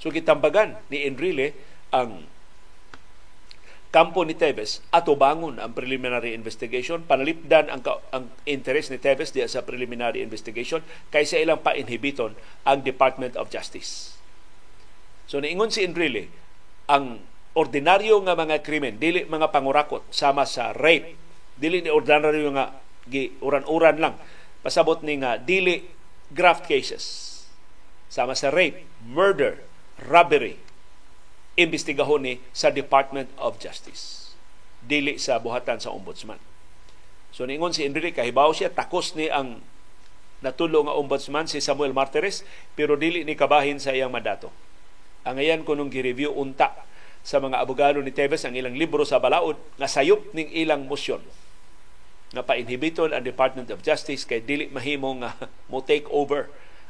So 0.01 0.09
gitambagan 0.09 0.81
ni 0.89 1.05
Enrile 1.05 1.53
ang 1.93 2.25
kampo 3.89 4.21
ni 4.21 4.37
Tevez 4.37 4.85
ato 4.93 5.17
bangon 5.17 5.57
ang 5.57 5.73
preliminary 5.73 6.37
investigation 6.37 7.01
panalipdan 7.01 7.73
ang 7.73 7.81
ang 8.13 8.29
interest 8.45 8.93
ni 8.93 9.01
Tevez 9.01 9.33
diya 9.33 9.49
sa 9.49 9.65
preliminary 9.65 10.21
investigation 10.21 10.85
kaysa 11.09 11.41
ilang 11.41 11.65
pa-inhibiton 11.65 12.37
ang 12.69 12.85
Department 12.85 13.33
of 13.33 13.49
Justice. 13.49 14.13
So 15.25 15.41
niingon 15.41 15.73
si 15.73 15.81
Enrile 15.85 16.29
ang 16.85 17.21
ordinaryo 17.57 18.21
nga 18.25 18.37
mga 18.37 18.61
krimen 18.61 19.01
dili 19.01 19.25
mga 19.25 19.49
pangurakot 19.49 20.05
sama 20.13 20.45
sa 20.45 20.69
rape 20.69 21.17
dili 21.57 21.81
ni 21.81 21.89
ordinaryo 21.89 22.53
nga 22.53 22.77
gi 23.09 23.41
uran-uran 23.41 23.97
lang 23.97 24.15
pasabot 24.61 25.01
ni 25.01 25.17
nga 25.17 25.41
dili 25.41 25.81
graft 26.29 26.69
cases 26.69 27.29
sama 28.09 28.33
sa 28.33 28.49
rape, 28.49 28.89
murder, 29.05 29.61
robbery, 30.01 30.57
imbestigahon 31.59 32.23
ni 32.23 32.33
sa 32.55 32.71
Department 32.71 33.27
of 33.35 33.59
Justice 33.59 34.31
dili 34.79 35.19
sa 35.19 35.37
buhatan 35.37 35.83
sa 35.83 35.91
ombudsman. 35.91 36.39
So 37.35 37.43
ningon 37.43 37.75
si 37.75 37.83
Enrique 37.83 38.15
kahibaw 38.15 38.55
siya 38.55 38.71
takos 38.71 39.13
ni 39.13 39.27
ang 39.27 39.59
natulo 40.39 40.87
nga 40.87 40.95
ombudsman 40.95 41.45
si 41.45 41.59
Samuel 41.59 41.91
Martires 41.91 42.47
pero 42.73 42.95
dili 42.95 43.27
ni 43.27 43.35
kabahin 43.35 43.77
sa 43.77 43.91
iyang 43.91 44.09
mandato. 44.09 44.49
Ang 45.27 45.43
ayan 45.43 45.61
ko 45.67 45.75
nung 45.75 45.91
gi-review 45.91 46.31
unta 46.31 46.71
sa 47.21 47.43
mga 47.43 47.59
abogado 47.59 47.99
ni 47.99 48.15
Teves 48.15 48.47
ang 48.47 48.55
ilang 48.55 48.73
libro 48.73 49.03
sa 49.03 49.19
balaod 49.19 49.59
nga 49.75 49.91
sayop 49.91 50.31
ning 50.31 50.47
ilang 50.55 50.87
motion 50.87 51.19
nga 52.31 52.45
pa-inhibiton 52.45 53.11
ang 53.11 53.25
Department 53.25 53.67
of 53.73 53.83
Justice 53.83 54.23
kay 54.23 54.39
dili 54.39 54.71
mahimo 54.71 55.11
nga 55.19 55.35
mo 55.69 55.83
take 55.83 56.07
over 56.07 56.47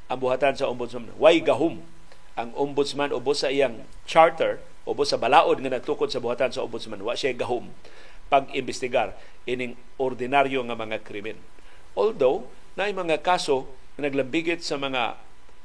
ang 0.10 0.22
buhatan 0.22 0.54
sa 0.58 0.70
ombudsman. 0.70 1.10
Why 1.18 1.42
gahum 1.42 1.82
ang 2.40 2.56
ombudsman 2.56 3.12
ubos 3.12 3.44
sa 3.44 3.52
iyang 3.52 3.84
charter 4.08 4.64
ubos 4.88 5.12
sa 5.12 5.20
balaod 5.20 5.60
nga 5.60 5.76
nagtukod 5.76 6.08
sa 6.08 6.24
buhatan 6.24 6.56
sa 6.56 6.64
ombudsman 6.64 7.04
wa 7.04 7.12
siya 7.12 7.36
gahom 7.36 7.68
pag-imbestigar 8.32 9.18
ining 9.50 9.74
ordinaryo 9.98 10.62
nga 10.70 10.78
mga 10.78 11.02
krimen. 11.02 11.42
Although 11.98 12.48
naay 12.78 12.94
mga 12.96 13.26
kaso 13.26 13.68
na 13.98 14.08
naglambigit 14.08 14.62
sa 14.64 14.78
mga 14.80 15.20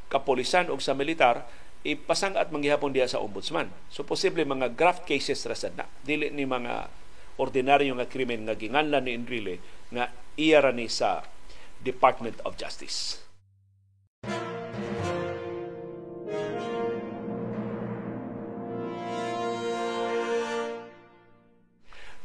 kapolisan 0.09 0.73
o 0.73 0.81
sa 0.81 0.97
militar 0.97 1.47
ipasang 1.85 2.35
at 2.35 2.49
manggihapon 2.49 2.97
diya 2.97 3.07
sa 3.07 3.21
ombudsman. 3.21 3.69
So 3.93 4.03
posible 4.03 4.43
mga 4.43 4.73
graft 4.75 5.05
cases 5.05 5.45
ra 5.45 5.55
na. 5.77 5.85
Dili 6.01 6.33
ni 6.33 6.49
mga 6.49 6.89
ordinaryo 7.37 7.93
nga 8.01 8.09
krimen 8.09 8.49
nga 8.49 8.57
ginganlan 8.57 9.05
ni 9.05 9.13
Enrile 9.13 9.61
nga 9.93 10.09
iya 10.41 10.65
ni 10.73 10.89
sa 10.89 11.23
Department 11.85 12.41
of 12.49 12.57
Justice. 12.57 13.24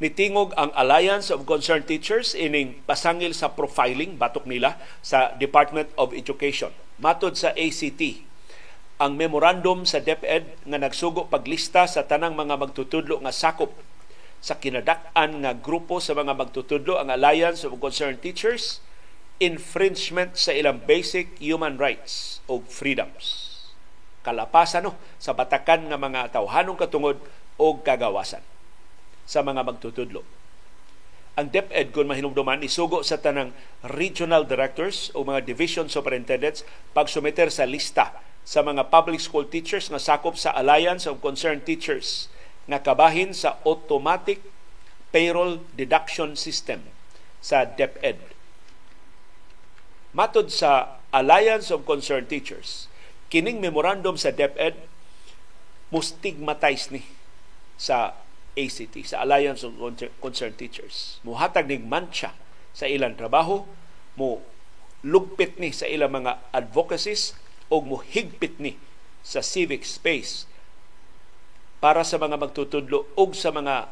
Nitingog 0.00 0.56
ang 0.56 0.72
Alliance 0.72 1.28
of 1.28 1.44
Concerned 1.44 1.84
Teachers 1.84 2.32
ining 2.32 2.80
pasangil 2.88 3.36
sa 3.36 3.52
profiling 3.52 4.16
batok 4.16 4.48
nila 4.48 4.80
sa 5.04 5.36
Department 5.36 5.92
of 6.00 6.16
Education. 6.16 6.72
Matod 6.96 7.36
sa 7.36 7.52
ACT, 7.52 8.24
ang 8.96 9.16
memorandum 9.16 9.84
sa 9.84 10.00
DepEd 10.00 10.64
nga 10.64 10.78
nagsugo 10.80 11.28
paglista 11.28 11.84
sa 11.84 12.08
tanang 12.08 12.32
mga 12.32 12.56
magtutudlo 12.56 13.20
nga 13.20 13.32
sakop 13.32 13.76
sa 14.40 14.56
kinadak-an 14.56 15.44
nga 15.44 15.52
grupo 15.52 16.00
sa 16.00 16.16
mga 16.16 16.32
magtutudlo 16.32 16.96
ang 16.96 17.12
Alliance 17.12 17.68
of 17.68 17.76
Concerned 17.76 18.24
Teachers 18.24 18.80
infringement 19.36 20.36
sa 20.36 20.56
ilang 20.56 20.80
basic 20.84 21.36
human 21.40 21.76
rights 21.76 22.40
o 22.48 22.64
freedoms. 22.64 23.52
Kalapasan 24.24 24.84
no, 24.84 24.96
sa 25.20 25.36
batakan 25.36 25.88
nga 25.92 25.96
mga 26.00 26.32
tawhanong 26.32 26.76
katungod 26.76 27.20
o 27.60 27.80
kagawasan 27.80 28.44
sa 29.30 29.46
mga 29.46 29.62
magtutudlo. 29.62 30.26
Ang 31.38 31.54
DepEd 31.54 31.94
kung 31.94 32.10
mahinumduman 32.10 32.66
isugo 32.66 33.06
sa 33.06 33.22
tanang 33.22 33.54
regional 33.86 34.42
directors 34.42 35.14
o 35.14 35.22
mga 35.22 35.46
division 35.46 35.86
superintendents 35.86 36.66
pagsumiter 36.90 37.46
sa 37.54 37.62
lista 37.62 38.10
sa 38.42 38.66
mga 38.66 38.90
public 38.90 39.22
school 39.22 39.46
teachers 39.46 39.86
nga 39.86 40.02
sakop 40.02 40.34
sa 40.34 40.50
Alliance 40.58 41.06
of 41.06 41.22
Concerned 41.22 41.62
Teachers 41.62 42.26
nga 42.66 42.82
kabahin 42.82 43.30
sa 43.30 43.62
automatic 43.62 44.42
payroll 45.14 45.62
deduction 45.78 46.34
system 46.34 46.82
sa 47.38 47.62
DepEd. 47.62 48.18
Matod 50.10 50.50
sa 50.50 50.98
Alliance 51.14 51.70
of 51.70 51.86
Concerned 51.86 52.26
Teachers, 52.26 52.90
kining 53.30 53.62
memorandum 53.62 54.18
sa 54.18 54.34
DepEd 54.34 54.74
mustigmatize 55.94 56.90
ni 56.90 57.06
sa 57.78 58.18
ACT, 58.58 59.06
sa 59.06 59.22
Alliance 59.22 59.62
of 59.62 59.78
Concerned 60.18 60.58
Teachers. 60.58 61.22
Muhatag 61.22 61.70
ning 61.70 61.86
mancha 61.86 62.34
sa 62.74 62.90
ilang 62.90 63.14
trabaho, 63.14 63.66
mo 64.18 64.42
lugpit 65.06 65.56
ni 65.56 65.72
sa 65.72 65.88
ilang 65.88 66.12
mga 66.12 66.52
advocacies 66.52 67.32
o 67.72 67.80
mo 67.80 68.02
higpit 68.02 68.60
ni 68.60 68.76
sa 69.24 69.40
civic 69.40 69.86
space 69.86 70.44
para 71.80 72.04
sa 72.04 72.20
mga 72.20 72.36
magtutudlo 72.36 73.08
o 73.16 73.22
sa 73.32 73.48
mga 73.48 73.88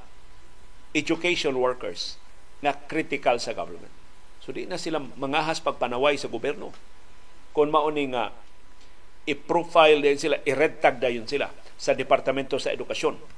education 0.93 1.57
workers 1.57 2.21
na 2.61 2.77
critical 2.77 3.41
sa 3.41 3.57
government. 3.57 3.93
So 4.45 4.53
di 4.53 4.69
na 4.69 4.77
sila 4.77 5.01
mangahas 5.01 5.63
pagpanaway 5.65 6.21
sa 6.21 6.29
gobyerno. 6.29 6.75
Kung 7.57 7.73
mauni 7.73 8.13
nga 8.13 8.33
i-profile 9.25 10.01
din 10.05 10.21
sila, 10.21 10.41
i-red 10.45 10.81
tag 10.81 11.01
dayon 11.01 11.29
sila 11.29 11.49
sa 11.77 11.97
Departamento 11.97 12.57
sa 12.61 12.73
Edukasyon 12.73 13.38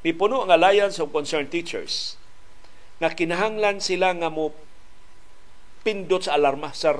Nipuno 0.00 0.40
ang 0.40 0.48
Alliance 0.48 0.96
of 0.96 1.12
Concerned 1.12 1.52
Teachers 1.52 2.16
nga 3.00 3.12
kinahanglan 3.12 3.84
sila 3.84 4.16
nga 4.16 4.32
mo 4.32 4.56
pindot 5.84 6.24
sa 6.24 6.40
alarma 6.40 6.72
sa 6.72 6.96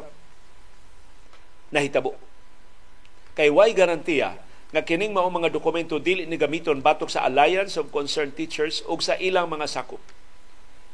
nahitabo. 1.73 2.13
Kay 3.33 3.49
way 3.49 3.73
garantiya 3.73 4.37
nga 4.71 4.85
kining 4.85 5.17
mao 5.17 5.33
mga 5.33 5.49
dokumento 5.49 5.97
dili 5.97 6.29
ni 6.29 6.37
gamiton 6.37 6.85
batok 6.85 7.09
sa 7.09 7.25
Alliance 7.25 7.81
of 7.81 7.89
Concerned 7.89 8.37
Teachers 8.37 8.85
ug 8.85 9.01
sa 9.01 9.17
ilang 9.17 9.49
mga 9.49 9.65
sakop. 9.65 10.01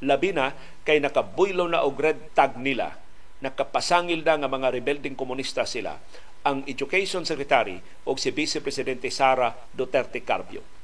Labi 0.07 0.31
na 0.31 0.55
kay 0.87 1.03
nakabuylo 1.03 1.67
na 1.67 1.83
og 1.83 1.99
red 1.99 2.31
tag 2.39 2.55
nila, 2.55 2.95
nakapasangil 3.43 4.23
na 4.23 4.47
nga 4.47 4.51
mga 4.51 4.71
rebelding 4.71 5.19
komunista 5.19 5.67
sila 5.67 5.99
ang 6.47 6.63
Education 6.71 7.27
Secretary 7.27 7.83
o 8.07 8.15
si 8.15 8.31
Vice 8.31 8.63
Presidente 8.63 9.11
Sara 9.11 9.51
Duterte 9.75 10.23
Carbio. 10.23 10.76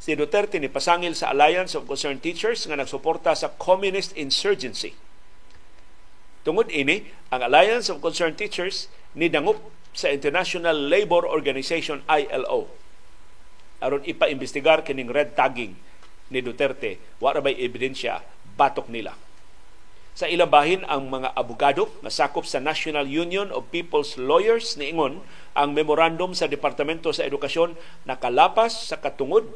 Si 0.00 0.16
Duterte 0.16 0.56
ni 0.56 0.72
pasangil 0.72 1.12
sa 1.12 1.28
Alliance 1.28 1.76
of 1.76 1.84
Concerned 1.84 2.24
Teachers 2.24 2.64
nga 2.64 2.80
nagsuporta 2.80 3.36
sa 3.36 3.52
communist 3.52 4.16
insurgency. 4.16 4.96
Tungod 6.40 6.72
ini, 6.72 7.04
ang 7.28 7.44
Alliance 7.44 7.92
of 7.92 8.00
Concerned 8.00 8.40
Teachers 8.40 8.88
ni 9.12 9.28
dangup 9.28 9.60
sa 9.92 10.08
International 10.08 10.72
Labor 10.72 11.28
Organization 11.28 12.00
ILO 12.08 12.80
aron 13.80 14.04
ipaimbestigar 14.04 14.84
kining 14.84 15.08
red 15.08 15.32
tagging 15.32 15.72
ni 16.30 16.40
Duterte 16.44 17.00
wa 17.18 17.32
ra 17.32 17.40
bay 17.40 17.56
ebidensya 17.56 18.22
batok 18.54 18.92
nila. 18.92 19.16
Sa 20.12 20.28
ilang 20.28 20.52
bahin 20.52 20.84
ang 20.84 21.08
mga 21.08 21.32
abogado 21.32 21.88
nga 22.04 22.12
sakop 22.12 22.44
sa 22.44 22.60
National 22.60 23.08
Union 23.08 23.48
of 23.48 23.72
People's 23.72 24.20
Lawyers 24.20 24.76
niingon 24.76 25.24
ang 25.56 25.72
memorandum 25.72 26.36
sa 26.36 26.44
Departamento 26.44 27.08
sa 27.10 27.24
Edukasyon 27.24 27.74
nakalapas 28.04 28.92
sa 28.92 29.00
katungod 29.00 29.48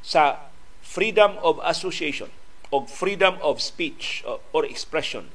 sa 0.00 0.48
freedom 0.80 1.36
of 1.44 1.60
association 1.62 2.32
o 2.70 2.86
freedom 2.86 3.36
of 3.42 3.58
speech 3.58 4.22
or 4.54 4.62
expression 4.62 5.30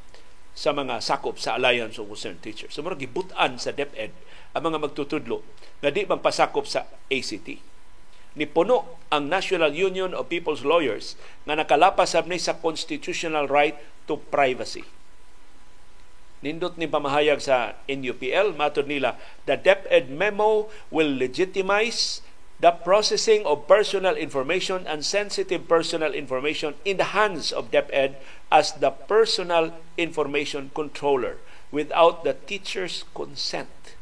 sa 0.55 0.71
mga 0.71 1.03
sakop 1.03 1.35
sa 1.35 1.59
Alliance 1.59 1.99
of 1.99 2.07
Concerned 2.07 2.39
Teachers. 2.39 2.71
So, 2.71 2.79
murag 2.79 3.03
gibutan 3.03 3.59
sa 3.59 3.75
DepEd 3.75 4.15
ang 4.55 4.63
mga 4.63 4.79
magtutudlo 4.87 5.43
na 5.83 5.91
di 5.91 6.07
magpasakop 6.07 6.63
sa 6.63 6.87
ACT. 7.11 7.59
Ni 8.35 8.45
puno 8.47 9.03
ang 9.11 9.27
National 9.27 9.75
Union 9.75 10.15
of 10.15 10.31
People's 10.31 10.63
Lawyers 10.63 11.19
nga 11.43 11.59
nakalapas 11.59 12.15
ni 12.27 12.39
sa 12.39 12.55
constitutional 12.55 13.51
right 13.51 13.75
to 14.07 14.15
privacy. 14.31 14.87
Nindot 16.39 16.79
ni 16.79 16.87
pamahayag 16.87 17.39
sa 17.43 17.79
NUPL, 17.87 18.55
matod 18.55 18.87
nila, 18.87 19.19
the 19.43 19.59
DepEd 19.59 20.11
memo 20.11 20.71
will 20.87 21.09
legitimize 21.09 22.23
the 22.59 22.71
processing 22.71 23.45
of 23.45 23.67
personal 23.67 24.15
information 24.15 24.87
and 24.87 25.03
sensitive 25.03 25.67
personal 25.67 26.13
information 26.13 26.73
in 26.85 26.97
the 26.97 27.11
hands 27.11 27.51
of 27.51 27.71
DepEd 27.71 28.15
as 28.51 28.71
the 28.73 28.91
personal 28.91 29.73
information 29.97 30.71
controller 30.73 31.37
without 31.71 32.23
the 32.23 32.33
teacher's 32.33 33.03
consent 33.13 33.97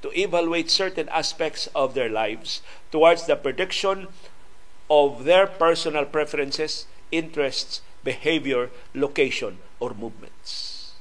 to 0.00 0.08
evaluate 0.18 0.70
certain 0.70 1.08
aspects 1.10 1.68
of 1.74 1.94
their 1.94 2.08
lives 2.08 2.62
towards 2.90 3.26
the 3.26 3.36
prediction 3.36 4.08
of 4.88 5.24
their 5.24 5.46
personal 5.46 6.04
preferences, 6.04 6.86
interests, 7.10 7.82
behavior, 8.04 8.70
location, 8.94 9.58
or 9.80 9.92
movements. 9.92 10.94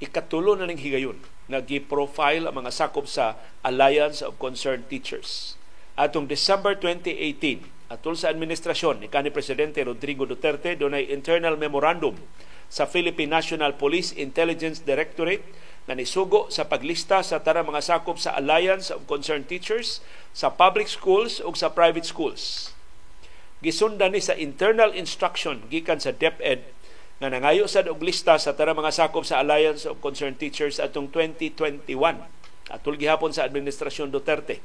Ikatulo 0.00 0.56
na 0.56 0.64
ning 0.64 0.78
higayon 0.78 1.18
nag-profile 1.48 2.44
ang 2.44 2.62
mga 2.64 2.70
sakop 2.70 3.08
sa 3.08 3.40
Alliance 3.64 4.20
of 4.20 4.36
Concerned 4.36 4.86
Teachers. 4.92 5.56
Atong 5.98 6.28
December 6.28 6.76
2018, 6.76 7.64
atol 7.88 8.14
sa 8.14 8.28
administrasyon 8.28 9.00
ni 9.02 9.08
kanhi 9.08 9.32
Presidente 9.32 9.80
Rodrigo 9.80 10.28
Duterte, 10.28 10.76
dunay 10.76 11.08
internal 11.08 11.56
memorandum 11.56 12.20
sa 12.68 12.84
Philippine 12.84 13.32
National 13.32 13.74
Police 13.80 14.12
Intelligence 14.12 14.84
Directorate 14.84 15.42
na 15.88 15.96
nisugo 15.96 16.52
sa 16.52 16.68
paglista 16.68 17.24
sa 17.24 17.40
tara 17.40 17.64
mga 17.64 17.80
sakop 17.80 18.20
sa 18.20 18.36
Alliance 18.36 18.92
of 18.92 19.08
Concerned 19.08 19.48
Teachers 19.48 20.04
sa 20.36 20.52
public 20.52 20.84
schools 20.84 21.40
ug 21.40 21.56
sa 21.56 21.72
private 21.72 22.04
schools. 22.04 22.76
Gisundan 23.64 24.12
ni 24.12 24.20
sa 24.20 24.36
internal 24.36 24.92
instruction 24.92 25.64
gikan 25.72 25.98
sa 25.98 26.12
DepEd 26.12 26.76
nga 27.18 27.28
nangayo 27.30 27.66
sa 27.66 27.82
og 27.82 27.98
lista 27.98 28.38
sa 28.38 28.54
tara 28.54 28.70
mga 28.70 28.94
sakop 28.94 29.26
sa 29.26 29.42
Alliance 29.42 29.90
of 29.90 29.98
Concerned 29.98 30.38
Teachers 30.38 30.78
atong 30.78 31.10
2021 31.10 31.90
atul 32.70 32.94
gihapon 32.94 33.34
sa 33.34 33.42
administrasyon 33.42 34.14
Duterte. 34.14 34.62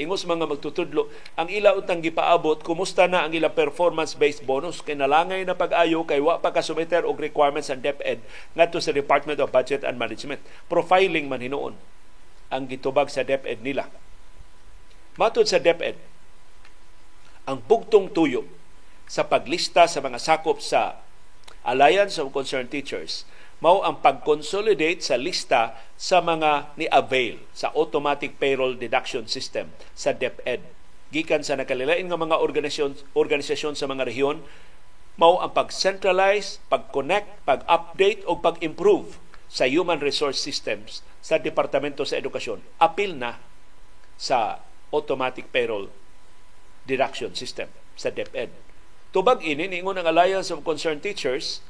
Ingos 0.00 0.24
mga 0.24 0.48
magtutudlo, 0.48 1.12
ang 1.36 1.52
ila 1.52 1.76
utang 1.76 2.00
gipaabot, 2.00 2.64
kumusta 2.64 3.04
na 3.04 3.28
ang 3.28 3.32
ila 3.36 3.52
performance-based 3.52 4.40
bonus 4.48 4.80
kay 4.80 4.96
nalangay 4.96 5.44
na 5.44 5.52
pag-ayo 5.52 6.00
kay 6.08 6.16
wa 6.16 6.40
pa 6.40 6.48
kasumiter 6.48 7.04
og 7.04 7.20
requirements 7.20 7.68
ang 7.68 7.84
DepEd 7.84 8.24
ngadto 8.56 8.80
sa 8.80 8.96
Department 8.96 9.36
of 9.36 9.52
Budget 9.52 9.84
and 9.84 10.00
Management. 10.00 10.40
Profiling 10.72 11.28
man 11.28 11.44
hinuon 11.44 11.76
ang 12.48 12.62
gitubag 12.68 13.12
sa 13.12 13.20
DepEd 13.20 13.60
nila. 13.60 13.88
Matod 15.20 15.44
sa 15.44 15.60
DepEd, 15.60 16.00
ang 17.44 17.60
bugtong 17.60 18.08
tuyo 18.16 18.48
sa 19.04 19.28
paglista 19.28 19.84
sa 19.84 20.00
mga 20.00 20.16
sakop 20.16 20.56
sa 20.64 21.04
Alliance 21.62 22.18
of 22.18 22.34
Concerned 22.34 22.74
Teachers 22.74 23.22
mao 23.62 23.86
ang 23.86 24.02
pag-consolidate 24.02 25.06
sa 25.06 25.14
lista 25.14 25.78
sa 25.94 26.18
mga 26.18 26.74
ni-avail 26.74 27.38
sa 27.54 27.70
automatic 27.78 28.34
payroll 28.42 28.74
deduction 28.74 29.30
system 29.30 29.70
sa 29.94 30.10
DepEd. 30.10 30.66
Gikan 31.14 31.46
sa 31.46 31.54
nakalilain 31.54 32.10
nga 32.10 32.18
mga 32.18 32.42
organisasyon, 32.42 33.14
organisasyon 33.14 33.78
sa 33.78 33.86
mga 33.86 34.10
rehiyon, 34.10 34.42
mao 35.14 35.38
ang 35.38 35.54
pag-centralize, 35.54 36.58
pag-connect, 36.66 37.46
pag-update 37.46 38.26
o 38.26 38.42
pag-improve 38.42 39.22
sa 39.46 39.70
human 39.70 40.02
resource 40.02 40.42
systems 40.42 41.06
sa 41.22 41.38
Departamento 41.38 42.02
sa 42.02 42.18
Edukasyon. 42.18 42.58
Apil 42.82 43.14
na 43.14 43.38
sa 44.18 44.58
automatic 44.90 45.54
payroll 45.54 45.86
deduction 46.82 47.30
system 47.38 47.70
sa 47.94 48.10
DepEd 48.10 48.71
Tubag 49.12 49.44
ini 49.44 49.68
ningon 49.68 50.00
ang 50.00 50.08
Alliance 50.08 50.48
of 50.48 50.64
Concerned 50.64 51.04
Teachers 51.04 51.60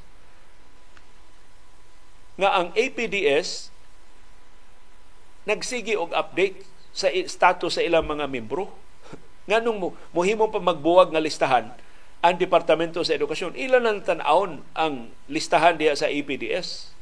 nga 2.38 2.55
ang 2.55 2.70
APDS 2.78 3.74
nagsigi 5.43 5.99
og 5.99 6.14
update 6.14 6.62
sa 6.95 7.11
status 7.11 7.76
sa 7.76 7.82
ilang 7.82 8.07
mga 8.07 8.30
membro. 8.30 8.70
Nganong 9.51 9.74
mo 9.74 9.88
mohimo 10.14 10.55
pa 10.55 10.62
magbuwag 10.62 11.11
nga 11.11 11.18
listahan 11.18 11.74
ang 12.22 12.34
Departamento 12.38 13.03
sa 13.03 13.18
Edukasyon. 13.18 13.59
Ilan 13.59 13.90
ang 13.90 13.99
tan-aon 14.07 14.62
ang 14.78 15.11
listahan 15.26 15.74
diya 15.82 15.99
sa 15.99 16.07
APDS? 16.07 16.95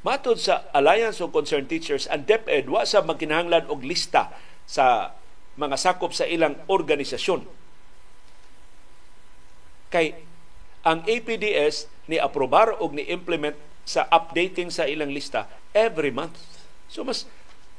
Matod 0.00 0.40
sa 0.40 0.64
Alliance 0.72 1.20
of 1.20 1.30
Concerned 1.30 1.68
Teachers, 1.68 2.08
ang 2.08 2.24
DepEd 2.24 2.72
wa 2.72 2.88
sa 2.88 3.04
magkinahanglan 3.04 3.68
og 3.68 3.84
lista 3.84 4.32
sa 4.64 5.12
mga 5.60 5.76
sakop 5.76 6.16
sa 6.16 6.24
ilang 6.24 6.56
organisasyon 6.72 7.61
Kay 9.92 10.16
ang 10.82 11.04
APDS 11.04 11.86
ni 12.08 12.18
aprobar 12.18 12.80
o 12.80 12.90
ni 12.90 13.06
implement 13.12 13.54
sa 13.84 14.08
updating 14.10 14.72
sa 14.72 14.88
ilang 14.88 15.12
lista 15.12 15.46
every 15.76 16.10
month. 16.10 16.38
So 16.88 17.04
mas 17.06 17.28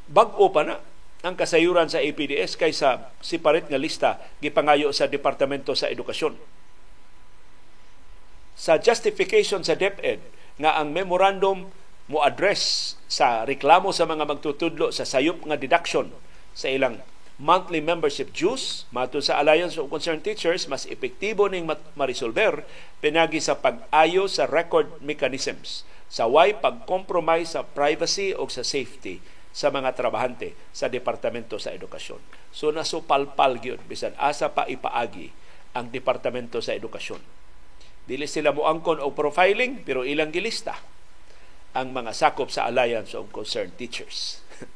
bag-o 0.08 0.54
pa 0.54 0.64
na 0.64 0.76
ang 1.24 1.40
kasayuran 1.40 1.88
sa 1.88 2.04
APDS 2.04 2.60
kaysa 2.60 3.10
separate 3.24 3.72
nga 3.72 3.80
lista 3.80 4.20
gipangayo 4.44 4.92
sa 4.92 5.08
Departamento 5.08 5.72
sa 5.72 5.88
Edukasyon. 5.88 6.36
Sa 8.60 8.78
justification 8.78 9.64
sa 9.64 9.74
DepEd 9.74 10.20
nga 10.60 10.78
ang 10.78 10.92
memorandum 10.92 11.72
mo 12.12 12.20
address 12.20 12.94
sa 13.08 13.48
reklamo 13.48 13.96
sa 13.96 14.04
mga 14.04 14.28
magtutudlo 14.28 14.92
sa 14.92 15.08
sayop 15.08 15.48
nga 15.48 15.56
deduction 15.56 16.12
sa 16.52 16.68
ilang 16.68 17.00
monthly 17.44 17.84
membership 17.84 18.32
dues 18.32 18.88
mato 18.96 19.20
sa 19.20 19.44
Alliance 19.44 19.76
of 19.76 19.92
Concerned 19.92 20.24
Teachers 20.24 20.72
mas 20.72 20.88
epektibo 20.88 21.52
ning 21.52 21.68
marisolver 22.00 22.64
pinagi 23.04 23.44
sa 23.44 23.60
pag-ayo 23.60 24.32
sa 24.32 24.48
record 24.48 24.88
mechanisms 25.04 25.84
sa 26.08 26.24
way 26.24 26.56
pag-compromise 26.56 27.60
sa 27.60 27.68
privacy 27.68 28.32
o 28.32 28.48
sa 28.48 28.64
safety 28.64 29.20
sa 29.52 29.68
mga 29.76 29.92
trabahante 29.92 30.56
sa 30.72 30.88
Departamento 30.88 31.60
sa 31.60 31.76
Edukasyon. 31.76 32.24
So 32.56 32.72
nasupalpal 32.72 33.60
gyud 33.60 33.84
bisan 33.92 34.16
asa 34.16 34.56
pa 34.56 34.64
ipaagi 34.64 35.36
ang 35.76 35.92
Departamento 35.92 36.64
sa 36.64 36.72
Edukasyon. 36.72 37.20
Dili 38.08 38.24
sila 38.24 38.56
mo 38.56 38.72
angkon 38.72 39.04
o 39.04 39.12
profiling 39.12 39.84
pero 39.84 40.08
ilang 40.08 40.32
gilista 40.32 40.80
ang 41.76 41.92
mga 41.92 42.16
sakop 42.16 42.48
sa 42.48 42.72
Alliance 42.72 43.18
of 43.18 43.34
Concerned 43.36 43.76
Teachers. 43.76 44.40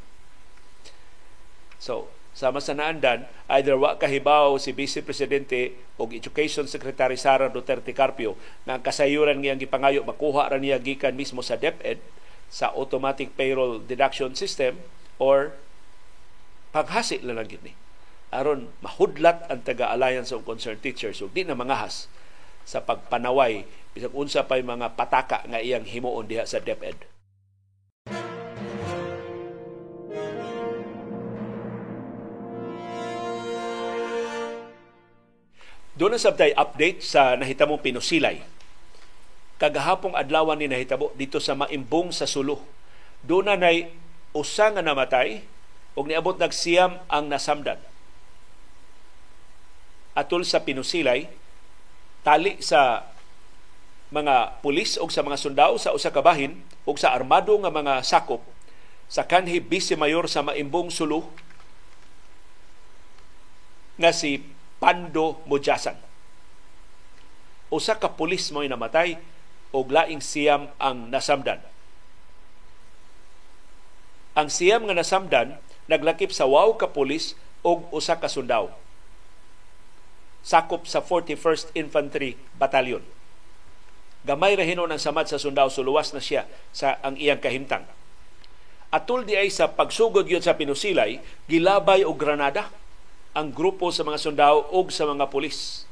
so, 1.85 2.09
sama 2.37 2.61
sa 2.61 2.77
naandan, 2.77 3.25
either 3.57 3.73
wa 3.73 3.97
kahibaw 3.97 4.61
si 4.61 4.69
Vice 4.69 5.01
Presidente 5.01 5.73
o 5.97 6.05
Education 6.05 6.69
Secretary 6.69 7.17
Sara 7.17 7.49
Duterte 7.49 7.97
Carpio 7.97 8.37
na 8.69 8.77
ang 8.77 8.85
kasayuran 8.85 9.41
ngayang 9.41 9.57
gipangayo 9.57 10.05
makuha 10.05 10.53
ra 10.53 10.61
niya 10.61 10.77
gikan 10.77 11.17
mismo 11.17 11.41
sa 11.41 11.57
DepEd 11.57 11.97
sa 12.53 12.69
automatic 12.77 13.33
payroll 13.33 13.81
deduction 13.81 14.37
system 14.37 14.77
or 15.17 15.57
paghasi 16.69 17.25
lang 17.25 17.41
lang 17.41 17.49
ni 17.65 17.73
aron 18.29 18.69
mahudlat 18.85 19.49
ang 19.49 19.65
taga-Alliance 19.65 20.29
of 20.29 20.45
Concerned 20.45 20.85
Teachers 20.85 21.17
ug 21.25 21.33
di 21.33 21.41
na 21.41 21.57
mangahas 21.57 22.05
sa 22.69 22.85
pagpanaway 22.85 23.65
bisag 23.97 24.13
unsa 24.13 24.45
pay 24.45 24.61
mga 24.61 24.93
pataka 24.93 25.41
nga 25.49 25.57
iyang 25.57 25.89
himuon 25.89 26.29
diha 26.29 26.45
sa 26.45 26.61
DepEd. 26.61 27.16
Doon 35.97 36.13
na 36.13 36.21
sabtay 36.21 36.53
update 36.53 37.01
sa 37.01 37.33
nahitamong 37.33 37.81
pinusilay. 37.81 38.45
Kagahapong 39.57 40.13
adlawan 40.13 40.61
ni 40.61 40.69
nahitabo 40.69 41.09
dito 41.17 41.41
sa 41.41 41.57
Maimbong 41.57 42.13
sa 42.13 42.29
Sulo. 42.29 42.61
Doon 43.25 43.49
na 43.49 43.57
nay 43.57 43.89
usa 44.29 44.69
nga 44.69 44.85
namatay 44.85 45.41
ug 45.97 46.05
niabot 46.05 46.37
nagsiyam 46.37 47.01
ang 47.09 47.25
nasamdan. 47.25 47.81
Atol 50.13 50.45
sa 50.45 50.61
pinusilay, 50.61 51.25
tali 52.21 52.61
sa 52.61 53.09
mga 54.13 54.61
pulis 54.61 55.01
o 55.01 55.09
sa 55.09 55.25
mga 55.25 55.41
sundao 55.41 55.81
sa 55.81 55.97
usa 55.97 56.13
ka 56.13 56.21
bahin 56.21 56.61
o 56.85 56.93
sa 56.93 57.11
armado 57.17 57.57
nga 57.57 57.73
mga 57.73 58.05
sakop 58.05 58.45
sa 59.09 59.25
kanhi 59.25 59.59
Vice 59.59 59.97
Mayor 59.97 60.29
sa 60.29 60.45
Maimbong 60.45 60.93
Sulo 60.93 61.27
nga 63.97 64.13
si 64.13 64.45
Pando 64.77 65.41
Mujasan. 65.49 65.97
Usa 67.67 67.99
ka 67.99 68.13
pulis 68.15 68.47
mo'y 68.55 68.71
namatay 68.71 69.19
og 69.75 69.91
laing 69.91 70.23
siyam 70.23 70.71
ang 70.79 71.11
nasamdan. 71.11 71.59
Ang 74.37 74.47
siyam 74.53 74.85
nga 74.87 74.95
nasamdan 74.95 75.57
naglakip 75.89 76.31
sa 76.31 76.47
wow 76.47 76.77
ka 76.77 76.93
pulis 76.93 77.33
og 77.65 77.89
usa 77.91 78.15
ka 78.21 78.31
sundao. 78.31 78.71
Sakop 80.45 80.87
sa 80.87 81.03
41st 81.03 81.75
Infantry 81.75 82.39
Battalion. 82.55 83.03
Gamay 84.23 84.55
ra 84.55 84.63
hinon 84.63 84.93
ang 84.93 85.01
samad 85.01 85.27
sa 85.27 85.41
sundao 85.41 85.67
suluwas 85.67 86.15
na 86.15 86.23
siya 86.23 86.47
sa 86.71 87.01
ang 87.03 87.19
iyang 87.19 87.43
kahimtang. 87.43 87.83
Atul 88.87 89.27
di 89.27 89.35
ay 89.35 89.51
sa 89.51 89.67
pagsugod 89.67 90.23
yun 90.31 90.39
sa 90.39 90.55
Pinusilay, 90.55 91.19
gilabay 91.51 92.07
og 92.07 92.15
granada 92.15 92.71
ang 93.37 93.53
grupo 93.53 93.93
sa 93.93 94.01
mga 94.01 94.17
sundao 94.17 94.65
ug 94.73 94.89
sa 94.89 95.05
mga 95.05 95.29
pulis. 95.29 95.85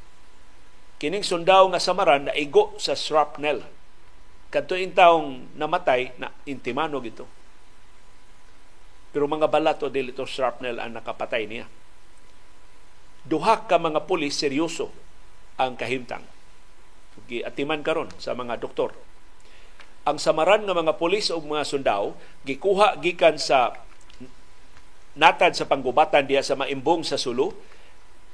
Kining 0.98 1.22
sundao 1.22 1.70
nga 1.70 1.78
samaran 1.78 2.26
na 2.26 2.34
igo 2.34 2.74
sa 2.82 2.98
shrapnel. 2.98 3.62
Kadto 4.50 4.74
taong 4.74 5.54
namatay 5.54 6.18
na 6.18 6.34
intimano 6.50 6.98
gito. 7.06 7.30
Pero 9.14 9.30
mga 9.30 9.46
balat 9.46 9.78
o 9.86 9.94
dili 9.94 10.10
to 10.10 10.26
shrapnel 10.26 10.82
ang 10.82 10.98
nakapatay 10.98 11.46
niya. 11.46 11.70
Duha 13.22 13.70
ka 13.70 13.78
mga 13.78 14.10
pulis 14.10 14.34
seryoso 14.34 14.90
ang 15.62 15.78
kahimtang. 15.78 16.26
Giatiman 17.30 17.86
karon 17.86 18.10
sa 18.18 18.34
mga 18.34 18.58
doktor. 18.58 18.98
Ang 20.06 20.18
samaran 20.18 20.66
nga 20.66 20.74
mga 20.74 20.98
pulis 20.98 21.30
o 21.30 21.38
mga 21.38 21.66
sundao 21.66 22.18
gikuha 22.42 22.98
gikan 23.06 23.38
sa 23.38 23.78
natad 25.16 25.56
sa 25.56 25.68
panggubatan 25.68 26.28
diya 26.28 26.44
sa 26.44 26.60
maimbong 26.60 27.08
sa 27.08 27.16
Sulu, 27.16 27.56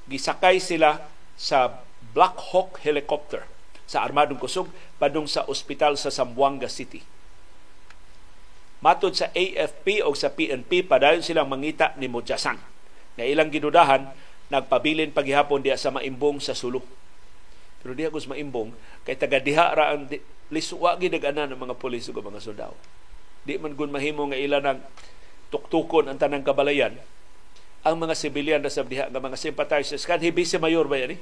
gisakay 0.10 0.58
sila 0.58 1.02
sa 1.38 1.82
Black 2.12 2.38
Hawk 2.52 2.82
helicopter 2.82 3.46
sa 3.86 4.02
Armadong 4.02 4.42
Kusog 4.42 4.68
padung 4.98 5.30
sa 5.30 5.46
ospital 5.46 5.96
sa 5.96 6.10
Zamboanga 6.10 6.68
City. 6.68 7.06
Matod 8.82 9.14
sa 9.14 9.30
AFP 9.30 10.02
o 10.02 10.18
sa 10.18 10.34
PNP, 10.34 10.90
padayon 10.90 11.22
silang 11.22 11.46
mangita 11.46 11.94
ni 12.02 12.10
Mojasan 12.10 12.58
na 13.14 13.24
ilang 13.30 13.54
ginudahan 13.54 14.10
nagpabilin 14.50 15.14
paghihapon 15.14 15.62
diya 15.62 15.78
sa 15.78 15.94
maimbong 15.94 16.42
sa 16.42 16.58
Sulu. 16.58 16.82
Pero 17.82 17.94
diya 17.94 18.10
gus 18.10 18.26
maimbong 18.26 18.74
kay 19.06 19.18
taga 19.18 19.42
diha 19.42 19.74
ra 19.74 19.94
ang 19.94 20.10
liswa 20.54 20.98
gid 20.98 21.18
ng 21.18 21.58
mga 21.58 21.76
pulis 21.78 22.06
ug 22.10 22.22
mga 22.22 22.42
sundao. 22.44 22.76
Di 23.42 23.58
man 23.58 23.74
gun 23.74 23.90
mahimo 23.90 24.30
nga 24.30 24.38
ila 24.38 24.62
nang 24.62 24.86
tuktukon 25.52 26.08
ang 26.08 26.18
tanang 26.18 26.48
kabalayan 26.48 26.96
ang 27.82 27.98
mga 27.98 28.14
sibilyan 28.14 28.62
na 28.62 28.70
sa 28.70 28.86
diha 28.86 29.10
nga 29.10 29.22
mga 29.22 29.38
sympathizers 29.38 30.06
kan 30.06 30.22
hibi 30.22 30.46
si 30.46 30.58
mayor 30.62 30.86
ba 30.86 31.02
yan 31.02 31.18
eh? 31.18 31.20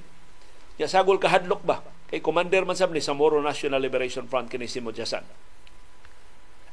Ya 0.80 0.88
sagol 0.88 1.20
kahadlok 1.20 1.64
ba 1.64 1.84
kay 2.12 2.20
commander 2.20 2.64
man 2.68 2.76
sab 2.76 2.92
ni 2.92 3.04
sa 3.04 3.16
Moro 3.16 3.40
National 3.40 3.84
Liberation 3.84 4.28
Front 4.28 4.52
kini 4.52 4.68
si 4.68 4.80
Mojasan. 4.84 5.24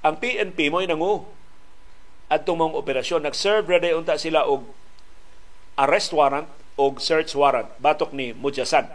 Ang 0.06 0.14
PNP 0.22 0.70
mo 0.70 0.82
nangu 0.82 1.26
at 2.26 2.42
tumong 2.46 2.74
operasyon 2.74 3.26
nag-serve 3.26 3.66
ra 3.66 3.94
unta 3.94 4.18
sila 4.18 4.46
og 4.46 4.66
arrest 5.78 6.10
warrant 6.10 6.50
og 6.74 6.98
search 6.98 7.34
warrant 7.38 7.70
batok 7.78 8.10
ni 8.10 8.34
Mujasan. 8.34 8.90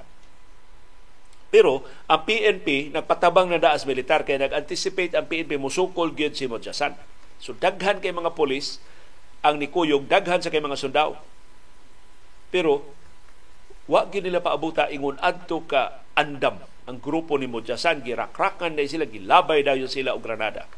Pero 1.51 1.84
ang 2.07 2.24
PNP 2.24 2.95
nagpatabang 2.95 3.51
na 3.51 3.59
daas 3.59 3.84
militar 3.84 4.24
kay 4.24 4.39
nag-anticipate 4.39 5.16
ang 5.16 5.28
PNP 5.28 5.59
musukol 5.59 6.16
gyud 6.16 6.36
si 6.36 6.47
Mujasan. 6.47 6.95
So 7.41 7.57
daghan 7.57 7.99
kay 7.99 8.13
mga 8.13 8.37
polis 8.37 8.77
ang 9.41 9.57
nikuyog, 9.57 10.05
daghan 10.05 10.45
sa 10.45 10.53
kay 10.53 10.61
mga 10.61 10.77
sundao. 10.77 11.17
Pero 12.53 12.85
wa 13.89 14.05
gid 14.05 14.23
nila 14.23 14.45
paabuta 14.45 14.87
ingon 14.93 15.17
adto 15.17 15.65
ka 15.65 16.05
andam 16.13 16.61
ang 16.85 16.97
grupo 17.01 17.37
ni 17.41 17.49
Mojasan 17.49 18.05
girakrakan 18.05 18.77
na 18.77 18.85
sila 18.85 19.09
gilabay 19.09 19.65
dayon 19.65 19.89
sila 19.89 20.13
og 20.13 20.21
granada. 20.21 20.69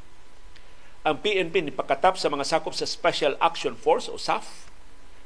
Ang 1.04 1.20
PNP 1.20 1.60
ni 1.60 1.72
pakatap 1.76 2.16
sa 2.16 2.32
mga 2.32 2.48
sakop 2.48 2.72
sa 2.72 2.88
Special 2.88 3.36
Action 3.44 3.76
Force 3.76 4.08
o 4.08 4.16
SAF 4.16 4.72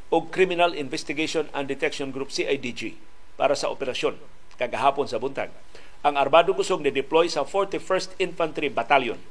o 0.10 0.26
Criminal 0.26 0.74
Investigation 0.74 1.46
and 1.54 1.70
Detection 1.70 2.10
Group 2.10 2.34
CIDG 2.34 2.98
para 3.38 3.54
sa 3.54 3.70
operasyon 3.70 4.18
kagahapon 4.58 5.06
sa 5.06 5.22
buntag. 5.22 5.54
Ang 6.02 6.18
Armado 6.18 6.58
Kusog 6.58 6.82
ni 6.82 6.90
deploy 6.90 7.30
sa 7.30 7.46
41st 7.46 8.18
Infantry 8.18 8.74
Battalion 8.74 9.22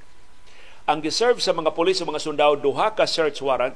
ang 0.87 1.03
giserve 1.03 1.43
sa 1.43 1.51
mga 1.51 1.75
pulis 1.75 1.99
o 1.99 2.07
mga 2.07 2.23
sundao 2.23 2.55
duha 2.55 2.95
ka 2.95 3.11
search 3.11 3.43
warrant 3.43 3.75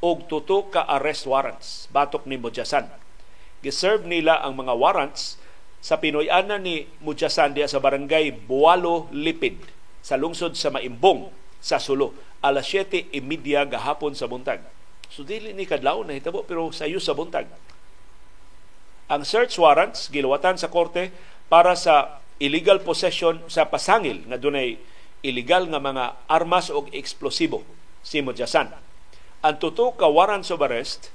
og 0.00 0.24
tuto 0.24 0.72
ka 0.72 0.88
arrest 0.88 1.28
warrants 1.28 1.84
batok 1.92 2.24
ni 2.24 2.40
Mujasan. 2.40 2.88
Giserve 3.60 4.08
nila 4.08 4.40
ang 4.40 4.56
mga 4.56 4.72
warrants 4.72 5.36
sa 5.84 6.00
Pinoy-ana 6.00 6.56
ni 6.56 6.88
Mujasan 7.04 7.52
diya 7.52 7.68
sa 7.68 7.76
barangay 7.76 8.32
Bualo 8.48 9.12
Lipid 9.12 9.60
sa 10.00 10.16
lungsod 10.16 10.56
sa 10.56 10.72
Maimbong 10.72 11.28
sa 11.60 11.76
Sulo 11.76 12.16
alas 12.40 12.72
7:30 12.72 13.12
gahapon 13.68 14.16
sa 14.16 14.24
buntag. 14.24 14.64
So 15.12 15.28
dili 15.28 15.52
ni 15.52 15.68
kadlaw 15.68 16.08
na 16.08 16.16
hitabo 16.16 16.40
pero 16.48 16.72
sayo 16.72 16.96
sa 17.04 17.12
buntag. 17.12 17.52
Ang 19.12 19.22
search 19.28 19.60
warrants 19.60 20.08
giluwatan 20.08 20.56
sa 20.56 20.72
korte 20.72 21.12
para 21.52 21.76
sa 21.76 22.24
illegal 22.40 22.80
possession 22.80 23.44
sa 23.46 23.68
pasangil 23.68 24.24
nga 24.24 24.40
dunay 24.40 24.95
illegal 25.26 25.66
nga 25.66 25.82
mga 25.82 26.04
armas 26.30 26.70
o 26.70 26.86
eksplosibo 26.94 27.66
si 28.06 28.22
Mudyasan. 28.22 28.70
Ang 29.42 29.56
tuto 29.58 29.90
ka 29.98 30.06
warrants 30.06 30.54
of 30.54 30.62
arrest 30.62 31.10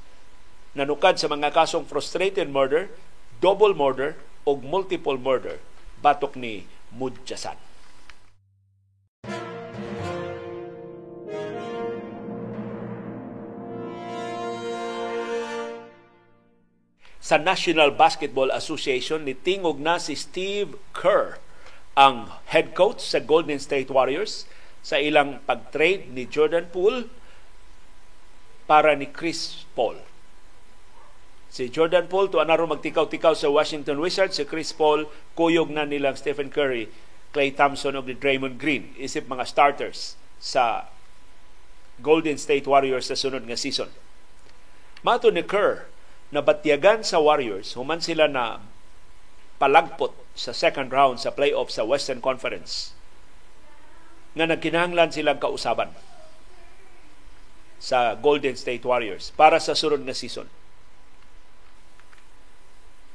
nanukad 0.75 1.15
sa 1.15 1.31
mga 1.31 1.55
kasong 1.55 1.87
frustrated 1.87 2.51
murder, 2.51 2.91
double 3.39 3.71
murder 3.71 4.19
o 4.43 4.59
multiple 4.59 5.15
murder 5.15 5.63
batok 6.03 6.35
ni 6.35 6.67
Mudyasan. 6.91 7.55
Sa 17.21 17.39
National 17.39 17.95
Basketball 17.95 18.51
Association 18.51 19.23
ni 19.23 19.31
tingog 19.31 19.79
na 19.79 20.01
si 20.03 20.19
Steve 20.19 20.75
Kerr 20.91 21.39
ang 22.01 22.33
head 22.49 22.73
coach 22.73 22.97
sa 22.97 23.21
Golden 23.21 23.61
State 23.61 23.93
Warriors 23.93 24.49
sa 24.81 24.97
ilang 24.97 25.37
pag-trade 25.45 26.09
ni 26.09 26.25
Jordan 26.25 26.65
Poole 26.73 27.05
para 28.65 28.97
ni 28.97 29.05
Chris 29.05 29.69
Paul. 29.77 30.01
Si 31.53 31.69
Jordan 31.69 32.09
Poole 32.09 32.33
to 32.33 32.41
anaro 32.41 32.65
magtikaw-tikaw 32.65 33.37
sa 33.37 33.53
Washington 33.53 34.01
Wizards, 34.01 34.41
si 34.41 34.49
Chris 34.49 34.73
Paul 34.73 35.05
kuyog 35.37 35.69
na 35.69 35.85
nilang 35.85 36.17
Stephen 36.17 36.49
Curry, 36.49 36.89
Clay 37.29 37.53
Thompson 37.53 37.93
ni 37.93 38.17
Draymond 38.17 38.57
Green 38.57 38.97
isip 38.97 39.29
mga 39.29 39.45
starters 39.45 40.17
sa 40.41 40.89
Golden 42.01 42.41
State 42.41 42.65
Warriors 42.65 43.13
sa 43.13 43.19
sunod 43.19 43.45
nga 43.45 43.53
season. 43.53 43.93
Mato 45.05 45.29
ni 45.29 45.45
Kerr 45.45 45.85
na 46.33 46.41
batyagan 46.41 47.05
sa 47.05 47.21
Warriors, 47.21 47.77
human 47.77 48.01
sila 48.01 48.25
na 48.25 48.57
palagpot 49.61 50.20
sa 50.37 50.55
second 50.55 50.89
round 50.89 51.19
sa 51.19 51.35
playoff 51.35 51.69
sa 51.69 51.83
Western 51.83 52.23
Conference 52.23 52.95
nga 54.31 54.47
nagkinahanglan 54.47 55.11
silang 55.11 55.39
kausaban 55.43 55.91
sa 57.81 58.15
Golden 58.15 58.55
State 58.55 58.85
Warriors 58.87 59.35
para 59.35 59.59
sa 59.59 59.75
sunod 59.75 60.05
na 60.05 60.15
season. 60.15 60.47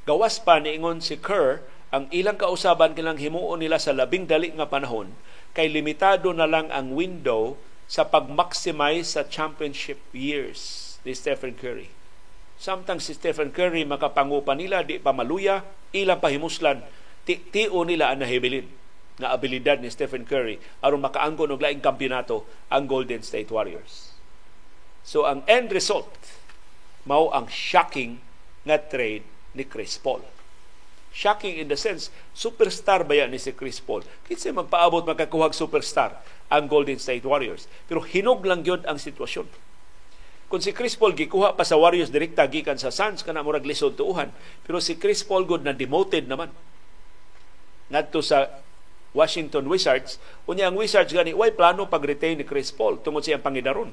Gawas 0.07 0.39
pa 0.39 0.61
niingon 0.61 1.01
si 1.01 1.17
Kerr 1.17 1.63
ang 1.91 2.11
ilang 2.11 2.35
kausaban 2.35 2.93
kilang 2.93 3.17
himuon 3.17 3.63
nila 3.63 3.79
sa 3.79 3.95
labing 3.95 4.27
dali 4.27 4.51
nga 4.51 4.67
panahon 4.67 5.11
kay 5.55 5.71
limitado 5.71 6.35
na 6.35 6.45
lang 6.45 6.69
ang 6.69 6.93
window 6.93 7.57
sa 7.87 8.03
pag-maximize 8.03 9.15
sa 9.15 9.23
championship 9.23 9.97
years 10.11 10.95
ni 11.07 11.15
Stephen 11.15 11.55
Curry. 11.55 11.87
Samtang 12.59 12.99
si 12.99 13.15
Stephen 13.15 13.55
Curry 13.55 13.87
makapangupa 13.87 14.51
nila, 14.51 14.83
di 14.83 14.99
pa 14.99 15.15
maluya, 15.15 15.63
ilang 15.95 16.19
pahimuslan, 16.19 16.83
ti-tio 17.27 17.83
nila 17.83 18.15
ang 18.15 18.23
nahibilin 18.23 18.63
nga 19.19 19.35
abilidad 19.35 19.83
ni 19.83 19.91
Stephen 19.91 20.23
Curry 20.23 20.63
aron 20.79 21.03
makaanggon 21.03 21.51
og 21.51 21.59
laing 21.59 21.83
kampeonato 21.83 22.47
ang 22.71 22.87
Golden 22.87 23.19
State 23.19 23.51
Warriors. 23.51 24.15
So 25.03 25.27
ang 25.27 25.43
end 25.43 25.75
result 25.75 26.07
mao 27.03 27.27
ang 27.35 27.51
shocking 27.51 28.23
nga 28.63 28.79
trade 28.79 29.27
ni 29.51 29.67
Chris 29.67 29.99
Paul. 29.99 30.23
Shocking 31.11 31.57
in 31.57 31.67
the 31.67 31.79
sense, 31.79 32.13
superstar 32.35 33.01
ba 33.01 33.17
yan 33.17 33.33
ni 33.33 33.41
si 33.41 33.49
Chris 33.51 33.81
Paul? 33.81 34.05
Kinsa 34.29 34.53
magpaabot 34.53 35.01
makakuhag 35.03 35.55
superstar 35.55 36.21
ang 36.47 36.69
Golden 36.69 37.01
State 37.01 37.25
Warriors. 37.25 37.65
Pero 37.89 38.05
hinog 38.05 38.45
lang 38.45 38.61
yun 38.61 38.85
ang 38.85 39.01
sitwasyon. 39.01 39.49
Kung 40.47 40.61
si 40.61 40.71
Chris 40.71 40.95
Paul 40.95 41.17
gikuha 41.17 41.57
pa 41.57 41.65
sa 41.65 41.75
Warriors 41.75 42.13
direkta 42.13 42.45
gikan 42.47 42.79
sa 42.79 42.93
Suns 42.93 43.25
kana 43.25 43.43
murag 43.43 43.67
lisod 43.67 43.99
tuuhan, 43.99 44.31
pero 44.63 44.79
si 44.79 44.95
Chris 44.95 45.25
Paul 45.25 45.43
good 45.43 45.65
na 45.65 45.75
demoted 45.75 46.29
naman 46.29 46.53
ngadto 47.87 48.19
sa 48.19 48.61
Washington 49.15 49.65
Wizards, 49.65 50.21
unya 50.45 50.69
ang 50.69 50.77
Wizards 50.77 51.09
gani 51.09 51.33
way 51.33 51.49
plano 51.49 51.89
pag-retain 51.89 52.37
ni 52.37 52.45
Chris 52.45 52.69
Paul 52.69 53.01
tungod 53.01 53.25
sa 53.25 53.33
iyang 53.33 53.45
pangidaron. 53.45 53.89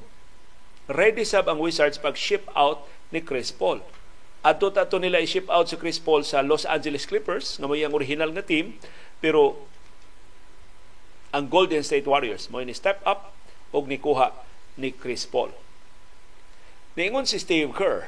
Ready 0.90 1.24
sab 1.24 1.48
ang 1.48 1.62
Wizards 1.62 1.96
pag 1.96 2.18
ship 2.18 2.44
out 2.52 2.84
ni 3.08 3.24
Chris 3.24 3.48
Paul. 3.48 3.80
Adto 4.44 4.68
tato 4.68 5.00
nila 5.00 5.24
i-ship 5.24 5.48
out 5.48 5.72
si 5.72 5.80
Chris 5.80 5.96
Paul 5.96 6.20
sa 6.20 6.44
Los 6.44 6.68
Angeles 6.68 7.08
Clippers 7.08 7.56
nga 7.56 7.64
mo 7.64 7.72
ang 7.72 7.96
original 7.96 8.28
nga 8.36 8.44
team 8.44 8.76
pero 9.24 9.64
ang 11.32 11.48
Golden 11.48 11.80
State 11.80 12.04
Warriors 12.04 12.52
mo 12.52 12.60
ni 12.60 12.76
step 12.76 13.00
up 13.08 13.32
og 13.72 13.88
nikuha 13.88 14.36
ni 14.76 14.92
Chris 14.92 15.24
Paul. 15.24 15.50
Niingon 16.94 17.26
si 17.26 17.40
Steve 17.40 17.72
Kerr, 17.72 18.06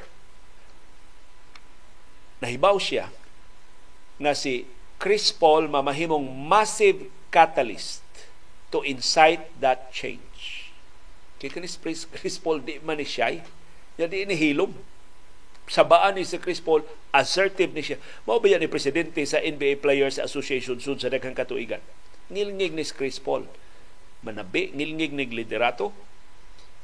nahibaw 2.39 2.77
siya 2.77 3.09
nga 4.21 4.37
si 4.37 4.69
Chris 4.97 5.29
Paul 5.29 5.69
mamahimong 5.69 6.25
massive 6.25 7.09
catalyst 7.29 8.01
to 8.73 8.81
incite 8.81 9.45
that 9.61 9.93
change. 9.93 10.73
Kaya 11.37 11.53
Chris, 11.53 11.77
Chris 12.09 12.37
Paul 12.41 12.65
di 12.65 12.81
man 12.81 12.97
ni 12.97 13.05
siya, 13.05 13.37
di 13.95 14.25
ni 14.25 14.33
hilom 14.33 14.73
sabaan 15.67 16.15
ni 16.15 16.23
si 16.23 16.39
Chris 16.39 16.63
Paul, 16.63 16.81
assertive 17.11 17.75
ni 17.75 17.83
siya. 17.83 17.99
Mao 18.23 18.39
ba 18.39 18.47
yan 18.47 18.63
ni 18.63 18.71
presidente 18.71 19.19
sa 19.27 19.43
NBA 19.43 19.83
Players 19.83 20.17
Association 20.17 20.79
sud 20.79 21.03
sa 21.03 21.11
daghang 21.11 21.35
katuigan. 21.35 21.83
Ngilngig 22.31 22.73
ni 22.73 22.83
si 22.87 22.95
Chris 22.95 23.19
Paul. 23.19 23.45
Manabi, 24.23 24.71
ngilngig 24.73 25.13
ni 25.13 25.27
liderato. 25.27 25.91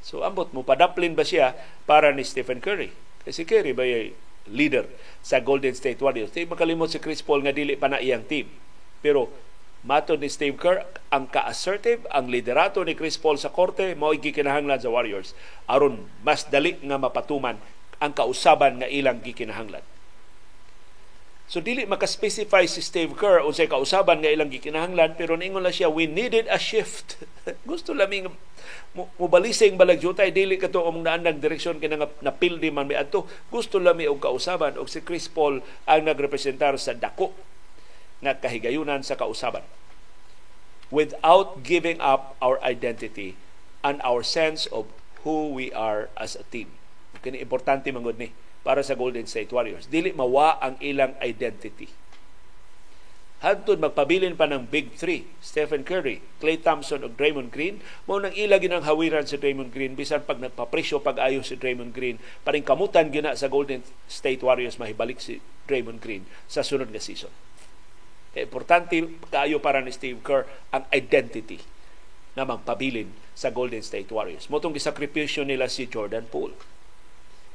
So 0.03 0.27
ambot 0.27 0.51
mo 0.51 0.67
padaplin 0.67 1.15
ba 1.15 1.23
siya 1.23 1.55
para 1.87 2.11
ni 2.11 2.27
Stephen 2.27 2.59
Curry? 2.59 2.91
Kasi 3.23 3.47
Curry 3.47 3.71
ba 3.71 3.87
yung 3.87 4.11
leader 4.49 4.89
sa 5.23 5.39
Golden 5.39 5.75
State 5.77 6.01
Warriors? 6.03 6.33
Di 6.33 6.47
makalimot 6.47 6.91
si 6.91 6.99
Chris 6.99 7.23
Paul 7.23 7.43
nga 7.45 7.55
dili 7.55 7.79
pa 7.79 7.87
na 7.87 8.01
iyang 8.03 8.25
team. 8.27 8.51
Pero 8.99 9.31
matod 9.83 10.19
ni 10.19 10.31
Steve 10.31 10.55
Kerr, 10.55 10.83
ang 11.11 11.27
ka-assertive, 11.29 12.07
ang 12.09 12.31
liderato 12.31 12.81
ni 12.81 12.95
Chris 12.97 13.19
Paul 13.19 13.37
sa 13.37 13.51
korte, 13.51 13.93
mao 13.93 14.15
gikinahanglan 14.15 14.79
sa 14.79 14.89
Warriors 14.89 15.35
aron 15.67 16.07
mas 16.23 16.47
dali 16.47 16.79
nga 16.81 16.97
mapatuman 16.99 17.59
ang 18.03 18.11
kausaban 18.11 18.83
nga 18.83 18.89
ilang 18.89 19.23
gikinahanglan. 19.23 19.83
So 21.53 21.61
dili 21.61 21.85
maka-specify 21.85 22.65
si 22.65 22.81
Steve 22.81 23.13
Kerr 23.13 23.45
unsay 23.45 23.69
kausaban 23.69 24.25
nga 24.25 24.33
ilang 24.33 24.49
gikinahanglan 24.49 25.13
pero 25.13 25.37
niingon 25.37 25.61
lang 25.61 25.69
siya 25.69 25.85
we 25.85 26.09
needed 26.09 26.49
a 26.49 26.57
shift. 26.57 27.21
Gusto 27.69 27.93
laming 27.93 28.25
mubalising 29.21 29.77
balagyutay 29.77 30.33
dili 30.33 30.57
kato 30.57 30.81
among 30.81 31.05
naandang 31.05 31.37
direksyon 31.37 31.77
kina 31.77 32.01
nga 32.01 32.09
napildi 32.25 32.73
man 32.73 32.89
mi 32.89 32.97
adto. 32.97 33.29
Gusto 33.53 33.77
lami 33.77 34.09
og 34.09 34.17
kausaban 34.17 34.81
og 34.81 34.89
si 34.89 35.05
Chris 35.05 35.29
Paul 35.29 35.61
ang 35.85 36.09
nagrepresentar 36.09 36.73
sa 36.81 36.97
dako 36.97 37.29
nga 38.25 38.33
kahigayunan 38.33 39.05
sa 39.05 39.13
kausaban 39.13 39.61
without 40.89 41.61
giving 41.61 42.01
up 42.01 42.33
our 42.41 42.57
identity 42.65 43.37
and 43.85 44.01
our 44.01 44.25
sense 44.25 44.65
of 44.73 44.89
who 45.21 45.53
we 45.53 45.69
are 45.69 46.09
as 46.17 46.33
a 46.33 46.45
team 46.49 46.73
kini 47.21 47.45
importante 47.45 47.93
mangod 47.93 48.17
ni 48.17 48.33
para 48.63 48.81
sa 48.81 48.95
Golden 48.95 49.27
State 49.27 49.51
Warriors. 49.51 49.91
Dili 49.91 50.15
mawa 50.15 50.57
ang 50.63 50.79
ilang 50.79 51.13
identity. 51.19 51.91
Hantod 53.43 53.75
magpabilin 53.75 54.39
pa 54.39 54.47
ng 54.47 54.71
Big 54.71 54.95
Three, 54.95 55.27
Stephen 55.43 55.83
Curry, 55.83 56.23
Clay 56.39 56.55
Thompson 56.55 57.03
ug 57.03 57.19
Draymond 57.19 57.51
Green, 57.51 57.83
mao 58.07 58.15
nang 58.15 58.31
ila 58.31 58.55
ginang 58.55 58.87
hawiran 58.87 59.27
si 59.27 59.35
Draymond 59.35 59.75
Green 59.75 59.99
bisan 59.99 60.23
pag 60.23 60.39
nagpapresyo 60.39 61.03
pag-ayo 61.03 61.43
si 61.43 61.59
Draymond 61.59 61.91
Green, 61.91 62.23
paring 62.47 62.63
kamutan 62.63 63.11
gina 63.11 63.35
sa 63.35 63.51
Golden 63.51 63.83
State 64.07 64.39
Warriors 64.39 64.79
mahibalik 64.79 65.19
si 65.19 65.43
Draymond 65.67 65.99
Green 65.99 66.23
sa 66.47 66.63
sunod 66.63 66.87
nga 66.95 67.03
season. 67.03 67.35
Kaya 68.31 68.47
importante 68.47 68.95
kaayo 69.27 69.59
para 69.59 69.83
ni 69.83 69.91
Steve 69.91 70.23
Kerr 70.23 70.47
ang 70.71 70.87
identity 70.95 71.59
na 72.39 72.47
magpabilin 72.47 73.11
sa 73.35 73.51
Golden 73.51 73.83
State 73.83 74.07
Warriors. 74.07 74.47
Motong 74.47 74.71
gisakripisyo 74.71 75.43
nila 75.43 75.67
si 75.67 75.91
Jordan 75.91 76.31
Poole 76.31 76.55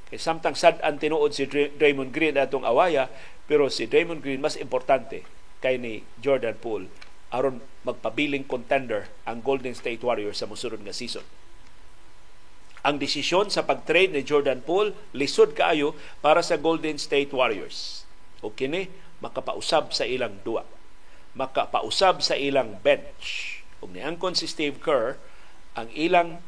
Kay 0.09 0.17
samtang 0.17 0.57
sad 0.57 0.81
ang 0.81 0.97
tinuod 0.97 1.37
si 1.37 1.45
Draymond 1.45 2.17
Green 2.17 2.41
atong 2.41 2.65
awaya, 2.65 3.13
pero 3.45 3.69
si 3.69 3.85
Draymond 3.85 4.25
Green 4.25 4.41
mas 4.41 4.57
importante 4.57 5.25
kay 5.61 5.77
ni 5.77 6.07
Jordan 6.23 6.57
Poole 6.57 6.89
aron 7.29 7.61
magpabiling 7.85 8.49
contender 8.49 9.13
ang 9.29 9.45
Golden 9.45 9.77
State 9.77 10.01
Warriors 10.01 10.41
sa 10.41 10.49
mosunod 10.49 10.81
nga 10.81 10.97
season. 10.97 11.25
Ang 12.89 12.97
desisyon 12.97 13.53
sa 13.53 13.69
pag-trade 13.69 14.17
ni 14.17 14.25
Jordan 14.25 14.65
Poole 14.65 14.97
lisod 15.13 15.53
kaayo 15.53 15.93
para 16.25 16.41
sa 16.41 16.57
Golden 16.57 16.97
State 16.97 17.35
Warriors. 17.37 18.09
O 18.41 18.55
kini 18.55 18.89
makapausab 19.21 19.93
sa 19.93 20.09
ilang 20.09 20.41
duwa. 20.41 20.65
Makapausab 21.37 22.25
sa 22.25 22.39
ilang 22.39 22.81
bench. 22.81 23.61
Ug 23.85 23.93
niangkon 23.93 24.33
si 24.33 24.49
Steve 24.49 24.81
Kerr 24.81 25.21
ang 25.77 25.91
ilang 25.93 26.41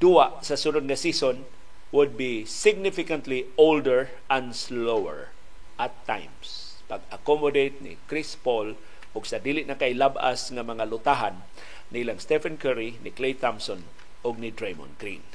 duwa 0.00 0.38
sa 0.40 0.56
sunod 0.56 0.86
nga 0.86 0.96
season 0.96 1.44
would 1.90 2.14
be 2.14 2.46
significantly 2.46 3.50
older 3.58 4.14
and 4.30 4.54
slower 4.54 5.34
at 5.74 5.90
times. 6.06 6.78
Pag-accommodate 6.86 7.82
ni 7.82 7.98
Chris 8.06 8.38
Paul 8.38 8.78
ug 9.10 9.26
sa 9.26 9.42
dili 9.42 9.66
na 9.66 9.74
kay 9.74 9.94
labas 9.94 10.54
nga 10.54 10.62
mga 10.62 10.86
lutahan 10.86 11.42
nilang 11.90 12.22
Stephen 12.22 12.54
Curry, 12.54 13.02
ni 13.02 13.10
Clay 13.10 13.34
Thompson 13.34 13.82
ug 14.22 14.38
ni 14.38 14.54
Draymond 14.54 14.94
Green. 15.02 15.26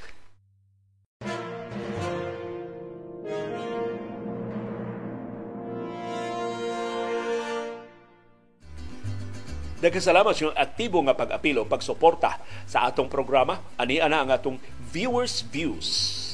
Nagkasalamat 9.84 10.34
yung 10.42 10.56
aktibo 10.56 10.98
nga 11.04 11.14
pag-apilo, 11.14 11.68
pagsuporta 11.68 12.42
sa 12.66 12.90
atong 12.90 13.12
programa. 13.12 13.62
Ani 13.78 14.02
ana 14.02 14.24
ang 14.24 14.32
atong 14.34 14.58
viewers' 14.82 15.46
views 15.46 16.25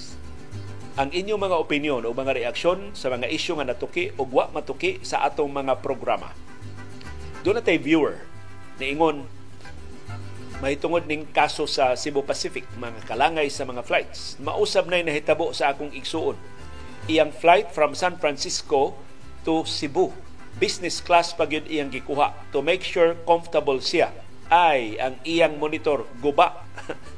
ang 1.00 1.08
inyong 1.08 1.40
mga 1.40 1.56
opinion 1.56 2.04
o 2.04 2.12
mga 2.12 2.36
reaksyon 2.36 2.92
sa 2.92 3.08
mga 3.08 3.32
isyu 3.32 3.56
nga 3.56 3.64
natuki 3.64 4.12
o 4.20 4.28
wa 4.28 4.52
matuki 4.52 5.00
sa 5.00 5.24
atong 5.24 5.48
mga 5.48 5.80
programa. 5.80 6.36
Doon 7.48 7.60
na 7.60 7.64
tayo 7.64 7.80
viewer 7.80 8.16
na 8.76 8.86
ingon 8.92 9.24
may 10.62 10.78
tungod 10.78 11.10
ning 11.10 11.26
kaso 11.26 11.66
sa 11.66 11.98
Cebu 11.98 12.22
Pacific, 12.22 12.68
mga 12.78 13.02
kalangay 13.10 13.50
sa 13.50 13.66
mga 13.66 13.82
flights. 13.82 14.38
Mausab 14.38 14.86
na 14.86 15.02
nahitabo 15.02 15.50
sa 15.58 15.74
akong 15.74 15.90
igsuon. 15.90 16.38
Iyang 17.10 17.34
flight 17.34 17.74
from 17.74 17.98
San 17.98 18.22
Francisco 18.22 18.94
to 19.42 19.66
Cebu. 19.66 20.14
Business 20.62 21.02
class 21.02 21.34
pag 21.34 21.50
yun 21.50 21.66
iyang 21.66 21.90
gikuha 21.90 22.38
to 22.54 22.62
make 22.62 22.86
sure 22.86 23.18
comfortable 23.26 23.82
siya. 23.82 24.14
Ay, 24.54 25.02
ang 25.02 25.18
iyang 25.26 25.58
monitor 25.58 26.06
guba. 26.22 26.62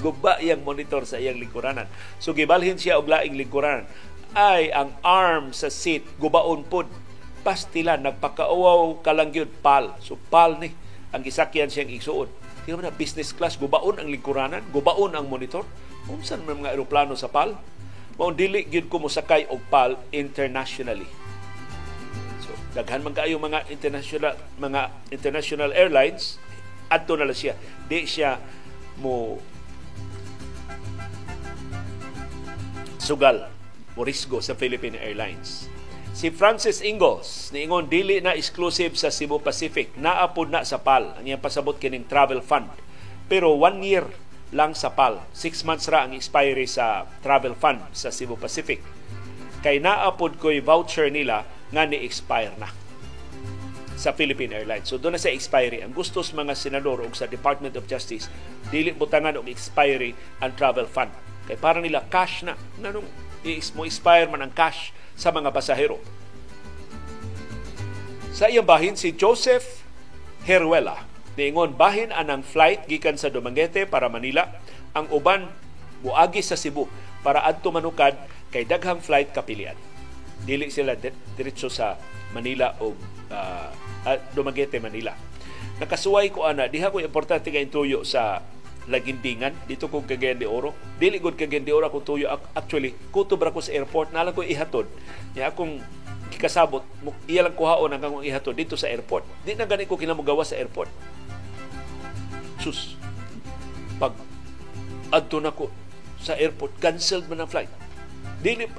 guba 0.00 0.36
iyang 0.42 0.62
monitor 0.66 1.04
sa 1.08 1.16
iyang 1.16 1.40
lingkuranan. 1.40 1.88
So 2.20 2.36
gibalhin 2.36 2.76
siya 2.76 3.00
og 3.00 3.08
laing 3.08 3.36
lingkuranan. 3.36 3.88
Ay 4.36 4.68
ang 4.74 4.92
arm 5.00 5.56
sa 5.56 5.72
seat 5.72 6.04
gubaon 6.20 6.66
pod 6.68 6.90
pastila 7.46 7.96
nagpakauaw 7.96 9.00
kalang 9.00 9.32
gyud 9.32 9.50
pal. 9.62 9.96
So 10.02 10.18
pal 10.28 10.58
ni 10.60 10.74
ang 11.14 11.22
gisakyan 11.22 11.70
siyang 11.70 11.88
igsuon. 11.88 12.28
Di 12.66 12.74
na 12.74 12.90
business 12.90 13.30
class 13.30 13.54
gubaon 13.54 14.02
ang 14.02 14.10
lingkuranan, 14.10 14.66
gubaon 14.74 15.14
ang 15.14 15.30
monitor. 15.30 15.62
Unsan 16.10 16.42
man 16.42 16.62
mga 16.62 16.74
eroplano 16.74 17.14
sa 17.14 17.30
PAL? 17.30 17.54
Mao 18.18 18.30
dili 18.34 18.66
gyud 18.66 18.90
ko 18.90 18.98
mosakay 18.98 19.46
og 19.46 19.62
PAL 19.70 19.94
internationally. 20.10 21.06
So 22.42 22.50
daghan 22.74 23.06
man 23.06 23.14
kaayo 23.14 23.38
mga 23.38 23.70
international 23.70 24.34
mga 24.58 24.90
international 25.14 25.70
airlines 25.74 26.42
adto 26.90 27.14
na 27.14 27.30
siya. 27.30 27.54
Di 27.86 28.02
siya 28.06 28.42
mo 28.98 29.38
sugal 33.06 33.46
o 33.94 34.02
risgo 34.02 34.42
sa 34.42 34.58
Philippine 34.58 34.98
Airlines. 34.98 35.70
Si 36.10 36.34
Francis 36.34 36.82
Ingos, 36.82 37.54
niingon 37.54 37.86
dili 37.86 38.18
na 38.18 38.34
exclusive 38.34 38.98
sa 38.98 39.14
Cebu 39.14 39.38
Pacific, 39.38 39.94
naapod 39.94 40.50
na 40.50 40.66
sa 40.66 40.82
PAL. 40.82 41.14
Ang 41.20 41.30
iyang 41.30 41.44
pasabot 41.44 41.78
kining 41.78 42.08
travel 42.10 42.42
fund. 42.42 42.72
Pero 43.30 43.54
one 43.54 43.84
year 43.86 44.10
lang 44.50 44.74
sa 44.74 44.90
PAL. 44.90 45.22
Six 45.30 45.62
months 45.62 45.86
ra 45.86 46.02
ang 46.02 46.16
expiry 46.16 46.66
sa 46.66 47.06
travel 47.22 47.54
fund 47.54 47.84
sa 47.94 48.10
Cebu 48.10 48.34
Pacific. 48.34 48.82
kay 49.66 49.82
naapod 49.82 50.38
ko'y 50.38 50.62
voucher 50.62 51.10
nila 51.10 51.42
nga 51.74 51.82
ni-expire 51.82 52.54
na 52.54 52.70
sa 53.98 54.14
Philippine 54.14 54.54
Airlines. 54.54 54.86
So 54.86 54.94
doon 54.94 55.18
na 55.18 55.20
sa 55.20 55.34
expiry. 55.34 55.82
Ang 55.82 55.90
gusto 55.90 56.22
sa 56.22 56.38
mga 56.38 56.54
senador 56.54 57.02
o 57.02 57.10
sa 57.10 57.26
Department 57.26 57.74
of 57.74 57.90
Justice, 57.90 58.30
dili 58.70 58.94
butangan 58.94 59.34
og 59.34 59.50
expiry 59.50 60.14
ang 60.38 60.54
travel 60.54 60.86
fund. 60.86 61.10
Kay 61.46 61.56
para 61.58 61.78
nila 61.78 62.04
cash 62.10 62.42
na. 62.42 62.58
Nanong 62.82 63.06
mo 63.74 63.82
expire 63.86 64.26
man 64.26 64.42
ang 64.42 64.50
cash 64.50 64.90
sa 65.14 65.30
mga 65.30 65.54
pasahero. 65.54 66.02
Sa 68.34 68.50
iyang 68.50 68.66
bahin 68.66 68.98
si 68.98 69.14
Joseph 69.14 69.86
Heruela 70.44 71.06
niingon 71.36 71.76
bahin 71.76 72.10
anang 72.10 72.40
flight 72.40 72.88
gikan 72.88 73.20
sa 73.20 73.28
Dumaguete 73.28 73.84
para 73.84 74.08
Manila 74.08 74.56
ang 74.96 75.06
uban 75.12 75.52
muagi 76.00 76.40
sa 76.40 76.56
Cebu 76.56 76.88
para 77.20 77.44
adto 77.44 77.68
manukad 77.68 78.16
kay 78.48 78.64
daghang 78.64 79.04
flight 79.04 79.36
kapilian. 79.36 79.76
Dili 80.48 80.72
sila 80.72 80.96
diretso 80.96 81.68
sa 81.68 81.96
Manila 82.32 82.76
o 82.80 82.96
uh, 83.32 83.68
Dumaguete, 84.32 84.78
Manila. 84.78 85.12
Nakasuway 85.76 86.32
ko 86.32 86.48
ana, 86.48 86.70
diha 86.70 86.88
ko 86.88 87.02
importante 87.02 87.52
kay 87.52 87.68
tuyo 87.68 88.06
sa 88.06 88.40
Lagindingan 88.86 89.50
dito 89.66 89.90
ko 89.90 90.06
Cagayan 90.06 90.38
de 90.38 90.46
Oro. 90.46 90.70
Dili 91.02 91.18
gud 91.18 91.34
Cagayan 91.34 91.66
de 91.66 91.74
Oro 91.74 91.90
ako 91.90 92.06
tuyo 92.06 92.30
actually 92.54 92.94
kutob 93.10 93.42
ra 93.42 93.50
ko 93.50 93.58
sa 93.58 93.74
airport 93.74 94.14
na 94.14 94.30
ko 94.30 94.46
ihatod. 94.46 94.86
Nya 95.34 95.50
akong 95.50 95.82
kikasabot 96.30 96.86
iya 97.26 97.42
lang 97.42 97.58
kuhaon 97.58 97.90
ang 97.90 98.02
akong 98.02 98.22
ihatod 98.22 98.54
dito 98.54 98.78
sa 98.78 98.86
airport. 98.86 99.26
Di 99.42 99.58
na 99.58 99.66
gani 99.66 99.90
ko 99.90 99.98
kinamugawa 99.98 100.46
sa 100.46 100.54
airport. 100.54 100.90
Sus. 102.62 102.94
Pag 103.98 104.14
adto 105.10 105.42
na 105.42 105.50
ko 105.50 105.66
sa 106.22 106.38
airport, 106.38 106.78
canceled 106.78 107.26
man 107.26 107.42
ang 107.42 107.50
flight. 107.50 107.70
Dili 108.38 108.70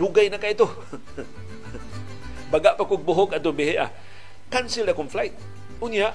dugay 0.00 0.32
na 0.32 0.40
kay 0.40 0.56
ito. 0.56 0.68
Baga 2.52 2.76
pa 2.76 2.84
kog 2.84 3.04
buhok 3.04 3.36
adto 3.36 3.52
bihi 3.52 3.80
ah. 3.80 3.88
Cancel 4.52 4.84
akong 4.84 5.08
flight. 5.08 5.32
Unya, 5.80 6.12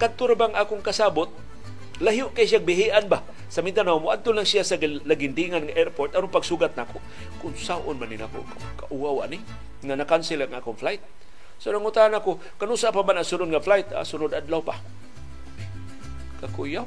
kadto 0.00 0.24
bang 0.32 0.56
akong 0.56 0.80
kasabot 0.80 1.28
Lahiyo 1.98 2.30
kay 2.30 2.46
siya 2.46 2.62
bihian 2.62 3.10
ba? 3.10 3.26
Sa 3.50 3.58
Mindanao 3.58 3.98
mo 3.98 4.14
adto 4.14 4.30
lang 4.30 4.46
siya 4.46 4.62
sa 4.62 4.78
lagindingan 4.78 5.66
ng 5.66 5.74
airport 5.74 6.14
aron 6.14 6.30
pagsugat 6.30 6.78
nako. 6.78 7.02
Kung 7.42 7.58
saon 7.58 7.98
man 7.98 8.12
nako 8.14 8.46
kauwawa 8.78 9.26
ni 9.26 9.42
nga 9.82 9.94
na-cancel 9.98 10.46
ang 10.46 10.54
akong 10.58 10.78
flight. 10.78 11.02
So 11.58 11.74
nangutan 11.74 12.14
ako, 12.14 12.38
kanusa 12.54 12.94
pa 12.94 13.02
ba 13.02 13.14
na 13.14 13.26
sunod 13.26 13.50
nga 13.50 13.58
flight? 13.58 13.90
Ah, 13.90 14.06
sunod 14.06 14.30
adlaw 14.30 14.62
pa. 14.62 14.78
Kakuyaw. 16.38 16.86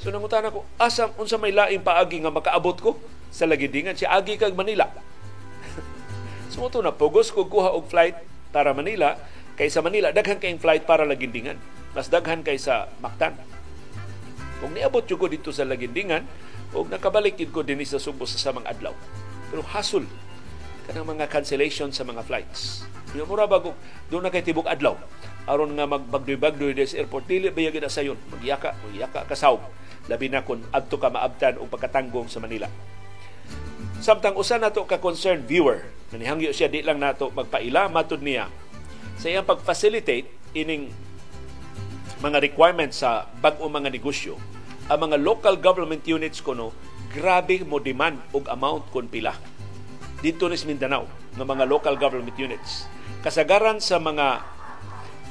So 0.00 0.12
nangutan 0.12 0.44
ako, 0.44 0.64
asam 0.76 1.12
unsa 1.16 1.40
may 1.40 1.52
laing 1.52 1.80
paagi 1.80 2.20
nga 2.20 2.32
makaabot 2.32 2.76
ko 2.76 2.90
sa 3.32 3.48
lagindingan 3.48 3.96
si 3.96 4.04
agi 4.04 4.36
kag 4.36 4.52
Manila. 4.52 4.92
so 6.52 6.68
to 6.68 6.84
na 6.84 6.92
pugos 6.92 7.32
ko 7.32 7.48
kuha 7.48 7.72
og 7.72 7.88
flight 7.88 8.16
para 8.52 8.76
Manila 8.76 9.16
kaysa 9.56 9.80
Manila 9.80 10.12
daghan 10.12 10.36
kay 10.36 10.52
flight 10.60 10.84
para 10.84 11.08
lagindingan. 11.08 11.56
Mas 11.96 12.12
daghan 12.12 12.44
kaysa 12.44 12.92
Mactan. 13.00 13.40
Kung 14.60 14.76
niabot 14.76 15.02
ko 15.02 15.26
dito 15.26 15.50
sa 15.50 15.64
Lagindingan, 15.64 16.28
o 16.70 16.86
nakabalik 16.86 17.40
ko 17.50 17.64
din 17.66 17.82
sa 17.82 17.98
Subo 17.98 18.28
sa 18.28 18.38
samang 18.38 18.68
adlaw. 18.68 18.94
Pero 19.50 19.64
hasol 19.74 20.06
kanang 20.86 21.06
mga 21.06 21.26
cancellation 21.30 21.90
sa 21.90 22.06
mga 22.06 22.22
flights. 22.26 22.84
Yung 23.14 23.26
mura 23.26 23.46
bago, 23.46 23.74
doon 24.06 24.26
na 24.26 24.30
kay 24.30 24.42
tibok 24.42 24.70
adlaw. 24.70 24.94
aron 25.50 25.74
nga 25.74 25.86
magbagdoy-bagdoy 25.86 26.78
sa 26.86 27.00
airport, 27.02 27.26
dili 27.26 27.50
ba 27.50 27.58
yung 27.58 27.74
sayon? 27.90 28.18
Magyaka, 28.30 28.74
magyaka 28.86 29.26
kasaw. 29.26 29.58
Labi 30.06 30.30
na 30.30 30.46
kung 30.46 30.62
adto 30.70 30.98
ka 30.98 31.10
maabtan 31.10 31.58
o 31.58 31.66
pagkatanggong 31.66 32.30
sa 32.30 32.38
Manila. 32.38 32.70
Samtang 33.98 34.38
usa 34.38 34.56
nato 34.56 34.86
ka 34.86 35.02
concerned 35.02 35.44
viewer, 35.44 35.86
nanihangyo 36.14 36.54
siya 36.54 36.70
di 36.70 36.80
lang 36.80 37.02
nato 37.02 37.28
magpaila 37.34 37.90
matud 37.92 38.22
niya 38.22 38.48
sa 39.20 39.28
iyang 39.28 39.44
pag-facilitate 39.44 40.56
ining 40.56 40.88
mga 42.20 42.38
requirements 42.44 43.00
sa 43.00 43.28
bag-o 43.40 43.66
mga 43.72 43.88
negosyo, 43.88 44.36
ang 44.92 45.08
mga 45.08 45.16
local 45.20 45.56
government 45.56 46.04
units 46.04 46.44
kuno 46.44 46.76
grabe 47.10 47.64
mo 47.64 47.80
demand 47.80 48.20
og 48.36 48.44
amount 48.52 48.92
kun 48.92 49.08
pila. 49.08 49.32
Dito 50.20 50.44
ni 50.46 50.56
Mindanao 50.68 51.08
ng 51.34 51.46
mga 51.46 51.64
local 51.64 51.96
government 51.96 52.36
units. 52.36 52.84
Kasagaran 53.24 53.80
sa 53.80 53.96
mga 53.96 54.44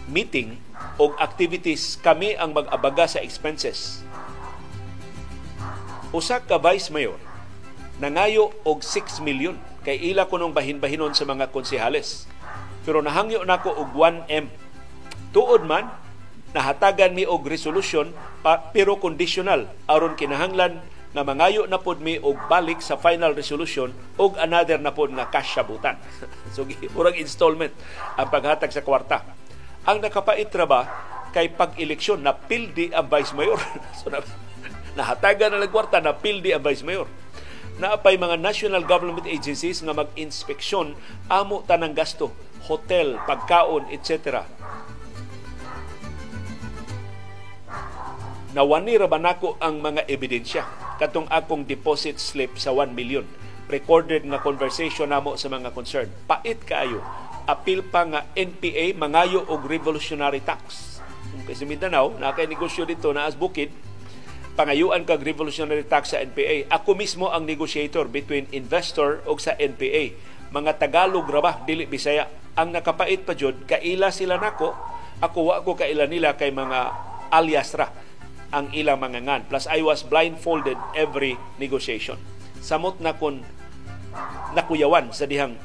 meeting 0.10 0.58
o 0.98 1.14
activities 1.22 1.96
kami 2.02 2.34
ang 2.34 2.58
mag-abaga 2.58 3.06
sa 3.06 3.22
expenses. 3.22 4.02
Usa 6.10 6.42
ka 6.42 6.58
vice 6.58 6.90
mayor 6.90 7.22
nangayo 8.00 8.56
og 8.64 8.82
6 8.82 9.20
million 9.22 9.60
kay 9.84 10.00
ila 10.12 10.26
kunong 10.26 10.56
bahin-bahinon 10.56 11.14
sa 11.14 11.28
mga 11.28 11.52
konsehales. 11.52 12.26
Pero 12.88 13.04
nahangyo 13.04 13.44
nako 13.44 13.76
og 13.76 13.92
1M. 13.94 14.48
Tuod 15.36 15.68
man 15.68 15.92
nahatagan 16.54 17.14
mi 17.14 17.30
og 17.30 17.46
resolution 17.46 18.10
pa, 18.42 18.74
pero 18.74 18.98
conditional 18.98 19.70
aron 19.86 20.18
kinahanglan 20.18 20.82
nga 21.10 21.26
mangayo 21.26 21.66
na 21.66 21.82
pod 21.82 22.02
mi 22.02 22.22
og 22.22 22.38
balik 22.50 22.82
sa 22.86 22.98
final 22.98 23.34
resolution 23.34 23.90
og 24.22 24.38
another 24.38 24.78
na 24.78 24.94
pod 24.94 25.10
nga 25.14 25.30
cash 25.30 25.58
so 26.54 26.66
murag 26.94 27.18
installment 27.18 27.74
ang 28.18 28.30
paghatag 28.30 28.74
sa 28.74 28.86
kwarta. 28.86 29.26
Ang 29.90 30.06
nakapait 30.06 30.50
ra 30.54 30.66
ba 30.70 30.82
kay 31.30 31.50
pag-eleksyon 31.54 32.26
na 32.26 32.34
pildi 32.34 32.90
ang 32.94 33.10
vice 33.10 33.34
mayor. 33.38 33.58
so 34.00 34.10
na, 34.10 34.22
nahatagan 34.98 35.54
na 35.54 35.62
lang 35.62 35.74
kwarta 35.74 36.02
na 36.02 36.18
pildi 36.18 36.54
ang 36.54 36.66
vice 36.66 36.86
mayor. 36.86 37.10
Naapay 37.80 38.20
mga 38.20 38.36
national 38.42 38.84
government 38.84 39.24
agencies 39.30 39.80
nga 39.80 39.96
mag-inspeksyon 39.96 41.00
amo 41.32 41.64
tanang 41.64 41.96
gasto, 41.96 42.34
hotel, 42.68 43.16
pagkaon, 43.24 43.88
etc 43.94 44.59
nawani 48.50 48.98
ra 48.98 49.06
nako 49.06 49.62
ang 49.62 49.78
mga 49.78 50.10
ebidensya 50.10 50.66
katong 50.98 51.30
akong 51.30 51.70
deposit 51.70 52.18
slip 52.18 52.58
sa 52.58 52.74
1 52.74 52.98
million? 52.98 53.26
Recorded 53.70 54.26
nga 54.26 54.42
conversation 54.42 55.14
namo 55.14 55.38
sa 55.38 55.54
mga 55.54 55.70
concerned 55.70 56.10
pait 56.26 56.58
kaayo. 56.66 57.06
Apil 57.46 57.86
pa 57.86 58.06
nga 58.06 58.26
NPA 58.34 58.98
mangayo 58.98 59.46
og 59.46 59.70
revolutionary 59.70 60.42
tax. 60.42 60.98
Kay 61.46 61.54
sa 61.54 61.66
Mindanao 61.70 62.18
na 62.18 62.34
kay 62.34 62.50
negosyo 62.50 62.90
dito 62.90 63.14
na 63.14 63.30
as 63.30 63.38
bukid. 63.38 63.70
Pangayuan 64.58 65.06
kag 65.06 65.22
revolutionary 65.22 65.86
tax 65.86 66.18
sa 66.18 66.22
NPA 66.26 66.66
ako 66.74 66.98
mismo 66.98 67.30
ang 67.30 67.46
negotiator 67.46 68.10
between 68.10 68.50
investor 68.50 69.22
og 69.30 69.38
sa 69.38 69.54
NPA 69.58 70.18
mga 70.50 70.82
Tagalog 70.82 71.30
ra 71.30 71.42
ba 71.46 71.54
dili 71.62 71.86
Bisaya. 71.86 72.26
Ang 72.58 72.74
nakapait 72.74 73.22
pa 73.22 73.38
jud 73.38 73.70
kaila 73.70 74.10
sila 74.10 74.42
nako. 74.42 74.74
Ako 75.22 75.54
wa 75.54 75.62
ko 75.62 75.78
kaila 75.78 76.10
nila 76.10 76.34
kay 76.34 76.50
mga 76.50 76.80
alias 77.30 77.78
ra 77.78 78.09
ang 78.50 78.74
ilang 78.74 78.98
mga 78.98 79.26
ngan. 79.26 79.42
Plus, 79.50 79.70
I 79.70 79.86
was 79.86 80.02
blindfolded 80.02 80.78
every 80.98 81.38
negotiation. 81.62 82.18
Samot 82.60 82.98
na 83.00 83.16
kun 83.16 83.46
nakuyawan 84.58 85.14
sa 85.14 85.30
dihang 85.30 85.56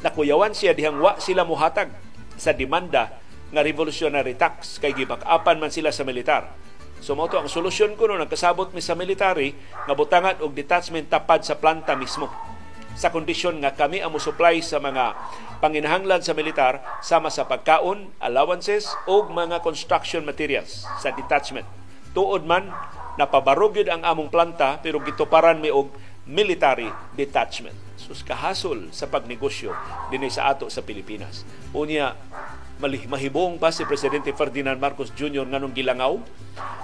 nakuyawan 0.00 0.54
siya 0.54 0.72
dihang 0.72 0.96
wa 1.02 1.18
sila 1.18 1.42
muhatag 1.44 1.90
sa 2.38 2.54
demanda 2.54 3.12
nga 3.50 3.60
revolutionary 3.66 4.38
tax 4.38 4.78
kay 4.78 4.94
gibak-apan 4.94 5.58
man 5.58 5.74
sila 5.74 5.90
sa 5.90 6.06
militar. 6.06 6.48
So 7.00 7.16
mo 7.16 7.26
ang 7.26 7.50
solusyon 7.50 7.96
ko 7.96 8.08
no 8.08 8.20
nagkasabot 8.20 8.72
mi 8.76 8.80
sa 8.80 8.94
military 8.94 9.56
nga 9.88 9.94
butangan 9.96 10.40
og 10.44 10.54
detachment 10.54 11.10
tapad 11.10 11.42
sa 11.42 11.58
planta 11.58 11.96
mismo 11.96 12.30
sa 12.94 13.08
kondisyon 13.08 13.64
nga 13.64 13.72
kami 13.72 14.04
ang 14.04 14.12
supply 14.20 14.60
sa 14.60 14.76
mga 14.76 15.16
panginahanglan 15.64 16.20
sa 16.20 16.36
militar 16.36 16.84
sama 17.00 17.32
sa 17.32 17.48
pagkaon, 17.48 18.12
allowances 18.20 18.92
o 19.08 19.24
mga 19.24 19.64
construction 19.64 20.20
materials 20.26 20.84
sa 21.00 21.08
detachment 21.08 21.79
tuod 22.16 22.46
man 22.46 22.70
napabarog 23.20 23.76
yun 23.76 23.90
ang 23.90 24.02
among 24.06 24.32
planta 24.32 24.80
pero 24.80 25.02
gituparan 25.04 25.60
mi 25.60 25.68
og 25.68 25.92
military 26.28 26.88
detachment. 27.18 27.76
Sus 28.00 28.22
kahasol 28.24 28.94
sa 28.94 29.10
pagnegosyo 29.10 29.74
dinhi 30.08 30.30
sa 30.30 30.52
ato 30.52 30.70
sa 30.72 30.80
Pilipinas. 30.80 31.44
Unya 31.74 32.16
mahibong 32.80 33.60
pa 33.60 33.68
si 33.68 33.84
Presidente 33.84 34.32
Ferdinand 34.32 34.80
Marcos 34.80 35.12
Jr. 35.12 35.44
nganong 35.44 35.76
gilangaw 35.76 36.16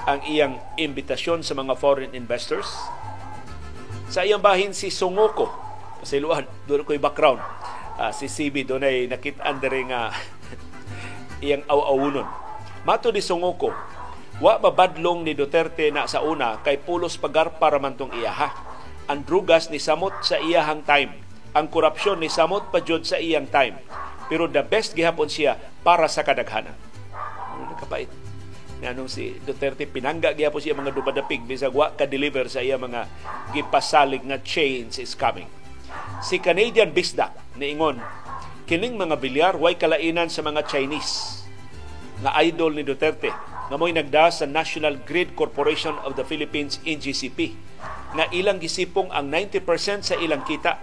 ang 0.05 0.21
iyang 0.29 0.61
imbitasyon 0.77 1.41
sa 1.41 1.57
mga 1.57 1.73
foreign 1.81 2.13
investors. 2.13 2.69
Sa 4.13 4.23
iyang 4.23 4.45
bahin 4.45 4.77
si 4.77 4.93
Songoko, 4.93 5.51
pasiluan, 5.99 6.45
doon 6.69 6.85
ko'y 6.85 7.01
background. 7.01 7.41
Uh, 7.97 8.13
si 8.13 8.29
CB 8.29 8.69
doon 8.69 8.85
ay 8.85 9.09
nakitaan 9.09 9.57
nga 9.59 10.13
iyang 11.45 11.65
aw-awunon. 11.65 12.29
Mato 12.87 13.11
di 13.11 13.25
Songoko, 13.25 13.73
Wa 14.37 14.61
mabadlong 14.61 15.25
ni 15.25 15.33
Duterte 15.33 15.89
na 15.89 16.05
sa 16.05 16.21
una 16.21 16.61
kay 16.61 16.77
pulos 16.77 17.17
pagar 17.17 17.57
para 17.57 17.81
man 17.81 17.97
tong 17.97 18.13
iyaha. 18.13 18.53
Ang 19.09 19.25
drugas 19.25 19.73
ni 19.73 19.81
samot 19.81 20.13
sa 20.21 20.37
iyahang 20.37 20.85
time. 20.85 21.25
Ang 21.57 21.73
korupsyon 21.73 22.21
ni 22.21 22.29
samot 22.29 22.69
pa 22.69 22.85
jud 22.85 23.09
sa 23.09 23.17
iyang 23.17 23.49
time. 23.49 23.81
Pero 24.29 24.45
the 24.45 24.61
best 24.61 24.93
gihapon 24.93 25.33
siya 25.33 25.57
para 25.81 26.05
sa 26.05 26.21
kadaghanan. 26.21 26.77
Ano 27.57 27.73
nakapait? 27.73 28.13
Nanong 28.85 29.09
si 29.09 29.41
Duterte 29.41 29.89
pinangga 29.89 30.37
gihapon 30.37 30.61
siya 30.61 30.77
mga 30.77 30.93
dumadapig 30.93 31.41
bisag 31.49 31.73
wa 31.73 31.97
ka 31.97 32.05
deliver 32.05 32.45
sa 32.53 32.61
iya 32.61 32.77
mga 32.77 33.09
gipasalig 33.57 34.21
nga 34.21 34.37
change 34.45 35.01
is 35.01 35.17
coming. 35.17 35.49
Si 36.21 36.37
Canadian 36.45 36.93
Bisdak 36.93 37.33
niingon 37.57 38.05
kining 38.69 39.01
mga 39.01 39.17
bilyar 39.17 39.55
way 39.57 39.81
kalainan 39.81 40.29
sa 40.29 40.45
mga 40.45 40.61
Chinese 40.69 41.41
nga 42.21 42.37
idol 42.45 42.77
ni 42.77 42.85
Duterte 42.85 43.56
nga 43.67 43.75
mo'y 43.75 43.91
nagda 43.91 44.31
sa 44.31 44.47
National 44.47 45.03
Grid 45.03 45.35
Corporation 45.35 45.99
of 46.07 46.15
the 46.15 46.23
Philippines 46.23 46.79
NGCP 46.87 47.59
nga 48.15 48.31
ilang 48.31 48.63
gisipong 48.63 49.11
ang 49.11 49.27
90% 49.29 50.07
sa 50.07 50.15
ilang 50.23 50.47
kita. 50.47 50.79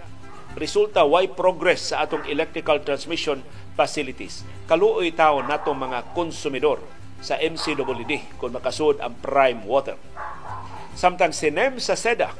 Resulta 0.54 1.02
why 1.02 1.26
progress 1.26 1.90
sa 1.90 2.06
atong 2.06 2.28
electrical 2.30 2.78
transmission 2.84 3.42
facilities? 3.74 4.46
Kaluoy 4.70 5.10
taon 5.10 5.50
natong 5.50 5.80
mga 5.80 6.14
konsumidor 6.14 6.78
sa 7.24 7.40
MCWD 7.40 8.38
kung 8.38 8.54
makasud 8.54 9.00
ang 9.00 9.16
prime 9.18 9.64
water. 9.64 9.98
Samtang 10.94 11.34
sinem 11.34 11.80
sa 11.82 11.98
SEDA 11.98 12.30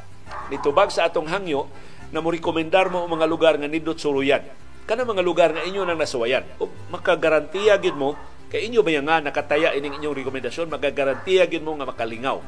nitubag 0.53 0.93
sa 0.93 1.09
atong 1.09 1.27
hangyo 1.27 1.67
na 2.15 2.23
mo 2.23 2.31
rekomendar 2.31 2.93
mo 2.93 3.09
mga 3.09 3.27
lugar 3.27 3.55
nga 3.59 3.67
nindot 3.67 3.99
suluyan 3.99 4.45
kana 4.85 5.09
mga 5.09 5.25
lugar 5.25 5.51
nga 5.57 5.65
inyo 5.65 5.83
nang 5.83 5.97
nasuwayan. 5.97 6.45
O 6.61 6.69
makagarantiya 6.93 7.81
gid 7.81 7.97
mo 7.97 8.15
kay 8.55 8.71
inyo 8.71 8.87
ba 8.87 8.95
nga 8.95 9.19
nakataya 9.19 9.75
ining 9.75 9.99
inyong 9.99 10.15
rekomendasyon 10.23 10.71
magagarantiya 10.71 11.51
gid 11.51 11.67
mo 11.67 11.75
nga 11.75 11.91
makalingaw? 11.91 12.39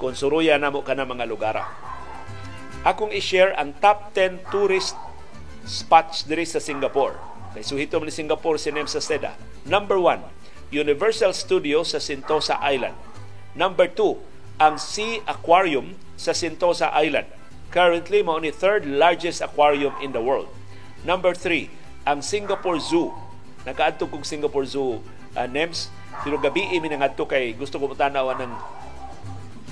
Kung 0.00 0.16
suruya 0.16 0.56
na 0.56 0.72
mo 0.72 0.80
kana 0.80 1.04
mga 1.04 1.28
lugar 1.28 1.60
akong 2.80 3.12
i-share 3.12 3.52
ang 3.60 3.76
top 3.76 4.16
10 4.16 4.48
tourist 4.48 4.96
spots 5.68 6.24
diri 6.24 6.48
sa 6.48 6.56
Singapore. 6.56 7.20
Kay 7.52 7.66
suhito 7.68 8.00
ni 8.00 8.08
Singapore 8.08 8.56
sinem 8.56 8.88
sa 8.88 8.96
SEDA. 8.96 9.36
Number 9.68 10.00
1 10.00 10.72
Universal 10.72 11.36
Studios 11.36 11.92
sa 11.92 12.00
Sentosa 12.00 12.56
Island. 12.64 12.96
Number 13.52 13.92
2 13.92 14.56
ang 14.56 14.80
Sea 14.80 15.20
Aquarium 15.28 16.00
sa 16.16 16.32
Sentosa 16.32 16.88
Island. 16.96 17.28
Currently 17.76 18.24
mao 18.24 18.40
ni 18.40 18.56
third 18.56 18.88
largest 18.88 19.44
aquarium 19.44 19.92
in 20.00 20.16
the 20.16 20.22
world. 20.24 20.48
Number 21.04 21.36
three, 21.36 21.68
ang 22.08 22.24
Singapore 22.24 22.80
Zoo. 22.80 23.12
Nakaadto 23.68 24.08
kong 24.08 24.24
Singapore 24.24 24.64
Zoo 24.64 25.04
uh, 25.36 25.44
NEMS. 25.44 25.92
Pero 26.24 26.40
gabi 26.40 26.64
imi 26.72 26.88
nangadto 26.88 27.28
kay 27.28 27.52
gusto 27.52 27.76
ko 27.76 27.92
tanaw 27.92 28.32
ng 28.34 28.52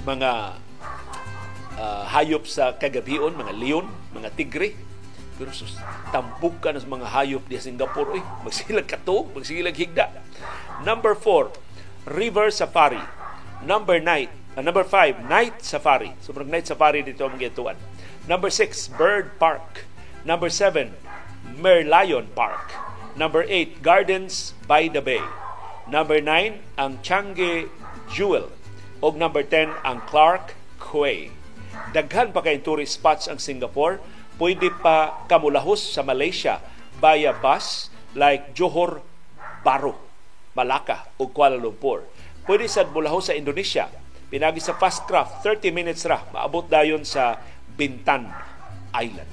mga 0.04 0.30
uh, 1.80 2.04
hayop 2.12 2.44
sa 2.44 2.76
kagabion, 2.76 3.32
mga 3.32 3.54
leon, 3.56 3.86
mga 4.12 4.28
tigre. 4.36 4.76
Pero 5.34 5.50
sus, 5.50 5.74
tampok 6.14 6.62
ka 6.62 6.76
sa 6.76 6.86
mga 6.86 7.10
hayop 7.10 7.42
di 7.48 7.58
Singapore. 7.58 8.20
Uy, 8.20 8.22
magsilag 8.46 8.86
katog, 8.86 9.32
magsilag 9.34 9.74
higda. 9.74 10.12
Number 10.84 11.16
four, 11.16 11.50
River 12.06 12.52
Safari. 12.52 13.02
Number 13.64 13.98
nine, 13.98 14.28
uh, 14.54 14.62
number 14.62 14.84
five, 14.84 15.24
Night 15.26 15.64
Safari. 15.64 16.12
Sobrang 16.20 16.46
Night 16.46 16.68
Safari 16.68 17.02
dito 17.02 17.24
ang 17.24 17.40
gituan. 17.40 17.80
Number 18.28 18.52
six, 18.52 18.86
Bird 18.86 19.40
Park. 19.40 19.88
Number 20.22 20.52
seven, 20.52 20.96
Merlion 21.56 22.28
Park. 22.32 22.72
Number 23.16 23.46
8, 23.46 23.82
Gardens 23.82 24.54
by 24.66 24.88
the 24.88 24.98
Bay. 24.98 25.22
Number 25.84 26.16
9, 26.16 26.80
ang 26.80 26.96
Changi 27.04 27.68
Jewel. 28.08 28.48
O 29.04 29.12
number 29.12 29.44
10, 29.44 29.84
ang 29.84 30.00
Clark 30.08 30.56
Quay. 30.80 31.28
Daghan 31.92 32.32
pa 32.32 32.40
kay 32.40 32.64
tourist 32.64 32.96
spots 32.96 33.28
ang 33.28 33.36
Singapore. 33.36 34.00
Pwede 34.40 34.72
pa 34.80 35.28
kamulahos 35.28 35.84
sa 35.84 36.00
Malaysia 36.00 36.64
via 36.98 37.36
bus 37.36 37.92
like 38.16 38.56
Johor 38.56 39.04
Bahru, 39.60 39.92
Malacca 40.56 41.12
o 41.20 41.28
Kuala 41.28 41.60
Lumpur. 41.60 42.08
Pwede 42.48 42.64
sa 42.64 42.88
mulahos 42.88 43.28
sa 43.28 43.36
Indonesia. 43.36 43.92
Pinagi 44.32 44.64
sa 44.64 44.74
fast 44.80 45.04
craft, 45.04 45.44
30 45.44 45.68
minutes 45.68 46.08
ra. 46.08 46.24
Maabot 46.32 46.64
dayon 46.64 47.04
sa 47.04 47.36
Bintan 47.76 48.32
Island. 48.96 49.30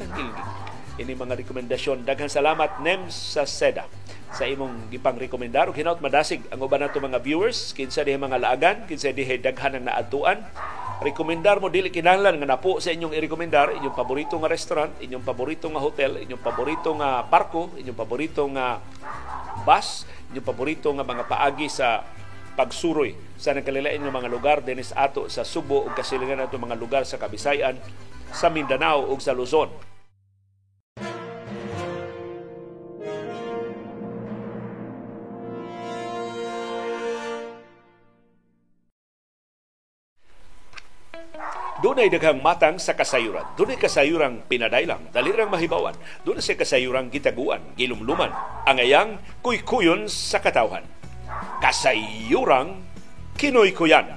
Kangilgig 0.00 0.48
ini 0.94 1.12
mga 1.12 1.34
rekomendasyon. 1.42 2.06
Daghang 2.06 2.30
salamat 2.30 2.78
nem 2.82 3.10
sa 3.10 3.42
SEDA 3.42 3.86
sa 4.34 4.50
imong 4.50 4.90
gipang 4.90 5.14
rekomendar 5.14 5.70
ug 5.70 5.78
hinaut 5.78 6.02
madasig 6.02 6.42
ang 6.50 6.58
uban 6.58 6.82
nato 6.82 6.98
mga 6.98 7.22
viewers. 7.22 7.70
Kinsa 7.70 8.02
diha 8.02 8.18
mga 8.18 8.42
laagan 8.42 8.76
kinsa 8.90 9.14
diha 9.14 9.38
daghan 9.38 9.78
ang 9.78 9.86
naadtuan 9.86 10.42
rekomendar 10.98 11.62
mo 11.62 11.70
dili 11.70 11.94
kinahanglan 11.94 12.42
nga 12.42 12.58
napo 12.58 12.82
sa 12.82 12.90
inyong 12.90 13.14
irekomendar. 13.14 13.78
Inyong 13.78 13.94
paborito 13.94 14.34
nga 14.34 14.50
restaurant 14.50 14.90
inyong 14.98 15.22
paborito 15.22 15.70
nga 15.70 15.78
hotel 15.78 16.18
inyong 16.18 16.42
paborito 16.42 16.90
nga 16.98 17.22
parko 17.30 17.70
inyong 17.78 17.98
paborito 17.98 18.42
nga 18.50 18.82
bus 19.62 20.02
inyong 20.34 20.46
paborito 20.46 20.90
nga 20.90 21.06
mga 21.06 21.24
paagi 21.30 21.70
sa 21.70 22.02
pagsuroy 22.58 23.14
sa 23.38 23.54
nagkalilain 23.54 24.02
nga 24.02 24.10
mga 24.10 24.28
lugar. 24.34 24.56
Dinis 24.66 24.90
ato 24.98 25.30
sa 25.30 25.46
Subo 25.46 25.86
ug 25.86 25.94
kasilingan 25.94 26.42
nato 26.42 26.58
mga 26.58 26.74
lugar 26.74 27.06
sa 27.06 27.22
Kabisayan 27.22 27.78
sa 28.34 28.50
Mindanao 28.50 29.06
ug 29.14 29.22
sa 29.22 29.30
Luzon 29.30 29.93
Dunay 41.84 42.08
daghang 42.08 42.40
matang 42.40 42.80
sa 42.80 42.96
kasayuran. 42.96 43.44
Dunay 43.60 43.76
kasayurang 43.76 44.48
pinadailang, 44.48 45.04
dalirang 45.12 45.52
mahibawan. 45.52 45.92
Dunay 46.24 46.40
sa 46.40 46.56
kasayurang 46.56 47.12
gitaguan, 47.12 47.60
gilumluman, 47.76 48.32
angayang 48.64 49.20
kuykuyon 49.44 50.08
sa 50.08 50.40
katawhan. 50.40 50.80
Kasayurang 51.60 52.80
kinoy-kuyan. 53.36 54.16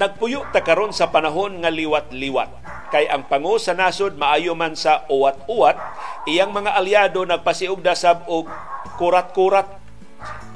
Nagpuyo 0.00 0.48
ta 0.48 0.64
karon 0.64 0.96
sa 0.96 1.12
panahon 1.12 1.60
nga 1.60 1.68
liwat-liwat 1.68 2.64
kay 2.88 3.04
ang 3.12 3.28
pangu 3.28 3.60
sa 3.60 3.76
nasod 3.76 4.16
maayo 4.16 4.56
man 4.56 4.80
sa 4.80 5.04
uwat-uwat 5.12 5.76
iyang 6.24 6.56
mga 6.56 6.72
aliado 6.72 7.20
nagpasiug 7.28 7.84
dasab 7.84 8.24
og 8.32 8.48
kurat-kurat 8.96 9.76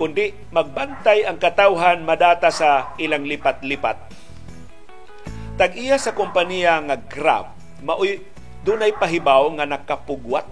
kundi 0.01 0.33
magbantay 0.49 1.29
ang 1.29 1.37
katawhan 1.37 2.07
madata 2.07 2.49
sa 2.49 2.97
ilang 2.97 3.29
lipat-lipat 3.29 4.20
Tag-iya 5.61 6.01
sa 6.01 6.17
kompanya 6.17 6.81
nga 6.81 6.97
Grab, 6.97 7.53
maoy 7.85 8.25
dunay 8.65 8.97
pahibaw 8.97 9.45
nga 9.61 9.69
nakapugwat. 9.69 10.49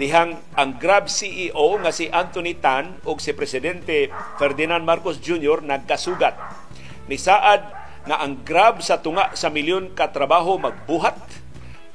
Dihang 0.00 0.40
ang 0.56 0.80
Grab 0.80 1.12
CEO 1.12 1.76
nga 1.84 1.92
si 1.92 2.08
Anthony 2.08 2.56
Tan 2.56 3.04
ug 3.04 3.20
si 3.20 3.36
presidente 3.36 4.08
Ferdinand 4.40 4.80
Marcos 4.80 5.20
Jr. 5.20 5.60
nagkasugat. 5.60 6.40
Nisaad 7.04 7.68
nga 8.08 8.16
ang 8.24 8.40
Grab 8.48 8.80
sa 8.80 9.04
tunga 9.04 9.28
sa 9.36 9.52
milyon 9.52 9.92
ka 9.92 10.08
trabaho 10.08 10.56
magbuhat 10.56 11.20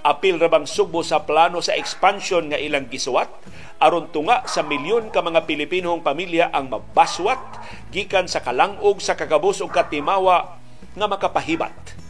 apil 0.06 0.38
ra 0.38 0.53
bang 0.53 0.69
sugbo 0.69 1.02
sa 1.02 1.26
plano 1.26 1.65
sa 1.65 1.73
expansion 1.73 2.45
nga 2.45 2.61
ilang 2.61 2.94
gisuwat 2.94 3.34
aron 3.81 4.14
tunga 4.14 4.45
sa 4.45 4.61
milyon 4.61 5.10
ka 5.10 5.26
mga 5.26 5.49
Pilipinong 5.49 6.06
pamilya 6.06 6.53
ang 6.53 6.69
mabaswat 6.69 7.41
gikan 7.90 8.30
sa 8.30 8.45
kalangog 8.45 9.02
sa 9.02 9.18
kagabus 9.18 9.65
ug 9.65 9.73
katimawa 9.73 10.61
nga 10.94 11.10
makapahibat 11.10 12.03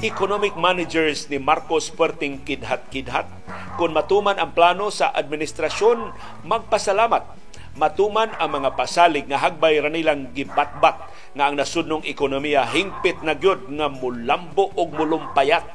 economic 0.00 0.56
managers 0.56 1.28
ni 1.28 1.36
Marcos 1.36 1.92
Puerting 1.92 2.40
kidhat-kidhat. 2.40 3.28
Kung 3.76 3.92
matuman 3.92 4.40
ang 4.40 4.56
plano 4.56 4.88
sa 4.88 5.12
administrasyon, 5.12 6.16
magpasalamat. 6.48 7.36
Matuman 7.76 8.32
ang 8.40 8.50
mga 8.60 8.80
pasalig 8.80 9.28
nga 9.28 9.44
hagbay 9.44 9.76
ra 9.76 9.92
nilang 9.92 10.32
gibatbat 10.32 10.96
nga 11.36 11.44
ang 11.46 11.54
nasudnong 11.54 12.02
ekonomiya 12.08 12.64
hingpit 12.66 13.20
na 13.20 13.36
gyud 13.36 13.68
nga 13.76 13.92
mulambo 13.92 14.72
og 14.72 14.88
mulumpayat. 14.96 15.68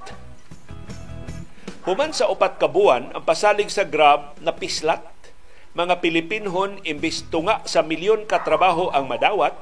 Human 1.86 2.10
sa 2.10 2.26
upat 2.26 2.58
ka 2.58 2.66
buwan, 2.66 3.14
ang 3.14 3.24
pasalig 3.24 3.70
sa 3.70 3.86
Grab 3.86 4.42
na 4.42 4.58
pislat 4.58 5.06
mga 5.76 6.00
Pilipinhon 6.00 6.80
imbis 6.88 7.28
tunga 7.28 7.60
sa 7.68 7.84
milyon 7.84 8.24
ka 8.32 8.48
trabaho 8.48 8.96
ang 8.96 9.12
madawat, 9.12 9.54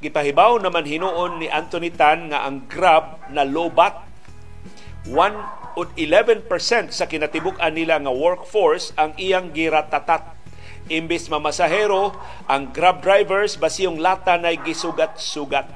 gipahibaw 0.00 0.56
naman 0.56 0.88
hinuon 0.88 1.44
ni 1.44 1.46
Anthony 1.52 1.92
Tan 1.92 2.32
nga 2.32 2.48
ang 2.48 2.64
Grab 2.64 3.20
na 3.28 3.44
lobat 3.44 4.07
111% 5.06 6.90
sa 6.90 7.04
kinatibuk-an 7.06 7.70
nila 7.70 8.02
nga 8.02 8.10
workforce 8.10 8.90
ang 8.98 9.14
iyang 9.14 9.54
giratatat. 9.54 10.34
Imbis 10.88 11.28
mamasahero, 11.28 12.16
ang 12.48 12.72
grab 12.72 13.04
drivers 13.04 13.60
basiyong 13.60 14.00
lata 14.00 14.40
na 14.40 14.56
gisugat-sugat. 14.56 15.68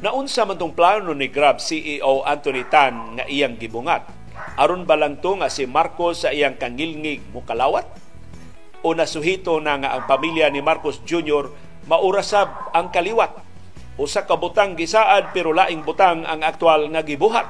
Naunsa 0.00 0.48
man 0.48 0.56
tong 0.56 0.72
plano 0.72 1.12
ni 1.12 1.28
Grab 1.28 1.60
CEO 1.60 2.24
Anthony 2.24 2.64
Tan 2.72 3.20
nga 3.20 3.24
iyang 3.28 3.60
gibungat. 3.60 4.08
Aron 4.56 4.88
ba 4.88 4.96
lang 4.96 5.20
to 5.20 5.36
nga 5.36 5.52
si 5.52 5.68
Marcos 5.68 6.24
sa 6.24 6.32
iyang 6.32 6.56
kangilngig 6.56 7.20
mukalawat? 7.36 7.84
O 8.80 8.96
nasuhito 8.96 9.60
na 9.60 9.76
nga 9.76 9.92
ang 9.92 10.08
pamilya 10.08 10.48
ni 10.48 10.64
Marcos 10.64 11.04
Jr. 11.04 11.52
maurasab 11.84 12.72
ang 12.72 12.88
kaliwat 12.88 13.49
usa 14.00 14.24
ka 14.24 14.40
butang 14.40 14.80
gisaad 14.80 15.36
pero 15.36 15.52
laing 15.52 15.84
butang 15.84 16.24
ang 16.24 16.40
aktual 16.40 16.88
nga 16.88 17.04
gibuhat. 17.04 17.44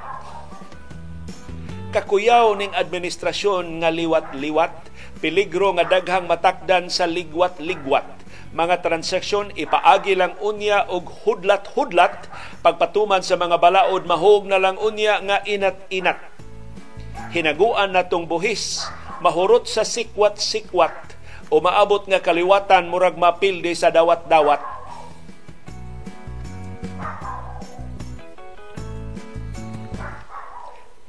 Kakuyaw 1.95 2.59
ning 2.59 2.75
administrasyon 2.75 3.83
nga 3.83 3.91
liwat-liwat, 3.95 4.75
peligro 5.23 5.75
nga 5.79 5.87
daghang 5.87 6.27
matakdan 6.27 6.91
sa 6.91 7.07
ligwat-ligwat. 7.07 8.19
mga 8.51 8.83
transaksyon 8.83 9.55
ipaagi 9.55 10.19
lang 10.19 10.35
unya 10.43 10.83
og 10.91 11.07
hudlat-hudlat 11.23 12.27
pagpatuman 12.67 13.23
sa 13.23 13.39
mga 13.39 13.63
balaod 13.63 14.11
mahog 14.11 14.51
na 14.51 14.59
lang 14.59 14.75
unya 14.75 15.23
nga 15.23 15.39
inat-inat 15.47 16.19
hinaguan 17.31 17.95
natong 17.95 18.27
buhis 18.27 18.91
mahurot 19.23 19.71
sa 19.71 19.87
sikwat-sikwat 19.87 21.15
o 21.47 21.63
maabot 21.63 22.03
nga 22.11 22.19
kaliwatan 22.19 22.91
murag 22.91 23.15
mapilde 23.15 23.71
sa 23.79 23.95
dawat-dawat 23.95 24.80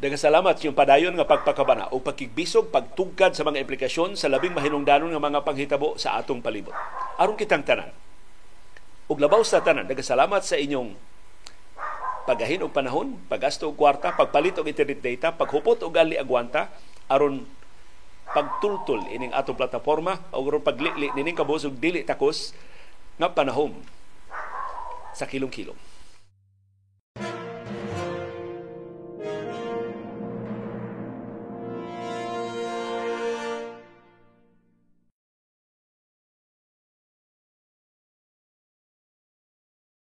Daga 0.02 0.18
salamat 0.18 0.58
yung 0.66 0.74
padayon 0.74 1.14
nga 1.14 1.30
pagpakabana 1.30 1.94
o 1.94 2.02
pagkigbisog, 2.02 2.74
pagtugkad 2.74 3.38
sa 3.38 3.46
mga 3.46 3.62
implikasyon 3.62 4.18
sa 4.18 4.34
labing 4.34 4.58
mahinungdanon 4.58 5.14
nga 5.14 5.22
mga 5.22 5.46
panghitabo 5.46 5.94
sa 6.02 6.18
atong 6.18 6.42
palibot. 6.42 6.74
Aron 7.22 7.38
kitang 7.38 7.62
tanan. 7.62 7.94
Ug 9.06 9.22
labaw 9.22 9.46
sa 9.46 9.62
tanan, 9.62 9.86
daga 9.86 10.02
salamat 10.02 10.42
sa 10.42 10.58
inyong 10.58 10.98
pagahin 12.26 12.66
og 12.66 12.74
panahon, 12.74 13.14
paggasto 13.30 13.70
og 13.70 13.78
kwarta, 13.78 14.18
pagpalit 14.18 14.58
og 14.58 14.66
internet 14.66 15.06
data, 15.06 15.38
paghupot 15.38 15.78
og 15.86 15.94
gali 15.94 16.18
agwanta 16.18 16.74
aron 17.06 17.46
pagtultol 18.34 19.06
ining 19.06 19.30
atong 19.38 19.54
plataporma 19.54 20.18
o 20.34 20.42
aron 20.42 20.66
paglili 20.66 21.14
nining 21.14 21.38
kabusog 21.38 21.78
dili 21.78 22.02
takos 22.02 22.58
nga 23.22 23.30
panahon 23.30 23.78
sa 25.14 25.30
kilong-kilong. 25.30 25.91